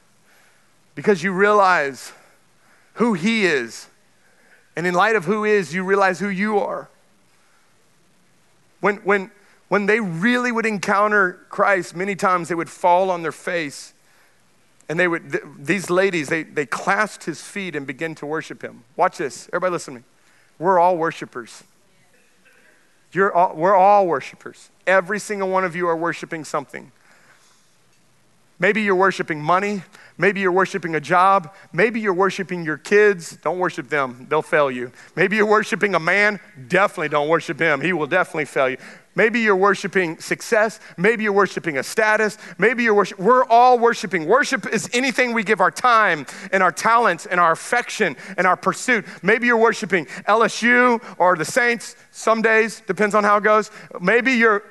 because 0.95 1.23
you 1.23 1.31
realize 1.31 2.11
who 2.93 3.13
he 3.13 3.45
is. 3.45 3.87
And 4.75 4.87
in 4.87 4.93
light 4.93 5.15
of 5.15 5.25
who 5.25 5.43
is, 5.43 5.73
you 5.73 5.83
realize 5.83 6.19
who 6.19 6.29
you 6.29 6.59
are. 6.59 6.89
When, 8.79 8.97
when, 8.97 9.31
when 9.67 9.85
they 9.85 9.99
really 9.99 10.51
would 10.51 10.65
encounter 10.65 11.45
Christ, 11.49 11.95
many 11.95 12.15
times 12.15 12.47
they 12.47 12.55
would 12.55 12.69
fall 12.69 13.09
on 13.11 13.21
their 13.23 13.31
face 13.31 13.93
and 14.87 14.99
they 14.99 15.07
would, 15.07 15.31
th- 15.31 15.43
these 15.57 15.89
ladies, 15.89 16.29
they, 16.29 16.43
they 16.43 16.65
clasped 16.65 17.25
his 17.25 17.41
feet 17.41 17.75
and 17.75 17.85
begin 17.85 18.15
to 18.15 18.25
worship 18.25 18.61
him. 18.61 18.83
Watch 18.95 19.17
this. 19.17 19.47
Everybody 19.49 19.71
listen 19.73 19.93
to 19.93 19.99
me. 19.99 20.05
We're 20.57 20.79
all 20.79 20.97
worshipers. 20.97 21.63
You're 23.11 23.33
all, 23.33 23.55
we're 23.55 23.75
all 23.75 24.07
worshipers. 24.07 24.69
Every 24.87 25.19
single 25.19 25.49
one 25.49 25.63
of 25.63 25.75
you 25.75 25.87
are 25.87 25.95
worshiping 25.95 26.43
something. 26.43 26.91
Maybe 28.59 28.81
you're 28.81 28.95
worshiping 28.95 29.41
money. 29.41 29.81
Maybe 30.17 30.41
you're 30.41 30.51
worshiping 30.51 30.95
a 30.95 30.99
job. 30.99 31.55
Maybe 31.71 32.01
you're 32.01 32.13
worshiping 32.13 32.65
your 32.65 32.77
kids. 32.77 33.37
Don't 33.37 33.57
worship 33.57 33.89
them, 33.89 34.27
they'll 34.29 34.41
fail 34.41 34.69
you. 34.69 34.91
Maybe 35.15 35.37
you're 35.37 35.45
worshiping 35.45 35.95
a 35.95 35.99
man. 35.99 36.41
Definitely 36.67 37.09
don't 37.09 37.29
worship 37.29 37.59
him, 37.59 37.79
he 37.79 37.93
will 37.93 38.05
definitely 38.05 38.45
fail 38.45 38.69
you. 38.69 38.77
Maybe 39.15 39.41
you're 39.41 39.55
worshiping 39.55 40.17
success. 40.19 40.79
Maybe 40.95 41.23
you're 41.23 41.33
worshiping 41.33 41.77
a 41.77 41.83
status. 41.83 42.37
Maybe 42.57 42.83
you're 42.83 42.93
worshiping. 42.93 43.25
We're 43.25 43.43
all 43.45 43.77
worshiping. 43.77 44.25
Worship 44.25 44.65
is 44.67 44.89
anything 44.93 45.33
we 45.33 45.43
give 45.43 45.59
our 45.59 45.71
time 45.71 46.25
and 46.53 46.63
our 46.63 46.71
talents 46.71 47.25
and 47.25 47.37
our 47.37 47.51
affection 47.51 48.15
and 48.37 48.47
our 48.47 48.55
pursuit. 48.55 49.05
Maybe 49.21 49.47
you're 49.47 49.57
worshiping 49.57 50.05
LSU 50.27 51.03
or 51.17 51.35
the 51.35 51.43
Saints 51.43 51.97
some 52.11 52.41
days, 52.41 52.81
depends 52.87 53.13
on 53.13 53.25
how 53.25 53.37
it 53.37 53.43
goes. 53.43 53.71
Maybe 53.99 54.33
you're 54.33 54.63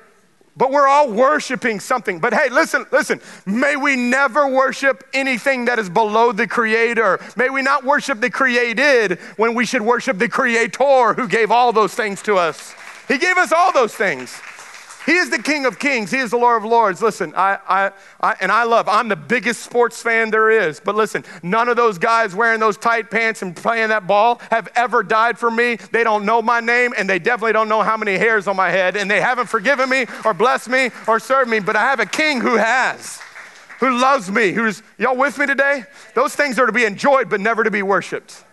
but 0.59 0.73
we're 0.73 0.89
all 0.89 1.11
worshiping 1.11 1.81
something. 1.81 2.19
But 2.19 2.35
hey, 2.35 2.51
listen, 2.51 2.85
listen. 2.91 3.21
May 3.47 3.77
we 3.77 3.97
never 3.97 4.49
worship 4.49 5.05
anything 5.15 5.67
that 5.67 5.79
is 5.79 5.89
below 5.89 6.33
the 6.33 6.49
Creator. 6.49 7.21
May 7.37 7.49
we 7.49 7.63
not 7.63 7.85
worship 7.85 8.21
the 8.21 8.29
created 8.29 9.19
when 9.37 9.55
we 9.55 9.65
should 9.65 9.83
worship 9.83 10.19
the 10.19 10.29
Creator 10.29 11.15
who 11.15 11.29
gave 11.29 11.51
all 11.51 11.73
those 11.73 11.95
things 11.95 12.21
to 12.23 12.37
us. 12.37 12.75
He 13.07 13.19
gave 13.19 13.39
us 13.39 13.53
all 13.53 13.73
those 13.73 13.95
things. 13.95 14.39
He 15.09 15.17
is 15.17 15.31
the 15.31 15.43
King 15.43 15.65
of 15.65 15.79
Kings. 15.79 16.11
He 16.11 16.19
is 16.19 16.33
the 16.33 16.37
Lord 16.37 16.63
of 16.63 16.69
Lords. 16.69 17.01
Listen, 17.01 17.33
I, 17.35 17.59
I, 17.67 17.93
I, 18.21 18.37
and 18.43 18.53
I 18.53 18.65
love, 18.65 18.91
I'm 18.91 19.09
the 19.09 19.17
biggest 19.17 19.63
sports 19.63 20.03
fan 20.03 20.31
there 20.31 20.51
is. 20.51 20.81
But 20.85 20.97
listen, 20.97 21.25
none 21.43 21.71
of 21.71 21.79
those 21.79 21.97
guys 21.97 22.35
wearing 22.35 22.61
those 22.61 22.77
tight 22.77 23.11
pants 23.11 23.41
and 23.41 23.57
playing 23.57 23.89
that 23.89 24.07
ball 24.07 24.39
have 24.51 24.69
ever 24.75 25.03
died 25.03 25.39
for 25.39 25.51
me. 25.51 25.77
They 25.77 26.05
don't 26.05 26.27
know 26.27 26.43
my 26.43 26.61
name, 26.61 26.93
and 26.95 27.09
they 27.09 27.19
definitely 27.19 27.55
don't 27.55 27.71
know 27.71 27.81
how 27.81 27.97
many 27.97 28.19
hairs 28.19 28.47
on 28.47 28.55
my 28.55 28.69
head, 28.69 28.99
and 28.99 29.11
they 29.11 29.23
haven't 29.23 29.47
forgiven 29.47 29.89
me 29.89 30.05
or 30.27 30.35
blessed 30.35 30.69
me 30.69 30.91
or 31.07 31.19
served 31.19 31.49
me. 31.49 31.59
But 31.59 31.75
I 31.75 31.85
have 31.85 32.01
a 32.01 32.07
King 32.07 32.43
who 32.43 32.57
has 32.57 33.19
who 33.81 33.99
loves 33.99 34.31
me, 34.31 34.53
who's, 34.53 34.83
y'all 34.99 35.17
with 35.17 35.39
me 35.39 35.47
today? 35.47 35.85
Those 36.15 36.35
things 36.35 36.59
are 36.59 36.67
to 36.67 36.73
be 36.73 36.85
enjoyed, 36.85 37.31
but 37.31 37.41
never 37.41 37.65
to 37.65 37.71
be 37.71 37.83
worshiped. 37.83 38.45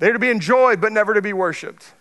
They're 0.00 0.12
to 0.12 0.18
be 0.18 0.30
enjoyed, 0.30 0.80
but 0.80 0.90
never 0.90 1.14
to 1.14 1.22
be 1.22 1.32
worshiped. 1.32 1.92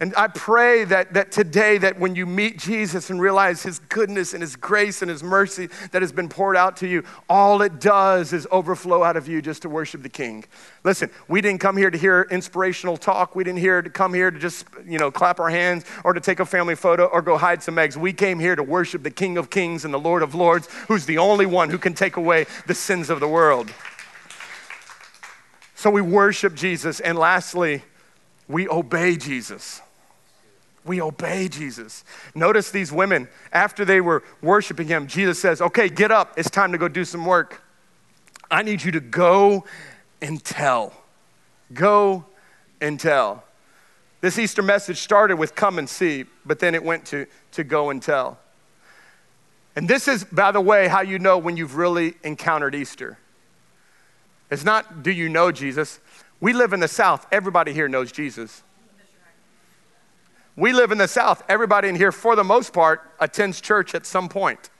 And 0.00 0.12
I 0.16 0.26
pray 0.26 0.82
that, 0.84 1.14
that 1.14 1.30
today, 1.30 1.78
that 1.78 2.00
when 2.00 2.16
you 2.16 2.26
meet 2.26 2.58
Jesus 2.58 3.10
and 3.10 3.20
realize 3.20 3.62
his 3.62 3.78
goodness 3.78 4.34
and 4.34 4.42
his 4.42 4.56
grace 4.56 5.02
and 5.02 5.10
his 5.10 5.22
mercy 5.22 5.68
that 5.92 6.02
has 6.02 6.10
been 6.10 6.28
poured 6.28 6.56
out 6.56 6.76
to 6.78 6.88
you, 6.88 7.04
all 7.28 7.62
it 7.62 7.80
does 7.80 8.32
is 8.32 8.46
overflow 8.50 9.04
out 9.04 9.16
of 9.16 9.28
you 9.28 9.40
just 9.40 9.62
to 9.62 9.68
worship 9.68 10.02
the 10.02 10.08
King. 10.08 10.44
Listen, 10.82 11.10
we 11.28 11.40
didn't 11.40 11.60
come 11.60 11.76
here 11.76 11.92
to 11.92 11.96
hear 11.96 12.26
inspirational 12.32 12.96
talk. 12.96 13.36
We 13.36 13.44
didn't 13.44 13.60
here 13.60 13.82
to 13.82 13.88
come 13.88 14.12
here 14.12 14.32
to 14.32 14.38
just, 14.38 14.66
you 14.84 14.98
know, 14.98 15.12
clap 15.12 15.38
our 15.38 15.48
hands 15.48 15.84
or 16.02 16.12
to 16.12 16.20
take 16.20 16.40
a 16.40 16.44
family 16.44 16.74
photo 16.74 17.06
or 17.06 17.22
go 17.22 17.38
hide 17.38 17.62
some 17.62 17.78
eggs. 17.78 17.96
We 17.96 18.12
came 18.12 18.40
here 18.40 18.56
to 18.56 18.64
worship 18.64 19.04
the 19.04 19.12
King 19.12 19.38
of 19.38 19.48
Kings 19.48 19.84
and 19.84 19.94
the 19.94 20.00
Lord 20.00 20.24
of 20.24 20.34
Lords, 20.34 20.68
who's 20.88 21.06
the 21.06 21.18
only 21.18 21.46
one 21.46 21.70
who 21.70 21.78
can 21.78 21.94
take 21.94 22.16
away 22.16 22.46
the 22.66 22.74
sins 22.74 23.10
of 23.10 23.20
the 23.20 23.28
world. 23.28 23.72
So 25.76 25.88
we 25.88 26.02
worship 26.02 26.56
Jesus. 26.56 26.98
And 26.98 27.16
lastly, 27.16 27.84
we 28.48 28.68
obey 28.68 29.16
Jesus. 29.16 29.80
We 30.84 31.00
obey 31.00 31.48
Jesus. 31.48 32.04
Notice 32.34 32.70
these 32.70 32.92
women, 32.92 33.28
after 33.52 33.84
they 33.84 34.00
were 34.00 34.22
worshiping 34.42 34.86
him, 34.86 35.06
Jesus 35.06 35.40
says, 35.40 35.60
Okay, 35.60 35.88
get 35.88 36.10
up. 36.10 36.34
It's 36.36 36.50
time 36.50 36.72
to 36.72 36.78
go 36.78 36.88
do 36.88 37.04
some 37.04 37.24
work. 37.24 37.62
I 38.50 38.62
need 38.62 38.82
you 38.82 38.92
to 38.92 39.00
go 39.00 39.64
and 40.20 40.42
tell. 40.44 40.92
Go 41.72 42.26
and 42.80 43.00
tell. 43.00 43.44
This 44.20 44.38
Easter 44.38 44.62
message 44.62 44.98
started 44.98 45.36
with 45.36 45.54
come 45.54 45.78
and 45.78 45.88
see, 45.88 46.24
but 46.46 46.58
then 46.58 46.74
it 46.74 46.82
went 46.82 47.04
to, 47.06 47.26
to 47.52 47.64
go 47.64 47.90
and 47.90 48.02
tell. 48.02 48.38
And 49.76 49.88
this 49.88 50.06
is, 50.08 50.24
by 50.24 50.52
the 50.52 50.60
way, 50.60 50.88
how 50.88 51.00
you 51.00 51.18
know 51.18 51.36
when 51.36 51.56
you've 51.56 51.76
really 51.76 52.14
encountered 52.22 52.74
Easter. 52.74 53.18
It's 54.50 54.64
not, 54.64 55.02
do 55.02 55.10
you 55.10 55.28
know 55.28 55.50
Jesus? 55.50 56.00
We 56.40 56.52
live 56.52 56.72
in 56.72 56.80
the 56.80 56.88
South. 56.88 57.26
Everybody 57.32 57.72
here 57.72 57.88
knows 57.88 58.12
Jesus. 58.12 58.62
We 60.56 60.72
live 60.72 60.92
in 60.92 60.98
the 60.98 61.08
South. 61.08 61.42
Everybody 61.48 61.88
in 61.88 61.96
here, 61.96 62.12
for 62.12 62.36
the 62.36 62.44
most 62.44 62.72
part, 62.72 63.10
attends 63.18 63.60
church 63.60 63.94
at 63.94 64.06
some 64.06 64.28
point. 64.28 64.70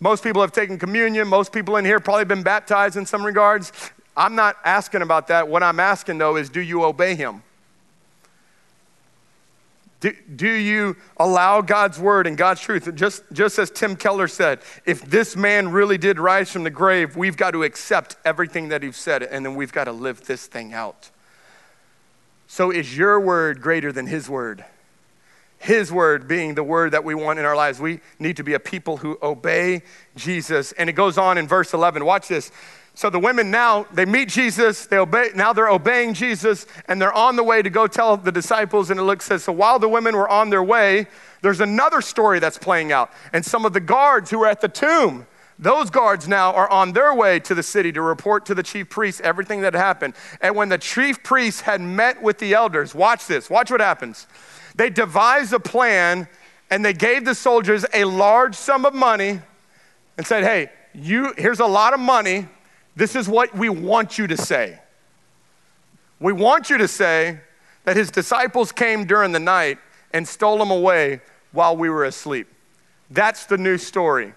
Most 0.00 0.24
people 0.24 0.42
have 0.42 0.52
taken 0.52 0.78
communion. 0.78 1.28
Most 1.28 1.52
people 1.52 1.76
in 1.76 1.84
here 1.84 2.00
probably 2.00 2.24
been 2.24 2.42
baptized 2.42 2.96
in 2.96 3.06
some 3.06 3.24
regards. 3.24 3.72
I'm 4.16 4.34
not 4.34 4.56
asking 4.64 5.02
about 5.02 5.28
that. 5.28 5.48
What 5.48 5.62
I'm 5.62 5.80
asking, 5.80 6.18
though, 6.18 6.36
is 6.36 6.50
do 6.50 6.60
you 6.60 6.84
obey 6.84 7.14
Him? 7.14 7.42
Do, 10.00 10.12
do 10.36 10.50
you 10.50 10.96
allow 11.16 11.62
God's 11.62 11.98
word 11.98 12.26
and 12.26 12.36
God's 12.36 12.60
truth? 12.60 12.94
Just, 12.94 13.22
just 13.32 13.58
as 13.58 13.70
Tim 13.70 13.96
Keller 13.96 14.28
said, 14.28 14.60
if 14.84 15.00
this 15.02 15.34
man 15.34 15.70
really 15.70 15.96
did 15.96 16.18
rise 16.18 16.50
from 16.50 16.64
the 16.64 16.70
grave, 16.70 17.16
we've 17.16 17.38
got 17.38 17.52
to 17.52 17.62
accept 17.62 18.16
everything 18.24 18.68
that 18.68 18.82
he 18.82 18.92
said, 18.92 19.22
and 19.22 19.46
then 19.46 19.54
we've 19.54 19.72
got 19.72 19.84
to 19.84 19.92
live 19.92 20.26
this 20.26 20.46
thing 20.46 20.74
out. 20.74 21.10
So 22.54 22.70
is 22.70 22.96
your 22.96 23.18
word 23.18 23.60
greater 23.60 23.90
than 23.90 24.06
his 24.06 24.30
word? 24.30 24.64
His 25.58 25.90
word 25.90 26.28
being 26.28 26.54
the 26.54 26.62
word 26.62 26.92
that 26.92 27.02
we 27.02 27.12
want 27.12 27.40
in 27.40 27.44
our 27.44 27.56
lives. 27.56 27.80
We 27.80 27.98
need 28.20 28.36
to 28.36 28.44
be 28.44 28.54
a 28.54 28.60
people 28.60 28.98
who 28.98 29.18
obey 29.20 29.82
Jesus. 30.14 30.70
And 30.70 30.88
it 30.88 30.92
goes 30.92 31.18
on 31.18 31.36
in 31.36 31.48
verse 31.48 31.74
11. 31.74 32.04
Watch 32.04 32.28
this. 32.28 32.52
So 32.94 33.10
the 33.10 33.18
women 33.18 33.50
now, 33.50 33.88
they 33.92 34.04
meet 34.04 34.28
Jesus, 34.28 34.86
they 34.86 34.98
obey, 34.98 35.30
now 35.34 35.52
they're 35.52 35.68
obeying 35.68 36.14
Jesus, 36.14 36.64
and 36.86 37.02
they're 37.02 37.12
on 37.12 37.34
the 37.34 37.42
way 37.42 37.60
to 37.60 37.70
go 37.70 37.88
tell 37.88 38.16
the 38.16 38.30
disciples. 38.30 38.88
And 38.88 39.00
it 39.00 39.02
looks 39.02 39.24
says, 39.24 39.42
so 39.42 39.52
while 39.52 39.80
the 39.80 39.88
women 39.88 40.14
were 40.14 40.28
on 40.28 40.50
their 40.50 40.62
way, 40.62 41.08
there's 41.42 41.60
another 41.60 42.00
story 42.00 42.38
that's 42.38 42.56
playing 42.56 42.92
out. 42.92 43.10
And 43.32 43.44
some 43.44 43.64
of 43.64 43.72
the 43.72 43.80
guards 43.80 44.30
who 44.30 44.38
were 44.38 44.46
at 44.46 44.60
the 44.60 44.68
tomb, 44.68 45.26
those 45.58 45.88
guards 45.88 46.26
now 46.26 46.52
are 46.52 46.68
on 46.70 46.92
their 46.92 47.14
way 47.14 47.38
to 47.40 47.54
the 47.54 47.62
city 47.62 47.92
to 47.92 48.02
report 48.02 48.46
to 48.46 48.54
the 48.54 48.62
chief 48.62 48.88
priests 48.90 49.20
everything 49.22 49.60
that 49.60 49.74
happened. 49.74 50.14
And 50.40 50.56
when 50.56 50.68
the 50.68 50.78
chief 50.78 51.22
priests 51.22 51.60
had 51.60 51.80
met 51.80 52.20
with 52.20 52.38
the 52.38 52.54
elders, 52.54 52.94
watch 52.94 53.26
this, 53.26 53.48
watch 53.48 53.70
what 53.70 53.80
happens. 53.80 54.26
They 54.74 54.90
devised 54.90 55.52
a 55.52 55.60
plan 55.60 56.28
and 56.70 56.84
they 56.84 56.92
gave 56.92 57.24
the 57.24 57.34
soldiers 57.34 57.84
a 57.94 58.04
large 58.04 58.56
sum 58.56 58.84
of 58.84 58.94
money 58.94 59.40
and 60.16 60.26
said, 60.26 60.42
Hey, 60.42 60.70
you, 60.92 61.34
here's 61.36 61.60
a 61.60 61.66
lot 61.66 61.94
of 61.94 62.00
money. 62.00 62.48
This 62.96 63.14
is 63.14 63.28
what 63.28 63.54
we 63.56 63.68
want 63.68 64.18
you 64.18 64.26
to 64.26 64.36
say. 64.36 64.80
We 66.20 66.32
want 66.32 66.70
you 66.70 66.78
to 66.78 66.88
say 66.88 67.40
that 67.84 67.96
his 67.96 68.10
disciples 68.10 68.72
came 68.72 69.04
during 69.04 69.32
the 69.32 69.40
night 69.40 69.78
and 70.12 70.26
stole 70.26 70.60
him 70.60 70.70
away 70.70 71.20
while 71.52 71.76
we 71.76 71.90
were 71.90 72.04
asleep. 72.04 72.48
That's 73.10 73.46
the 73.46 73.58
new 73.58 73.78
story. 73.78 74.32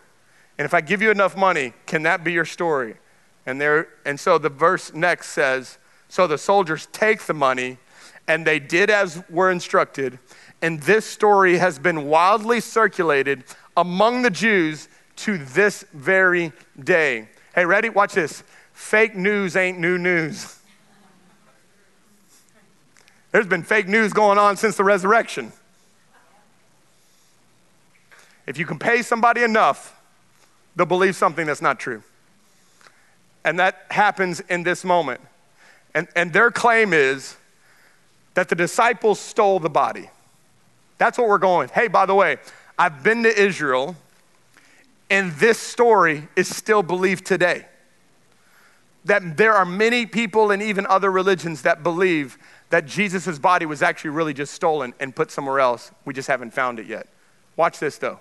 And 0.58 0.66
if 0.66 0.74
I 0.74 0.82
give 0.82 1.02
you 1.02 1.12
enough 1.12 1.38
money, 1.38 1.74
can 1.86 2.04
that 2.04 2.24
be 2.24 2.34
your 2.34 2.46
story? 2.46 2.96
And, 3.46 3.62
there, 3.62 3.88
and 4.06 4.20
so 4.20 4.38
the 4.38 4.50
verse 4.50 4.94
next 4.94 5.30
says 5.30 5.78
So 6.10 6.28
the 6.28 6.38
soldiers 6.38 6.88
take 6.92 7.22
the 7.24 7.34
money, 7.34 7.78
and 8.28 8.46
they 8.46 8.60
did 8.60 8.90
as 8.90 9.24
were 9.30 9.52
instructed. 9.52 10.20
And 10.62 10.82
this 10.82 11.06
story 11.06 11.58
has 11.58 11.78
been 11.78 12.06
wildly 12.06 12.60
circulated 12.60 13.44
among 13.76 14.24
the 14.24 14.32
Jews 14.32 14.90
to 15.18 15.38
this 15.38 15.84
very 15.94 16.52
day. 16.84 17.30
Hey, 17.54 17.66
ready? 17.66 17.90
Watch 17.90 18.14
this. 18.14 18.44
Fake 18.74 19.16
news 19.16 19.56
ain't 19.56 19.80
new 19.80 19.98
news. 19.98 20.60
There's 23.32 23.48
been 23.48 23.64
fake 23.64 23.88
news 23.88 24.14
going 24.14 24.38
on 24.38 24.58
since 24.58 24.78
the 24.78 24.84
resurrection. 24.84 25.52
If 28.46 28.58
you 28.58 28.66
can 28.66 28.80
pay 28.80 29.02
somebody 29.02 29.44
enough, 29.44 29.97
they'll 30.78 30.86
believe 30.86 31.16
something 31.16 31.46
that's 31.46 31.62
not 31.62 31.80
true. 31.80 32.04
And 33.44 33.60
that 33.60 33.86
happens 33.90 34.40
in 34.42 34.64
this 34.64 34.86
moment. 34.86 35.20
And, 35.94 36.08
and 36.16 36.32
their 36.32 36.52
claim 36.52 36.94
is 36.94 37.36
that 38.36 38.48
the 38.48 38.56
disciples 38.56 39.20
stole 39.20 39.60
the 39.60 39.70
body. 39.70 40.10
That's 40.98 41.18
what 41.18 41.28
we're 41.28 41.40
going. 41.40 41.70
Hey, 41.70 41.88
by 41.88 42.06
the 42.06 42.16
way, 42.16 42.38
I've 42.78 43.04
been 43.04 43.24
to 43.24 43.42
Israel, 43.42 43.96
and 45.10 45.32
this 45.34 45.58
story 45.58 46.28
is 46.36 46.56
still 46.56 46.84
believed 46.84 47.26
today. 47.26 47.66
That 49.06 49.38
there 49.38 49.54
are 49.54 49.66
many 49.66 50.06
people 50.06 50.52
and 50.52 50.62
even 50.62 50.86
other 50.86 51.12
religions 51.12 51.64
that 51.64 51.82
believe 51.82 52.38
that 52.70 52.86
Jesus' 52.86 53.40
body 53.40 53.66
was 53.66 53.82
actually 53.82 54.10
really 54.12 54.34
just 54.34 54.54
stolen 54.54 54.94
and 55.00 55.16
put 55.16 55.32
somewhere 55.32 55.60
else. 55.60 55.92
We 56.06 56.14
just 56.14 56.28
haven't 56.28 56.52
found 56.52 56.80
it 56.80 56.86
yet. 56.86 57.08
Watch 57.56 57.80
this 57.80 57.98
though. 57.98 58.20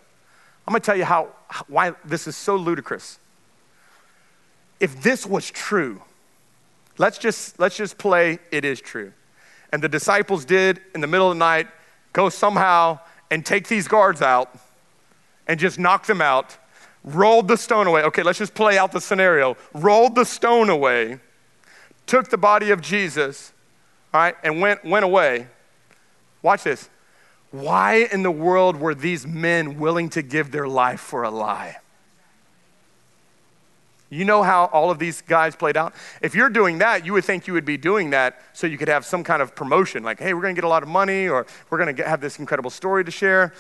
I'm 0.67 0.73
going 0.73 0.81
to 0.81 0.87
tell 0.87 0.97
you 0.97 1.05
how, 1.05 1.29
why 1.69 1.93
this 2.05 2.27
is 2.27 2.37
so 2.37 2.57
ludicrous. 2.57 3.19
If 4.81 5.03
this 5.03 5.25
was 5.25 5.51
true, 5.51 6.03
let's 6.99 7.19
just, 7.19 7.59
let's 7.59 7.77
just 7.77 7.99
play 7.99 8.39
it 8.51 8.65
is 8.65 8.81
true. 8.81 9.13
And 9.73 9.83
the 9.83 9.89
disciples 9.89 10.45
did 10.45 10.81
in 10.95 11.01
the 11.01 11.07
middle 11.07 11.31
of 11.31 11.37
the 11.37 11.39
night 11.39 11.69
go 12.13 12.29
somehow 12.29 12.99
and 13.31 13.45
take 13.45 13.69
these 13.69 13.89
guards 13.89 14.23
out 14.23 14.55
and 15.47 15.59
just 15.61 15.79
knock 15.79 16.07
them 16.07 16.21
out, 16.21 16.57
rolled 17.05 17.49
the 17.49 17.57
stone 17.57 17.87
away. 17.87 18.03
Okay, 18.03 18.23
let's 18.23 18.39
just 18.39 18.55
play 18.55 18.77
out 18.79 18.93
the 18.93 19.01
scenario. 19.01 19.57
Rolled 19.73 20.15
the 20.15 20.25
stone 20.25 20.69
away, 20.69 21.21
took 22.07 22.29
the 22.29 22.39
body 22.39 22.71
of 22.71 22.81
Jesus, 22.81 23.53
all 24.13 24.21
right, 24.21 24.35
and 24.43 24.61
went, 24.61 24.85
went 24.85 25.05
away. 25.05 25.47
Watch 26.43 26.65
this. 26.65 26.89
Why 27.51 28.09
in 28.13 28.23
the 28.23 28.31
world 28.31 28.77
were 28.77 28.95
these 28.95 29.27
men 29.27 29.79
willing 29.79 30.09
to 30.11 30.23
give 30.23 30.51
their 30.51 30.69
life 30.69 31.01
for 31.01 31.23
a 31.23 31.31
lie? 31.31 31.77
You 34.09 34.25
know 34.25 34.43
how 34.43 34.67
all 34.67 34.91
of 34.91 34.99
these 34.99 35.21
guys 35.21 35.57
played 35.57 35.77
out? 35.77 35.93
If 36.23 36.35
you're 36.35 36.51
doing 36.51 36.79
that, 36.79 37.05
you 37.05 37.13
would 37.15 37.25
think 37.25 37.47
you 37.47 37.53
would 37.55 37.65
be 37.65 37.77
doing 37.77 38.11
that 38.11 38.41
so 38.53 38.67
you 38.67 38.79
could 38.79 38.89
have 38.89 39.05
some 39.05 39.25
kind 39.25 39.43
of 39.43 39.55
promotion, 39.57 40.05
like, 40.05 40.21
hey, 40.21 40.33
we're 40.33 40.43
gonna 40.43 40.55
get 40.55 40.65
a 40.65 40.69
lot 40.69 40.85
of 40.85 40.89
money 40.89 41.29
or 41.29 41.47
we're 41.71 41.79
gonna 41.79 41.93
get, 41.93 42.07
have 42.07 42.21
this 42.21 42.39
incredible 42.39 42.71
story 42.71 43.05
to 43.05 43.11
share. 43.11 43.53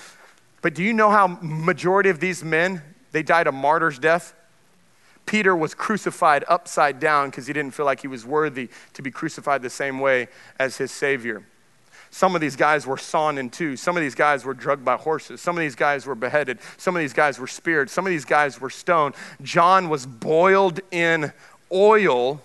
But 0.62 0.74
do 0.74 0.84
you 0.84 0.92
know 0.92 1.10
how 1.10 1.38
majority 1.42 2.10
of 2.10 2.20
these 2.20 2.44
men, 2.44 2.82
they 3.10 3.22
died 3.22 3.48
a 3.48 3.52
martyr's 3.52 3.98
death? 3.98 4.34
Peter 5.26 5.56
was 5.56 5.74
crucified 5.74 6.44
upside 6.48 7.00
down 7.00 7.30
because 7.30 7.48
he 7.48 7.52
didn't 7.52 7.72
feel 7.72 7.84
like 7.84 8.00
he 8.00 8.08
was 8.08 8.24
worthy 8.24 8.68
to 8.94 9.02
be 9.02 9.10
crucified 9.10 9.62
the 9.62 9.70
same 9.70 9.98
way 9.98 10.28
as 10.60 10.76
his 10.76 10.92
Savior. 10.92 11.44
Some 12.10 12.34
of 12.34 12.40
these 12.40 12.56
guys 12.56 12.86
were 12.86 12.96
sawn 12.96 13.38
in 13.38 13.50
two. 13.50 13.76
Some 13.76 13.96
of 13.96 14.02
these 14.02 14.14
guys 14.14 14.44
were 14.44 14.54
drugged 14.54 14.84
by 14.84 14.96
horses. 14.96 15.40
Some 15.40 15.56
of 15.56 15.60
these 15.60 15.74
guys 15.74 16.06
were 16.06 16.14
beheaded. 16.14 16.58
Some 16.76 16.96
of 16.96 17.00
these 17.00 17.12
guys 17.12 17.38
were 17.38 17.46
speared. 17.46 17.90
Some 17.90 18.06
of 18.06 18.10
these 18.10 18.24
guys 18.24 18.60
were 18.60 18.70
stoned. 18.70 19.14
John 19.42 19.88
was 19.88 20.06
boiled 20.06 20.80
in 20.90 21.32
oil 21.72 22.40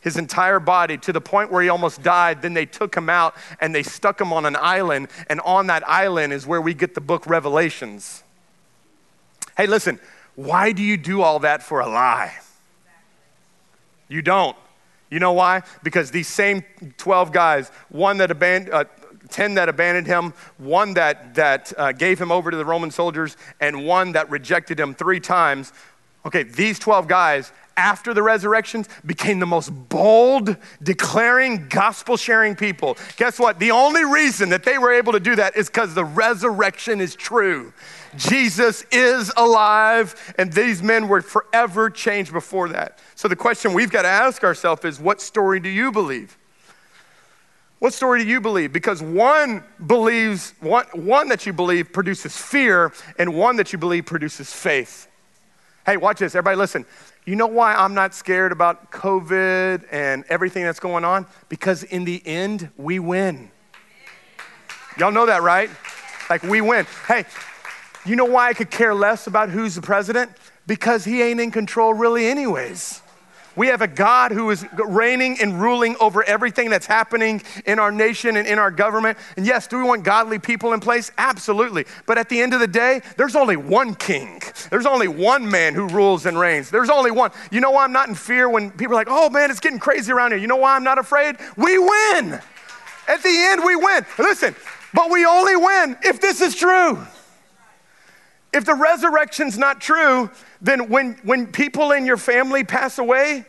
his 0.00 0.16
entire 0.16 0.60
body 0.60 0.96
to 0.98 1.12
the 1.12 1.20
point 1.20 1.52
where 1.52 1.62
he 1.62 1.68
almost 1.68 2.02
died. 2.02 2.42
Then 2.42 2.54
they 2.54 2.66
took 2.66 2.94
him 2.94 3.08
out 3.08 3.34
and 3.60 3.74
they 3.74 3.82
stuck 3.82 4.20
him 4.20 4.32
on 4.32 4.46
an 4.46 4.56
island. 4.56 5.08
And 5.28 5.40
on 5.40 5.66
that 5.68 5.86
island 5.88 6.32
is 6.32 6.46
where 6.46 6.60
we 6.60 6.74
get 6.74 6.94
the 6.94 7.00
book 7.00 7.26
Revelations. 7.26 8.22
Hey, 9.56 9.66
listen, 9.66 10.00
why 10.36 10.72
do 10.72 10.82
you 10.82 10.96
do 10.96 11.22
all 11.22 11.40
that 11.40 11.62
for 11.62 11.80
a 11.80 11.86
lie? 11.86 12.34
You 14.08 14.22
don't. 14.22 14.56
You 15.10 15.18
know 15.18 15.32
why? 15.32 15.62
Because 15.82 16.10
these 16.10 16.28
same 16.28 16.64
12 16.96 17.32
guys, 17.32 17.70
one 17.88 18.18
that 18.18 18.30
abandoned, 18.30 18.72
uh, 18.72 18.84
10 19.28 19.54
that 19.54 19.68
abandoned 19.68 20.06
him, 20.06 20.32
one 20.58 20.94
that, 20.94 21.34
that 21.34 21.72
uh, 21.76 21.92
gave 21.92 22.20
him 22.20 22.32
over 22.32 22.50
to 22.50 22.56
the 22.56 22.64
Roman 22.64 22.90
soldiers, 22.90 23.36
and 23.60 23.84
one 23.86 24.12
that 24.12 24.30
rejected 24.30 24.78
him 24.78 24.94
three 24.94 25.20
times. 25.20 25.72
Okay, 26.24 26.42
these 26.42 26.78
12 26.78 27.08
guys, 27.08 27.52
after 27.80 28.12
the 28.12 28.22
resurrections, 28.22 28.88
became 29.06 29.38
the 29.38 29.46
most 29.46 29.70
bold, 29.88 30.56
declaring, 30.82 31.66
gospel 31.68 32.18
sharing 32.18 32.54
people. 32.54 32.98
Guess 33.16 33.38
what? 33.38 33.58
The 33.58 33.70
only 33.70 34.04
reason 34.04 34.50
that 34.50 34.64
they 34.64 34.76
were 34.76 34.92
able 34.92 35.12
to 35.14 35.20
do 35.20 35.34
that 35.36 35.56
is 35.56 35.68
because 35.68 35.94
the 35.94 36.04
resurrection 36.04 37.00
is 37.00 37.16
true. 37.16 37.72
Jesus 38.16 38.84
is 38.92 39.32
alive, 39.36 40.34
and 40.36 40.52
these 40.52 40.82
men 40.82 41.08
were 41.08 41.22
forever 41.22 41.88
changed 41.88 42.32
before 42.32 42.68
that. 42.68 42.98
So 43.14 43.28
the 43.28 43.36
question 43.36 43.72
we've 43.72 43.90
got 43.90 44.02
to 44.02 44.08
ask 44.08 44.44
ourselves 44.44 44.84
is 44.84 45.00
what 45.00 45.22
story 45.22 45.58
do 45.58 45.70
you 45.70 45.90
believe? 45.90 46.36
What 47.78 47.94
story 47.94 48.22
do 48.22 48.28
you 48.28 48.42
believe? 48.42 48.74
Because 48.74 49.02
one 49.02 49.64
believes, 49.86 50.52
one, 50.60 50.84
one 50.92 51.28
that 51.30 51.46
you 51.46 51.54
believe 51.54 51.94
produces 51.94 52.36
fear, 52.36 52.92
and 53.18 53.34
one 53.34 53.56
that 53.56 53.72
you 53.72 53.78
believe 53.78 54.04
produces 54.04 54.52
faith. 54.52 55.08
Hey, 55.90 55.96
watch 55.96 56.20
this. 56.20 56.36
Everybody 56.36 56.56
listen. 56.56 56.86
You 57.24 57.34
know 57.34 57.48
why 57.48 57.74
I'm 57.74 57.94
not 57.94 58.14
scared 58.14 58.52
about 58.52 58.92
COVID 58.92 59.88
and 59.90 60.24
everything 60.28 60.62
that's 60.62 60.78
going 60.78 61.04
on? 61.04 61.26
Because 61.48 61.82
in 61.82 62.04
the 62.04 62.22
end, 62.24 62.70
we 62.76 63.00
win. 63.00 63.50
Y'all 64.96 65.10
know 65.10 65.26
that, 65.26 65.42
right? 65.42 65.68
Like, 66.30 66.44
we 66.44 66.60
win. 66.60 66.86
Hey, 67.08 67.24
you 68.06 68.14
know 68.14 68.24
why 68.24 68.50
I 68.50 68.52
could 68.52 68.70
care 68.70 68.94
less 68.94 69.26
about 69.26 69.48
who's 69.48 69.74
the 69.74 69.82
president? 69.82 70.30
Because 70.68 71.04
he 71.04 71.22
ain't 71.22 71.40
in 71.40 71.50
control 71.50 71.92
really, 71.92 72.28
anyways. 72.28 73.02
We 73.60 73.66
have 73.66 73.82
a 73.82 73.86
God 73.86 74.32
who 74.32 74.48
is 74.48 74.64
reigning 74.72 75.36
and 75.38 75.60
ruling 75.60 75.94
over 76.00 76.24
everything 76.24 76.70
that's 76.70 76.86
happening 76.86 77.42
in 77.66 77.78
our 77.78 77.92
nation 77.92 78.38
and 78.38 78.48
in 78.48 78.58
our 78.58 78.70
government. 78.70 79.18
And 79.36 79.44
yes, 79.44 79.66
do 79.66 79.76
we 79.76 79.82
want 79.82 80.02
godly 80.02 80.38
people 80.38 80.72
in 80.72 80.80
place? 80.80 81.12
Absolutely. 81.18 81.84
But 82.06 82.16
at 82.16 82.30
the 82.30 82.40
end 82.40 82.54
of 82.54 82.60
the 82.60 82.66
day, 82.66 83.02
there's 83.18 83.36
only 83.36 83.58
one 83.58 83.96
king. 83.96 84.40
There's 84.70 84.86
only 84.86 85.08
one 85.08 85.50
man 85.50 85.74
who 85.74 85.88
rules 85.88 86.24
and 86.24 86.38
reigns. 86.38 86.70
There's 86.70 86.88
only 86.88 87.10
one. 87.10 87.32
You 87.50 87.60
know 87.60 87.72
why 87.72 87.84
I'm 87.84 87.92
not 87.92 88.08
in 88.08 88.14
fear 88.14 88.48
when 88.48 88.70
people 88.70 88.94
are 88.94 89.00
like, 89.00 89.08
oh 89.10 89.28
man, 89.28 89.50
it's 89.50 89.60
getting 89.60 89.78
crazy 89.78 90.10
around 90.10 90.30
here? 90.30 90.40
You 90.40 90.46
know 90.46 90.56
why 90.56 90.74
I'm 90.74 90.82
not 90.82 90.96
afraid? 90.96 91.36
We 91.58 91.76
win. 91.76 92.40
At 93.08 93.22
the 93.22 93.46
end, 93.50 93.62
we 93.62 93.76
win. 93.76 94.06
Listen, 94.18 94.56
but 94.94 95.10
we 95.10 95.26
only 95.26 95.56
win 95.56 95.98
if 96.02 96.18
this 96.18 96.40
is 96.40 96.54
true. 96.54 96.98
If 98.54 98.64
the 98.64 98.74
resurrection's 98.74 99.58
not 99.58 99.82
true, 99.82 100.30
then 100.62 100.88
when, 100.88 101.18
when 101.24 101.46
people 101.46 101.92
in 101.92 102.06
your 102.06 102.16
family 102.16 102.64
pass 102.64 102.98
away, 102.98 103.44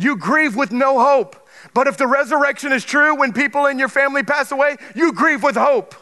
you 0.00 0.16
grieve 0.16 0.56
with 0.56 0.72
no 0.72 0.98
hope. 0.98 1.36
But 1.74 1.86
if 1.86 1.96
the 1.96 2.06
resurrection 2.06 2.72
is 2.72 2.84
true, 2.84 3.14
when 3.14 3.32
people 3.32 3.66
in 3.66 3.78
your 3.78 3.88
family 3.88 4.22
pass 4.22 4.50
away, 4.50 4.76
you 4.94 5.12
grieve 5.12 5.42
with 5.42 5.56
hope. 5.56 5.94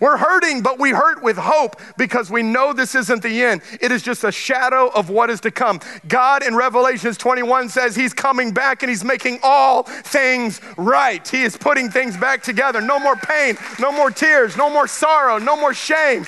We're 0.00 0.16
hurting, 0.16 0.62
but 0.62 0.78
we 0.78 0.90
hurt 0.90 1.22
with 1.22 1.36
hope 1.36 1.80
because 1.96 2.30
we 2.30 2.42
know 2.42 2.72
this 2.72 2.94
isn't 2.94 3.22
the 3.22 3.42
end. 3.42 3.62
It 3.80 3.90
is 3.90 4.02
just 4.02 4.22
a 4.22 4.30
shadow 4.30 4.88
of 4.94 5.10
what 5.10 5.28
is 5.28 5.40
to 5.40 5.50
come. 5.50 5.80
God 6.06 6.44
in 6.44 6.54
Revelations 6.54 7.18
21 7.18 7.68
says 7.68 7.96
He's 7.96 8.14
coming 8.14 8.52
back 8.52 8.82
and 8.82 8.90
He's 8.90 9.04
making 9.04 9.40
all 9.42 9.82
things 9.82 10.60
right. 10.76 11.26
He 11.26 11.42
is 11.42 11.56
putting 11.56 11.90
things 11.90 12.16
back 12.16 12.44
together. 12.44 12.80
No 12.80 13.00
more 13.00 13.16
pain, 13.16 13.58
no 13.80 13.90
more 13.90 14.10
tears, 14.10 14.56
no 14.56 14.70
more 14.70 14.86
sorrow, 14.86 15.38
no 15.38 15.56
more 15.56 15.74
shame 15.74 16.24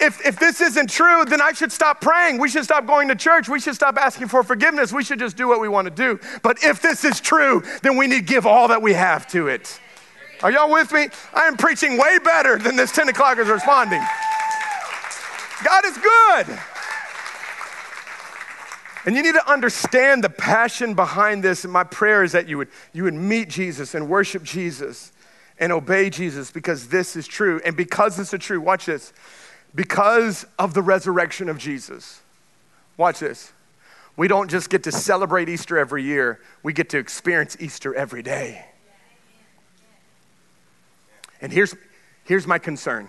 if, 0.00 0.24
if 0.26 0.38
this 0.38 0.60
isn't 0.60 0.88
true, 0.88 1.24
then 1.26 1.40
I 1.40 1.52
should 1.52 1.70
stop 1.70 2.00
praying. 2.00 2.38
We 2.38 2.48
should 2.48 2.64
stop 2.64 2.86
going 2.86 3.08
to 3.08 3.14
church. 3.14 3.48
We 3.48 3.60
should 3.60 3.74
stop 3.74 3.98
asking 3.98 4.28
for 4.28 4.42
forgiveness. 4.42 4.92
We 4.92 5.04
should 5.04 5.18
just 5.18 5.36
do 5.36 5.46
what 5.46 5.60
we 5.60 5.68
want 5.68 5.86
to 5.86 5.94
do. 5.94 6.18
But 6.42 6.64
if 6.64 6.80
this 6.80 7.04
is 7.04 7.20
true, 7.20 7.62
then 7.82 7.96
we 7.96 8.06
need 8.06 8.26
to 8.26 8.32
give 8.32 8.46
all 8.46 8.68
that 8.68 8.80
we 8.80 8.94
have 8.94 9.26
to 9.28 9.48
it. 9.48 9.78
Are 10.42 10.50
y'all 10.50 10.72
with 10.72 10.90
me? 10.92 11.08
I 11.34 11.46
am 11.46 11.56
preaching 11.56 11.98
way 11.98 12.18
better 12.18 12.56
than 12.58 12.76
this 12.76 12.92
10 12.92 13.10
o'clock 13.10 13.38
is 13.38 13.48
responding. 13.48 14.02
God 15.62 15.84
is 15.84 15.98
good. 15.98 16.58
And 19.04 19.16
you 19.16 19.22
need 19.22 19.34
to 19.34 19.50
understand 19.50 20.24
the 20.24 20.30
passion 20.30 20.94
behind 20.94 21.42
this. 21.42 21.64
And 21.64 21.72
my 21.72 21.84
prayer 21.84 22.22
is 22.22 22.32
that 22.32 22.48
you 22.48 22.58
would, 22.58 22.68
you 22.92 23.04
would 23.04 23.14
meet 23.14 23.50
Jesus 23.50 23.94
and 23.94 24.08
worship 24.08 24.42
Jesus 24.42 25.12
and 25.58 25.72
obey 25.72 26.08
Jesus 26.08 26.50
because 26.50 26.88
this 26.88 27.16
is 27.16 27.26
true. 27.26 27.60
And 27.64 27.76
because 27.76 28.18
it's 28.18 28.44
true, 28.44 28.60
watch 28.60 28.86
this 28.86 29.12
because 29.74 30.46
of 30.58 30.74
the 30.74 30.82
resurrection 30.82 31.48
of 31.48 31.58
Jesus. 31.58 32.20
Watch 32.96 33.20
this. 33.20 33.52
We 34.16 34.28
don't 34.28 34.50
just 34.50 34.70
get 34.70 34.82
to 34.84 34.92
celebrate 34.92 35.48
Easter 35.48 35.78
every 35.78 36.02
year, 36.02 36.40
we 36.62 36.72
get 36.72 36.90
to 36.90 36.98
experience 36.98 37.56
Easter 37.60 37.94
every 37.94 38.22
day. 38.22 38.64
And 41.40 41.52
here's, 41.52 41.74
here's 42.24 42.46
my 42.46 42.58
concern 42.58 43.08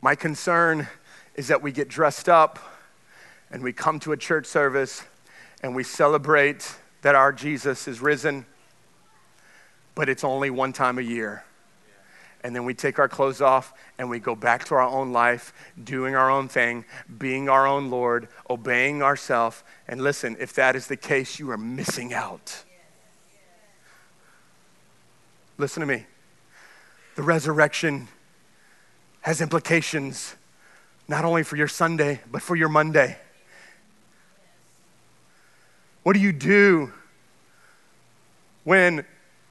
my 0.00 0.14
concern 0.14 0.86
is 1.34 1.48
that 1.48 1.60
we 1.60 1.72
get 1.72 1.88
dressed 1.88 2.28
up 2.28 2.58
and 3.50 3.62
we 3.62 3.72
come 3.72 3.98
to 4.00 4.12
a 4.12 4.16
church 4.16 4.46
service 4.46 5.04
and 5.62 5.74
we 5.74 5.82
celebrate 5.82 6.76
that 7.02 7.14
our 7.14 7.32
Jesus 7.32 7.88
is 7.88 8.00
risen, 8.00 8.46
but 9.94 10.08
it's 10.08 10.22
only 10.24 10.50
one 10.50 10.72
time 10.72 10.98
a 10.98 11.02
year 11.02 11.44
and 12.44 12.54
then 12.54 12.64
we 12.64 12.74
take 12.74 12.98
our 12.98 13.08
clothes 13.08 13.40
off 13.40 13.74
and 13.98 14.08
we 14.08 14.20
go 14.20 14.34
back 14.34 14.64
to 14.66 14.74
our 14.74 14.82
own 14.82 15.12
life, 15.12 15.52
doing 15.82 16.14
our 16.14 16.30
own 16.30 16.48
thing, 16.48 16.84
being 17.18 17.48
our 17.48 17.66
own 17.66 17.90
Lord, 17.90 18.28
obeying 18.48 19.02
ourselves. 19.02 19.64
And 19.88 20.00
listen, 20.00 20.36
if 20.38 20.52
that 20.54 20.76
is 20.76 20.86
the 20.86 20.96
case, 20.96 21.38
you 21.38 21.50
are 21.50 21.56
missing 21.56 22.14
out. 22.14 22.64
Listen 25.56 25.80
to 25.80 25.86
me. 25.86 26.06
The 27.16 27.22
resurrection 27.22 28.06
has 29.22 29.40
implications 29.40 30.36
not 31.08 31.24
only 31.24 31.42
for 31.42 31.56
your 31.56 31.68
Sunday, 31.68 32.20
but 32.30 32.42
for 32.42 32.54
your 32.54 32.68
Monday. 32.68 33.18
What 36.04 36.12
do 36.12 36.20
you 36.20 36.32
do 36.32 36.92
when 38.64 39.04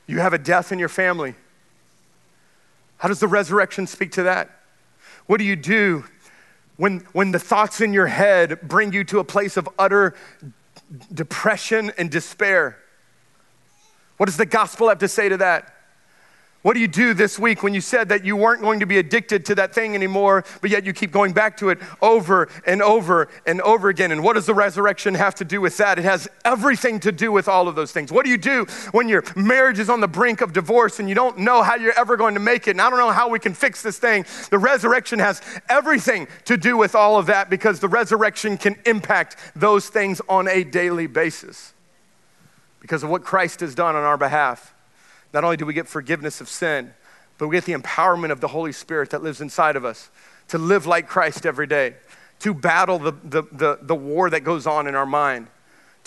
you 0.06 0.20
have 0.20 0.34
a 0.34 0.38
death 0.38 0.72
in 0.72 0.80
your 0.80 0.90
family? 0.90 1.36
How 2.98 3.08
does 3.08 3.20
the 3.20 3.28
resurrection 3.28 3.88
speak 3.88 4.12
to 4.14 4.24
that? 4.24 4.50
What 5.28 5.38
do 5.38 5.44
you 5.44 5.56
do 5.56 6.06
when, 6.78 7.00
when 7.12 7.32
the 7.32 7.40
thoughts 7.40 7.82
in 7.82 7.94
your 7.94 8.08
head 8.08 8.62
bring 8.62 8.94
you 8.94 9.04
to 9.06 9.20
a 9.20 9.24
place 9.24 9.58
of 9.58 9.68
utter 9.78 10.16
depression 11.14 11.92
and 11.98 12.10
despair? 12.10 12.78
What 14.18 14.26
does 14.26 14.38
the 14.38 14.46
gospel 14.46 14.90
have 14.90 15.00
to 15.00 15.08
say 15.08 15.30
to 15.30 15.38
that? 15.38 15.74
What 16.64 16.74
do 16.74 16.80
you 16.80 16.88
do 16.88 17.14
this 17.14 17.38
week 17.38 17.62
when 17.62 17.76
you 17.76 17.82
said 17.82 18.10
that 18.10 18.26
you 18.26 18.36
weren't 18.36 18.62
going 18.62 18.80
to 18.80 18.88
be 18.88 18.98
addicted 18.98 19.46
to 19.46 19.56
that 19.56 19.76
thing 19.76 19.94
anymore, 19.94 20.44
but 20.60 20.72
yet 20.72 20.86
you 20.86 20.92
keep 20.92 21.12
going 21.12 21.32
back 21.32 21.56
to 21.58 21.70
it 21.70 21.78
over 22.02 22.50
and 22.66 22.82
over 22.82 23.30
and 23.46 23.62
over 23.62 23.90
again? 23.90 24.12
And 24.12 24.24
what 24.24 24.34
does 24.34 24.48
the 24.48 24.56
resurrection 24.56 25.14
have 25.14 25.36
to 25.36 25.46
do 25.46 25.62
with 25.62 25.78
that? 25.78 26.00
It 26.00 26.04
has 26.04 26.28
everything 26.44 27.00
to 27.02 27.12
do 27.12 27.32
with 27.32 27.48
all 27.48 27.68
of 27.68 27.76
those 27.76 27.92
things. 27.92 28.12
What 28.12 28.26
do 28.26 28.32
you 28.32 28.40
do 28.40 28.66
when 28.92 29.08
your 29.08 29.24
marriage 29.36 29.78
is 29.78 29.90
on 29.90 30.02
the 30.02 30.08
brink 30.08 30.42
of 30.42 30.52
divorce 30.52 31.00
and 31.00 31.08
you 31.08 31.14
don't 31.14 31.38
know 31.38 31.62
how 31.62 31.76
you're 31.76 31.98
ever 31.98 32.18
going 32.18 32.34
to 32.34 32.40
make 32.40 32.68
it? 32.68 32.72
And 32.72 32.82
I 32.82 32.90
don't 32.90 33.00
know 33.00 33.12
how 33.12 33.30
we 33.30 33.40
can 33.40 33.54
fix 33.54 33.84
this 33.84 34.00
thing. 34.00 34.26
The 34.50 34.60
resurrection 34.60 35.20
has 35.20 35.42
everything 35.70 36.28
to 36.46 36.58
do 36.58 36.76
with 36.76 36.96
all 36.96 37.18
of 37.18 37.28
that 37.28 37.52
because 37.52 37.80
the 37.80 37.88
resurrection 37.88 38.58
can 38.58 38.78
impact 38.86 39.38
those 39.56 39.90
things 39.90 40.22
on 40.28 40.48
a 40.48 40.64
daily 40.64 41.06
basis 41.06 41.74
because 42.80 43.04
of 43.04 43.12
what 43.12 43.24
Christ 43.24 43.60
has 43.60 43.76
done 43.76 43.96
on 43.96 44.04
our 44.04 44.18
behalf. 44.18 44.74
Not 45.34 45.44
only 45.44 45.58
do 45.58 45.66
we 45.66 45.74
get 45.74 45.88
forgiveness 45.88 46.42
of 46.42 46.50
sin, 46.50 46.94
but 47.38 47.48
we 47.48 47.56
get 47.56 47.66
the 47.66 47.74
empowerment 47.74 48.32
of 48.32 48.42
the 48.42 48.48
Holy 48.48 48.72
Spirit 48.72 49.12
that 49.12 49.22
lives 49.22 49.42
inside 49.42 49.76
of 49.76 49.86
us 49.86 50.10
to 50.48 50.58
live 50.58 50.86
like 50.86 51.08
Christ 51.08 51.46
every 51.46 51.68
day, 51.68 51.96
to 52.40 52.54
battle 52.54 53.00
the, 53.00 53.12
the, 53.24 53.44
the, 53.52 53.80
the 53.82 53.96
war 53.96 54.30
that 54.30 54.42
goes 54.42 54.66
on 54.66 54.88
in 54.88 54.96
our 54.96 55.06
mind 55.06 55.48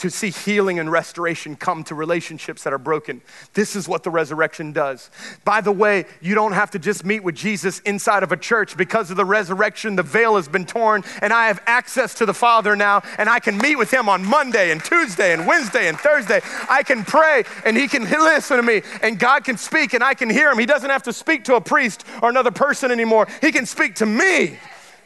to 0.01 0.11
see 0.11 0.31
healing 0.31 0.79
and 0.79 0.91
restoration 0.91 1.55
come 1.55 1.85
to 1.85 1.95
relationships 1.95 2.65
that 2.65 2.73
are 2.73 2.79
broken. 2.79 3.21
This 3.53 3.77
is 3.77 3.87
what 3.87 4.03
the 4.03 4.11
resurrection 4.11 4.73
does. 4.73 5.11
By 5.45 5.61
the 5.61 5.73
way, 5.73 6.07
you 6.23 6.35
don't 6.35 6.53
have 6.53 6.71
to 6.71 6.79
just 6.79 7.05
meet 7.05 7.23
with 7.23 7.35
Jesus 7.35 7.81
inside 7.81 8.23
of 8.23 8.33
a 8.33 8.37
church. 8.39 8.79
Because 8.79 9.11
of 9.11 9.19
the 9.19 9.27
resurrection, 9.27 9.97
the 9.97 10.03
veil 10.03 10.37
has 10.37 10.49
been 10.49 10.65
torn, 10.65 11.05
and 11.21 11.35
I 11.35 11.49
have 11.49 11.63
access 11.67 12.15
to 12.15 12.25
the 12.27 12.33
Father 12.33 12.75
now, 12.75 13.03
and 13.19 13.29
I 13.29 13.41
can 13.41 13.59
meet 13.59 13.77
with 13.77 13.93
Him 13.93 14.09
on 14.09 14.25
Monday 14.25 14.71
and 14.71 14.83
Tuesday 14.83 15.35
and 15.35 15.47
Wednesday 15.47 15.87
and 15.87 15.99
Thursday. 15.99 16.41
I 16.69 16.83
can 16.83 17.05
pray, 17.05 17.45
and 17.67 17.77
He 17.77 17.87
can 17.87 18.05
listen 18.11 18.57
to 18.57 18.63
me, 18.63 18.81
and 19.03 19.19
God 19.19 19.45
can 19.45 19.59
speak, 19.59 19.93
and 19.93 20.03
I 20.03 20.15
can 20.15 20.31
hear 20.31 20.51
Him. 20.51 20.59
He 20.59 20.67
doesn't 20.67 20.91
have 20.91 21.03
to 21.03 21.13
speak 21.13 21.45
to 21.45 21.57
a 21.57 21.61
priest 21.61 22.07
or 22.23 22.31
another 22.31 22.51
person 22.51 22.91
anymore, 22.91 23.29
He 23.43 23.53
can 23.53 23.67
speak 23.67 23.97
to 23.97 24.07
me 24.07 24.59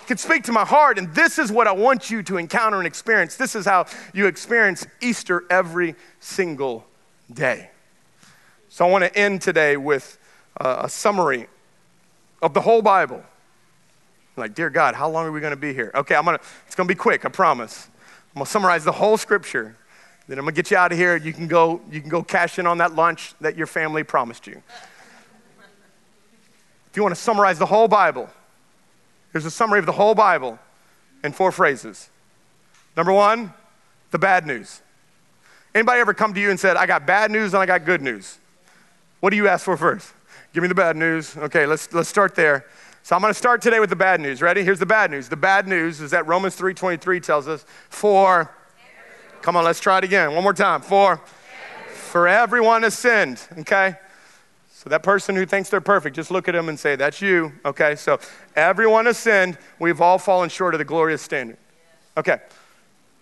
can 0.06 0.16
speak 0.16 0.44
to 0.44 0.52
my 0.52 0.64
heart. 0.64 0.98
And 0.98 1.14
this 1.14 1.38
is 1.38 1.50
what 1.50 1.66
I 1.66 1.72
want 1.72 2.10
you 2.10 2.22
to 2.24 2.36
encounter 2.36 2.78
and 2.78 2.86
experience. 2.86 3.36
This 3.36 3.54
is 3.54 3.66
how 3.66 3.86
you 4.12 4.26
experience 4.26 4.86
Easter 5.00 5.44
every 5.50 5.94
single 6.20 6.86
day. 7.32 7.70
So 8.68 8.86
I 8.86 8.90
want 8.90 9.04
to 9.04 9.16
end 9.16 9.42
today 9.42 9.76
with 9.76 10.18
a 10.56 10.88
summary 10.88 11.48
of 12.42 12.54
the 12.54 12.60
whole 12.60 12.82
Bible. 12.82 13.22
like, 14.36 14.54
dear 14.54 14.70
God, 14.70 14.94
how 14.94 15.08
long 15.08 15.26
are 15.26 15.32
we 15.32 15.40
going 15.40 15.52
to 15.52 15.56
be 15.56 15.72
here? 15.72 15.90
Okay, 15.94 16.14
I'm 16.14 16.24
gonna, 16.24 16.40
it's 16.66 16.74
going 16.74 16.88
to 16.88 16.94
be 16.94 16.98
quick, 16.98 17.24
I 17.24 17.28
promise. 17.28 17.88
I'm 18.34 18.42
to 18.42 18.50
summarize 18.50 18.84
the 18.84 18.92
whole 18.92 19.16
scripture. 19.16 19.76
Then 20.26 20.38
I'm 20.38 20.46
to 20.46 20.52
get 20.52 20.70
you 20.70 20.76
out 20.76 20.90
of 20.90 20.98
here. 20.98 21.16
You 21.16 21.32
can, 21.32 21.46
go, 21.46 21.80
you 21.90 22.00
can 22.00 22.08
go 22.08 22.22
cash 22.22 22.58
in 22.58 22.66
on 22.66 22.78
that 22.78 22.94
lunch 22.94 23.34
that 23.40 23.56
your 23.56 23.66
family 23.66 24.02
promised 24.02 24.46
you. 24.46 24.60
If 26.90 26.96
you 26.96 27.02
want 27.02 27.14
to 27.14 27.20
summarize 27.20 27.58
the 27.58 27.66
whole 27.66 27.88
Bible, 27.88 28.28
here's 29.34 29.44
a 29.44 29.50
summary 29.50 29.78
of 29.78 29.84
the 29.84 29.92
whole 29.92 30.14
Bible 30.14 30.58
in 31.22 31.32
four 31.32 31.52
phrases. 31.52 32.08
Number 32.96 33.12
one, 33.12 33.52
the 34.10 34.18
bad 34.18 34.46
news. 34.46 34.80
Anybody 35.74 36.00
ever 36.00 36.14
come 36.14 36.32
to 36.32 36.40
you 36.40 36.48
and 36.48 36.58
said, 36.58 36.78
I 36.78 36.86
got 36.86 37.06
bad 37.06 37.30
news 37.30 37.52
and 37.52 37.62
I 37.62 37.66
got 37.66 37.84
good 37.84 38.00
news? 38.00 38.38
What 39.20 39.28
do 39.28 39.36
you 39.36 39.48
ask 39.48 39.66
for 39.66 39.76
first? 39.76 40.10
Give 40.54 40.62
me 40.62 40.68
the 40.68 40.74
bad 40.74 40.96
news. 40.96 41.36
Okay, 41.36 41.66
let's, 41.66 41.92
let's 41.92 42.08
start 42.08 42.34
there. 42.34 42.64
So 43.02 43.14
I'm 43.14 43.20
going 43.20 43.32
to 43.32 43.38
start 43.38 43.60
today 43.60 43.80
with 43.80 43.90
the 43.90 43.96
bad 43.96 44.22
news. 44.22 44.40
Ready? 44.40 44.64
Here's 44.64 44.78
the 44.78 44.86
bad 44.86 45.10
news. 45.10 45.28
The 45.28 45.36
bad 45.36 45.68
news 45.68 46.00
is 46.00 46.12
that 46.12 46.26
Romans 46.26 46.56
3:23 46.56 47.22
tells 47.22 47.46
us, 47.46 47.66
"For 47.90 48.50
Come 49.44 49.56
on, 49.56 49.64
let's 49.64 49.78
try 49.78 49.98
it 49.98 50.04
again. 50.04 50.32
One 50.32 50.42
more 50.42 50.54
time. 50.54 50.80
For 50.80 51.20
for 51.92 52.26
everyone 52.26 52.82
has 52.82 52.96
sinned, 52.96 53.42
okay? 53.58 53.96
So 54.84 54.90
that 54.90 55.02
person 55.02 55.34
who 55.34 55.46
thinks 55.46 55.70
they're 55.70 55.80
perfect, 55.80 56.14
just 56.14 56.30
look 56.30 56.46
at 56.46 56.52
them 56.52 56.68
and 56.68 56.78
say, 56.78 56.94
"That's 56.94 57.22
you." 57.22 57.52
Okay? 57.64 57.96
So 57.96 58.20
everyone 58.54 59.06
has 59.06 59.16
sinned. 59.16 59.56
We've 59.78 60.00
all 60.00 60.18
fallen 60.18 60.50
short 60.50 60.74
of 60.74 60.78
the 60.78 60.84
glorious 60.84 61.22
standard. 61.22 61.56
Okay. 62.16 62.38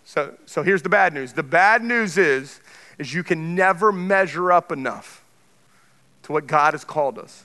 So 0.05 0.37
so 0.45 0.65
here's 0.65 0.83
the 0.83 0.89
bad 0.89 1.15
news. 1.15 1.33
The 1.33 1.45
bad 1.45 1.85
news 1.85 2.19
is 2.19 2.61
is 2.99 3.15
you 3.15 3.23
can 3.23 3.55
never 3.55 3.93
measure 3.93 4.51
up 4.51 4.73
enough 4.73 5.25
to 6.25 6.33
what 6.33 6.47
God 6.47 6.75
has 6.75 6.85
called 6.85 7.19
us. 7.19 7.45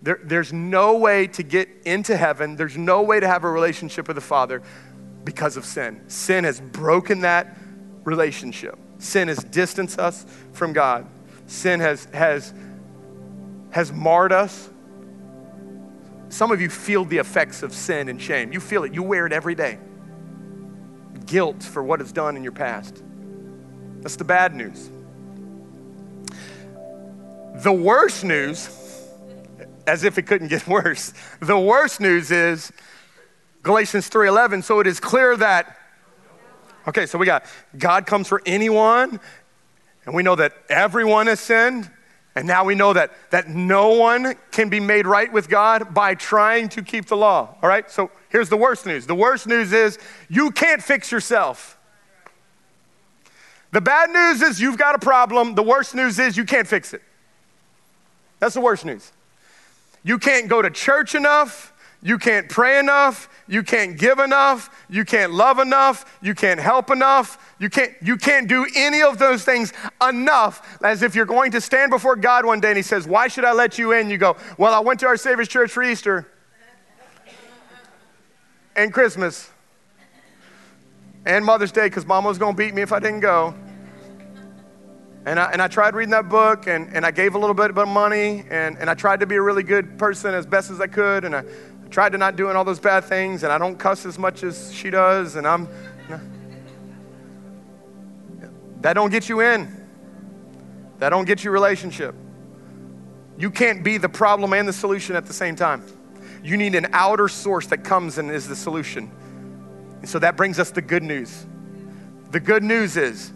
There, 0.00 0.20
there's 0.22 0.52
no 0.52 0.96
way 0.96 1.26
to 1.28 1.42
get 1.42 1.68
into 1.84 2.16
heaven. 2.16 2.56
There's 2.56 2.76
no 2.76 3.02
way 3.02 3.18
to 3.18 3.26
have 3.26 3.44
a 3.44 3.50
relationship 3.50 4.06
with 4.06 4.14
the 4.14 4.20
Father 4.20 4.62
because 5.24 5.56
of 5.56 5.64
sin. 5.64 6.00
Sin 6.08 6.44
has 6.44 6.60
broken 6.60 7.22
that 7.22 7.56
relationship. 8.04 8.78
Sin 8.98 9.28
has 9.28 9.38
distanced 9.38 9.98
us 9.98 10.24
from 10.52 10.72
God. 10.72 11.06
Sin 11.46 11.80
has, 11.80 12.04
has, 12.06 12.54
has 13.70 13.92
marred 13.92 14.32
us. 14.32 14.70
Some 16.28 16.50
of 16.50 16.60
you 16.60 16.68
feel 16.68 17.04
the 17.04 17.18
effects 17.18 17.62
of 17.62 17.72
sin 17.72 18.08
and 18.08 18.20
shame. 18.20 18.52
You 18.52 18.60
feel 18.60 18.84
it, 18.84 18.92
you 18.92 19.02
wear 19.02 19.26
it 19.26 19.32
every 19.32 19.54
day. 19.54 19.78
Guilt 21.26 21.62
for 21.62 21.82
what 21.82 22.00
is 22.00 22.12
done 22.12 22.36
in 22.36 22.42
your 22.42 22.52
past. 22.52 23.02
That's 24.00 24.16
the 24.16 24.24
bad 24.24 24.54
news. 24.54 24.90
The 27.62 27.72
worst 27.72 28.24
news, 28.24 28.68
as 29.86 30.04
if 30.04 30.18
it 30.18 30.22
couldn't 30.22 30.48
get 30.48 30.66
worse, 30.68 31.12
the 31.40 31.58
worst 31.58 32.00
news 32.00 32.30
is 32.30 32.72
Galatians 33.62 34.08
3:11, 34.08 34.62
so 34.62 34.80
it 34.80 34.86
is 34.86 35.00
clear 35.00 35.36
that 35.36 35.78
Okay, 36.88 37.04
so 37.04 37.18
we 37.18 37.26
got 37.26 37.44
God 37.76 38.06
comes 38.06 38.28
for 38.28 38.40
anyone, 38.46 39.20
and 40.06 40.14
we 40.14 40.22
know 40.22 40.36
that 40.36 40.54
everyone 40.70 41.26
has 41.26 41.38
sinned, 41.38 41.90
and 42.38 42.46
now 42.46 42.62
we 42.62 42.76
know 42.76 42.92
that, 42.92 43.10
that 43.30 43.48
no 43.48 43.88
one 43.94 44.36
can 44.52 44.68
be 44.68 44.78
made 44.78 45.08
right 45.08 45.32
with 45.32 45.48
God 45.48 45.92
by 45.92 46.14
trying 46.14 46.68
to 46.68 46.82
keep 46.82 47.06
the 47.06 47.16
law. 47.16 47.56
All 47.60 47.68
right, 47.68 47.90
so 47.90 48.12
here's 48.28 48.48
the 48.48 48.56
worst 48.56 48.86
news 48.86 49.08
the 49.08 49.14
worst 49.16 49.48
news 49.48 49.72
is 49.72 49.98
you 50.28 50.52
can't 50.52 50.80
fix 50.80 51.10
yourself. 51.10 51.76
The 53.72 53.80
bad 53.80 54.10
news 54.10 54.40
is 54.40 54.60
you've 54.60 54.78
got 54.78 54.94
a 54.94 55.00
problem. 55.00 55.56
The 55.56 55.64
worst 55.64 55.96
news 55.96 56.20
is 56.20 56.36
you 56.36 56.44
can't 56.44 56.68
fix 56.68 56.94
it. 56.94 57.02
That's 58.38 58.54
the 58.54 58.60
worst 58.60 58.84
news. 58.84 59.10
You 60.04 60.20
can't 60.20 60.48
go 60.48 60.62
to 60.62 60.70
church 60.70 61.16
enough. 61.16 61.72
You 62.00 62.18
can't 62.18 62.48
pray 62.48 62.78
enough. 62.78 63.28
You 63.48 63.62
can't 63.62 63.98
give 63.98 64.20
enough. 64.20 64.70
You 64.88 65.04
can't 65.04 65.32
love 65.32 65.58
enough. 65.58 66.18
You 66.22 66.34
can't 66.34 66.60
help 66.60 66.90
enough. 66.90 67.54
You 67.58 67.68
can't, 67.68 67.92
you 68.00 68.16
can't 68.16 68.48
do 68.48 68.66
any 68.76 69.02
of 69.02 69.18
those 69.18 69.44
things 69.44 69.72
enough 70.06 70.78
as 70.82 71.02
if 71.02 71.16
you're 71.16 71.26
going 71.26 71.50
to 71.52 71.60
stand 71.60 71.90
before 71.90 72.14
God 72.14 72.46
one 72.46 72.60
day 72.60 72.68
and 72.68 72.76
He 72.76 72.82
says, 72.82 73.06
Why 73.06 73.26
should 73.26 73.44
I 73.44 73.52
let 73.52 73.78
you 73.78 73.92
in? 73.92 74.10
You 74.10 74.18
go, 74.18 74.36
Well, 74.58 74.72
I 74.72 74.80
went 74.80 75.00
to 75.00 75.06
our 75.06 75.16
Savior's 75.16 75.48
church 75.48 75.72
for 75.72 75.82
Easter 75.82 76.28
and 78.76 78.92
Christmas 78.92 79.50
and 81.26 81.44
Mother's 81.44 81.72
Day 81.72 81.86
because 81.86 82.06
Mama 82.06 82.28
was 82.28 82.38
going 82.38 82.54
to 82.54 82.56
beat 82.56 82.74
me 82.74 82.82
if 82.82 82.92
I 82.92 83.00
didn't 83.00 83.20
go. 83.20 83.54
And 85.26 85.38
I, 85.38 85.50
and 85.50 85.60
I 85.60 85.68
tried 85.68 85.94
reading 85.94 86.12
that 86.12 86.28
book 86.30 86.68
and, 86.68 86.88
and 86.94 87.04
I 87.04 87.10
gave 87.10 87.34
a 87.34 87.38
little 87.38 87.54
bit 87.54 87.76
of 87.76 87.88
money 87.88 88.44
and, 88.48 88.78
and 88.78 88.88
I 88.88 88.94
tried 88.94 89.20
to 89.20 89.26
be 89.26 89.34
a 89.34 89.42
really 89.42 89.62
good 89.62 89.98
person 89.98 90.32
as 90.32 90.46
best 90.46 90.70
as 90.70 90.80
I 90.80 90.86
could. 90.86 91.24
And 91.24 91.36
I, 91.36 91.44
I 91.88 91.90
tried 91.90 92.12
to 92.12 92.18
not 92.18 92.36
doing 92.36 92.54
all 92.54 92.64
those 92.64 92.78
bad 92.78 93.04
things 93.04 93.44
and 93.44 93.52
I 93.52 93.56
don't 93.56 93.78
cuss 93.78 94.04
as 94.04 94.18
much 94.18 94.42
as 94.42 94.70
she 94.74 94.90
does. 94.90 95.36
And 95.36 95.46
I'm, 95.46 95.66
that 98.82 98.92
don't 98.92 99.10
get 99.10 99.30
you 99.30 99.40
in. 99.40 99.74
That 100.98 101.08
don't 101.10 101.24
get 101.24 101.44
you 101.44 101.50
relationship. 101.50 102.14
You 103.38 103.50
can't 103.50 103.82
be 103.82 103.96
the 103.96 104.08
problem 104.08 104.52
and 104.52 104.68
the 104.68 104.72
solution 104.72 105.16
at 105.16 105.24
the 105.24 105.32
same 105.32 105.56
time. 105.56 105.82
You 106.42 106.58
need 106.58 106.74
an 106.74 106.88
outer 106.92 107.26
source 107.26 107.66
that 107.68 107.84
comes 107.84 108.18
and 108.18 108.30
is 108.30 108.46
the 108.46 108.56
solution. 108.56 109.10
And 110.00 110.08
so 110.08 110.18
that 110.18 110.36
brings 110.36 110.58
us 110.58 110.70
the 110.70 110.82
good 110.82 111.02
news. 111.02 111.46
The 112.32 112.40
good 112.40 112.62
news 112.62 112.98
is 112.98 113.32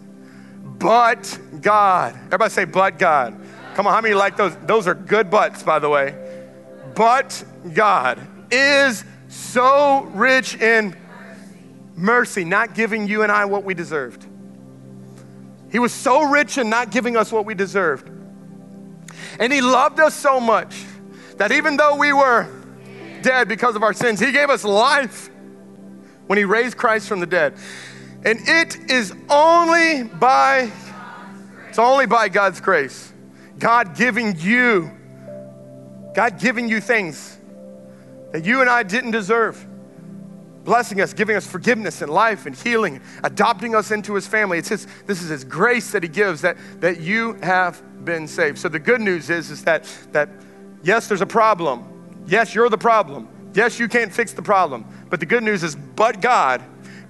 but 0.77 1.39
God. 1.61 2.15
Everybody 2.25 2.51
say, 2.51 2.65
but 2.65 2.99
God. 2.99 3.35
Come 3.73 3.87
on, 3.87 3.93
how 3.93 4.01
many 4.01 4.13
like 4.13 4.37
those? 4.37 4.55
Those 4.57 4.87
are 4.87 4.93
good 4.93 5.31
butts, 5.31 5.63
by 5.63 5.79
the 5.79 5.89
way. 5.89 6.15
But 6.93 7.43
God 7.73 8.19
is 8.53 9.03
so 9.27 10.03
rich 10.13 10.55
in 10.55 10.95
mercy, 11.95 12.45
not 12.45 12.75
giving 12.75 13.07
you 13.07 13.23
and 13.23 13.31
I 13.31 13.45
what 13.45 13.63
we 13.63 13.73
deserved. 13.73 14.25
He 15.71 15.79
was 15.79 15.91
so 15.91 16.21
rich 16.21 16.57
in 16.57 16.69
not 16.69 16.91
giving 16.91 17.17
us 17.17 17.31
what 17.31 17.45
we 17.45 17.55
deserved. 17.55 18.09
And 19.39 19.51
He 19.51 19.61
loved 19.61 19.99
us 19.99 20.13
so 20.13 20.39
much 20.39 20.83
that 21.37 21.51
even 21.51 21.77
though 21.77 21.95
we 21.95 22.13
were 22.13 22.47
dead 23.23 23.47
because 23.47 23.75
of 23.75 23.83
our 23.83 23.93
sins, 23.93 24.19
He 24.19 24.31
gave 24.31 24.49
us 24.49 24.63
life 24.63 25.29
when 26.27 26.37
He 26.37 26.45
raised 26.45 26.77
Christ 26.77 27.07
from 27.07 27.19
the 27.19 27.25
dead. 27.25 27.55
And 28.23 28.39
it 28.43 28.91
is 28.91 29.13
only 29.29 30.03
by 30.03 30.71
it's 31.69 31.79
only 31.79 32.05
by 32.05 32.29
God's 32.29 32.61
grace. 32.61 33.11
God 33.57 33.95
giving 33.95 34.39
you 34.39 34.91
God 36.13 36.39
giving 36.39 36.69
you 36.69 36.79
things 36.79 37.32
that 38.33 38.43
you 38.43 38.61
and 38.61 38.69
I 38.69 38.83
didn't 38.83 39.11
deserve. 39.11 39.65
Blessing 40.65 40.99
us, 41.01 41.13
giving 41.13 41.35
us 41.35 41.45
forgiveness 41.45 42.01
and 42.01 42.11
life 42.11 42.45
and 42.45 42.55
healing, 42.55 42.99
adopting 43.23 43.75
us 43.75 43.91
into 43.91 44.15
his 44.15 44.25
family. 44.25 44.57
It's 44.57 44.69
his, 44.69 44.87
this 45.05 45.21
is 45.21 45.29
his 45.29 45.43
grace 45.43 45.91
that 45.91 46.03
he 46.03 46.09
gives 46.09 46.41
that, 46.41 46.57
that 46.79 46.99
you 46.99 47.33
have 47.43 47.81
been 48.03 48.27
saved. 48.27 48.57
So 48.57 48.69
the 48.69 48.79
good 48.79 49.01
news 49.01 49.29
is, 49.29 49.51
is 49.51 49.63
that, 49.65 49.87
that 50.13 50.29
yes, 50.83 51.07
there's 51.07 51.21
a 51.21 51.25
problem. 51.25 51.85
Yes, 52.25 52.55
you're 52.55 52.69
the 52.69 52.77
problem. 52.77 53.27
Yes, 53.53 53.77
you 53.77 53.87
can't 53.87 54.11
fix 54.11 54.33
the 54.33 54.41
problem. 54.41 54.85
But 55.09 55.19
the 55.19 55.25
good 55.25 55.43
news 55.43 55.63
is, 55.63 55.75
but 55.75 56.19
God 56.19 56.63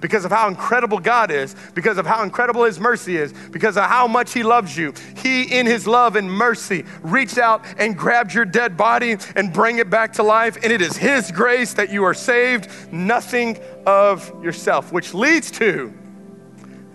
because 0.03 0.25
of 0.25 0.31
how 0.31 0.49
incredible 0.49 0.99
God 0.99 1.31
is, 1.31 1.55
because 1.73 1.97
of 1.97 2.05
how 2.05 2.23
incredible 2.23 2.65
His 2.65 2.77
mercy 2.77 3.15
is, 3.15 3.31
because 3.51 3.77
of 3.77 3.85
how 3.85 4.05
much 4.05 4.33
He 4.33 4.43
loves 4.43 4.75
you. 4.75 4.93
He, 5.15 5.43
in 5.43 5.65
His 5.65 5.87
love 5.87 6.17
and 6.17 6.29
mercy, 6.29 6.83
reached 7.03 7.37
out 7.37 7.63
and 7.77 7.97
grabbed 7.97 8.33
your 8.33 8.43
dead 8.43 8.75
body 8.75 9.15
and 9.37 9.53
bring 9.53 9.77
it 9.77 9.89
back 9.89 10.11
to 10.13 10.23
life. 10.23 10.57
And 10.61 10.73
it 10.73 10.81
is 10.81 10.97
His 10.97 11.31
grace 11.31 11.75
that 11.75 11.89
you 11.89 12.03
are 12.03 12.13
saved, 12.13 12.67
nothing 12.91 13.57
of 13.85 14.29
yourself, 14.43 14.91
which 14.91 15.13
leads 15.13 15.49
to 15.51 15.93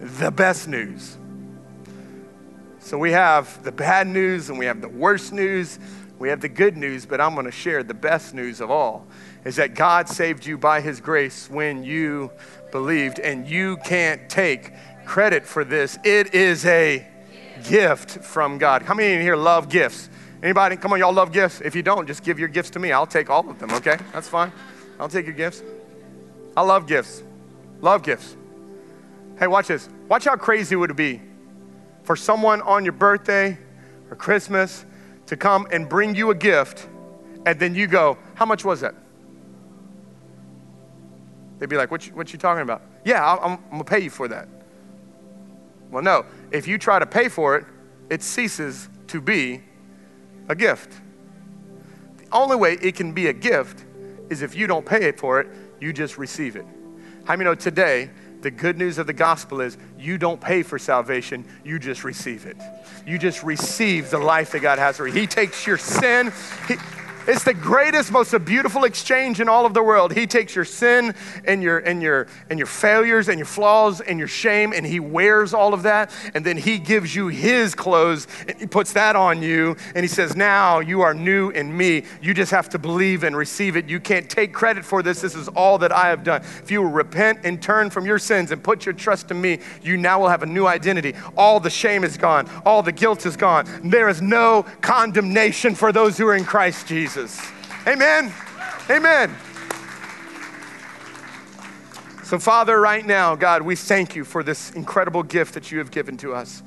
the 0.01 0.31
best 0.31 0.69
news. 0.69 1.17
So 2.81 2.99
we 2.99 3.13
have 3.13 3.65
the 3.65 3.73
bad 3.73 4.07
news 4.07 4.51
and 4.51 4.59
we 4.59 4.67
have 4.67 4.83
the 4.83 4.89
worst 4.89 5.33
news. 5.33 5.79
We 6.19 6.29
have 6.29 6.43
the 6.43 6.49
good 6.51 6.77
news, 6.77 7.07
but 7.07 7.23
I'm 7.23 7.33
going 7.33 7.47
to 7.47 7.53
share 7.53 7.83
the 7.83 7.95
best 7.95 8.35
news 8.35 8.61
of 8.61 8.71
all 8.71 9.07
is 9.45 9.57
that 9.57 9.75
God 9.75 10.09
saved 10.09 10.45
you 10.45 10.59
by 10.59 10.81
his 10.81 11.01
grace 11.01 11.49
when 11.49 11.83
you 11.83 12.31
believed, 12.71 13.19
and 13.19 13.49
you 13.49 13.77
can't 13.79 14.29
take 14.29 14.73
credit 15.05 15.47
for 15.47 15.65
this. 15.65 15.99
It 16.05 16.35
is 16.35 16.65
a 16.67 17.07
gift 17.65 18.25
from 18.25 18.59
God. 18.59 18.83
How 18.83 18.95
many 18.95 19.15
in 19.15 19.21
here 19.21 19.37
love 19.37 19.69
gifts? 19.69 20.09
Anybody? 20.43 20.77
Come 20.77 20.93
on, 20.93 20.99
y'all 20.99 21.13
love 21.13 21.33
gifts? 21.33 21.61
If 21.61 21.75
you 21.75 21.83
don't, 21.83 22.07
just 22.07 22.23
give 22.23 22.39
your 22.39 22.49
gifts 22.49 22.71
to 22.71 22.79
me. 22.79 22.93
I'll 22.93 23.07
take 23.07 23.31
all 23.31 23.49
of 23.49 23.59
them, 23.59 23.73
okay? 23.73 23.97
That's 24.13 24.29
fine. 24.29 24.53
I'll 25.01 25.09
take 25.09 25.27
your 25.27 25.35
gifts. 25.35 25.63
I 26.57 26.63
love 26.63 26.87
gifts. 26.87 27.23
Love 27.81 28.03
gifts. 28.03 28.37
Hey, 29.39 29.47
watch 29.47 29.69
this. 29.69 29.89
Watch 30.09 30.25
how 30.25 30.37
crazy 30.37 30.77
would 30.77 30.91
it 30.91 30.97
be 30.97 31.23
for 32.03 32.17
someone 32.17 32.61
on 32.63 32.85
your 32.85 32.93
birthday 32.93 33.59
or 34.11 34.17
Christmas 34.17 34.85
to 35.27 35.37
come 35.37 35.67
and 35.71 35.89
bring 35.89 36.15
you 36.15 36.31
a 36.31 36.35
gift, 36.35 36.89
and 37.47 37.61
then 37.61 37.75
you 37.75 37.87
go, 37.87 38.19
How 38.35 38.47
much 38.47 38.65
was 38.65 38.81
that? 38.81 38.95
They'd 41.59 41.69
be 41.69 41.77
like, 41.77 41.91
what 41.91 42.07
you, 42.07 42.13
what 42.15 42.33
you 42.33 42.39
talking 42.39 42.63
about? 42.63 42.83
Yeah, 43.05 43.37
I'm, 43.37 43.59
I'm 43.71 43.79
to 43.79 43.85
pay 43.85 44.01
you 44.01 44.11
for 44.11 44.29
that. 44.29 44.49
Well, 45.91 46.03
no. 46.03 46.25
If 46.51 46.69
you 46.69 46.79
try 46.79 46.99
to 46.99 47.07
pay 47.07 47.29
for 47.29 47.57
it, 47.57 47.65
it 48.11 48.23
ceases 48.23 48.89
to 49.09 49.21
be 49.21 49.63
a 50.49 50.55
gift. 50.55 50.93
The 52.19 52.27
only 52.33 52.57
way 52.57 52.79
it 52.81 52.95
can 52.95 53.13
be 53.13 53.27
a 53.27 53.33
gift 53.33 53.85
is 54.31 54.43
if 54.43 54.55
you 54.55 54.67
don't 54.67 54.85
pay 54.85 55.05
it 55.05 55.19
for 55.19 55.41
it, 55.41 55.49
you 55.81 55.93
just 55.93 56.19
receive 56.19 56.57
it. 56.57 56.67
How 57.25 57.35
many 57.35 57.45
know 57.45 57.55
today, 57.55 58.11
the 58.41 58.51
good 58.51 58.79
news 58.79 58.99
of 58.99 59.07
the 59.07 59.13
gospel 59.13 59.61
is 59.61 59.77
you 59.99 60.17
don't 60.17 60.41
pay 60.41 60.63
for 60.63 60.79
salvation, 60.79 61.45
you 61.65 61.79
just 61.79 62.05
receive 62.05 62.47
it. 62.47 62.57
You 63.07 63.19
just 63.19 63.43
receive 63.43 64.11
the 64.11 64.19
life 64.19 64.53
that 64.53 64.61
God 64.61 64.79
has 64.79 64.97
for 64.97 65.07
you. 65.07 65.13
He 65.13 65.27
takes 65.27 65.67
your 65.67 65.79
sin, 65.79 66.33
he, 66.67 66.77
it's 67.29 67.45
the 67.45 67.53
greatest, 67.53 68.11
most 68.11 68.35
beautiful 68.47 68.85
exchange 68.85 69.39
in 69.39 69.49
all 69.51 69.67
of 69.67 69.75
the 69.75 69.83
world. 69.83 70.15
He 70.15 70.27
takes 70.27 70.55
your 70.55 70.65
sin 70.65 71.15
and 71.45 71.63
your 71.63 71.79
and 71.79 72.03
your 72.03 72.27
and 72.49 72.59
your 72.59 72.67
failures 72.67 73.29
and 73.29 73.39
your 73.39 73.47
flaws 73.47 74.01
and 74.01 74.19
your 74.19 74.29
shame, 74.29 74.73
and 74.73 74.87
he 74.87 74.99
wears 74.99 75.53
all 75.53 75.75
of 75.75 75.83
that, 75.83 76.11
and 76.35 76.43
then 76.45 76.57
he 76.57 76.79
gives 76.79 77.15
you 77.15 77.29
his 77.29 77.75
clothes 77.75 78.27
and 78.47 78.59
he 78.59 78.67
puts 78.67 78.95
that 78.95 79.15
on 79.15 79.43
you, 79.43 79.77
and 79.95 80.03
he 80.05 80.09
says, 80.09 80.35
Now 80.35 80.81
you 80.81 81.03
are 81.03 81.13
new 81.13 81.51
in 81.51 81.77
me. 81.77 82.05
You 82.23 82.33
just 82.33 82.51
have 82.51 82.71
to 82.71 82.79
believe 82.79 83.25
and 83.25 83.37
receive 83.37 83.77
it. 83.77 83.91
You 83.91 84.01
can't 84.01 84.31
take 84.31 84.55
credit 84.55 84.83
for 84.83 85.03
this. 85.03 85.21
This 85.21 85.35
is 85.35 85.49
all 85.49 85.77
that 85.79 85.93
I 85.93 86.09
have 86.09 86.25
done. 86.25 86.41
If 86.63 86.71
you 86.71 86.83
repent 86.83 87.41
and 87.45 87.61
turn 87.61 87.91
from 87.91 88.07
your 88.07 88.19
sins 88.19 88.53
and 88.53 88.65
put 88.65 88.87
your 88.87 88.95
trust 88.95 89.31
in 89.31 89.39
me, 89.39 89.59
you 89.83 89.99
now 89.99 90.19
will 90.19 90.31
have 90.31 90.43
a 90.43 90.47
new 90.47 90.67
identity. 90.67 91.15
All 91.37 91.61
the 91.61 91.69
shame 91.69 92.05
is 92.05 92.17
gone, 92.17 92.49
all 92.65 92.83
the 92.83 92.93
guilt 92.93 93.27
is 93.27 93.37
gone. 93.37 93.67
There 93.85 94.09
is 94.09 94.23
no 94.23 94.65
condemnation 94.81 95.75
for 95.75 95.93
those 95.93 96.17
who 96.17 96.27
are 96.27 96.35
in 96.35 96.45
Christ 96.45 96.87
Jesus. 96.87 97.18
Jesus. 97.19 97.51
Amen. 97.87 98.33
Amen. 98.89 99.35
So, 102.23 102.39
Father, 102.39 102.81
right 102.81 103.05
now, 103.05 103.35
God, 103.35 103.63
we 103.63 103.75
thank 103.75 104.15
you 104.15 104.25
for 104.25 104.45
this 104.45 104.71
incredible 104.73 105.25
gift 105.25 105.55
that 105.55 105.73
you 105.73 105.79
have 105.79 105.91
given 105.91 106.17
to 106.19 106.33
us. 106.33 106.63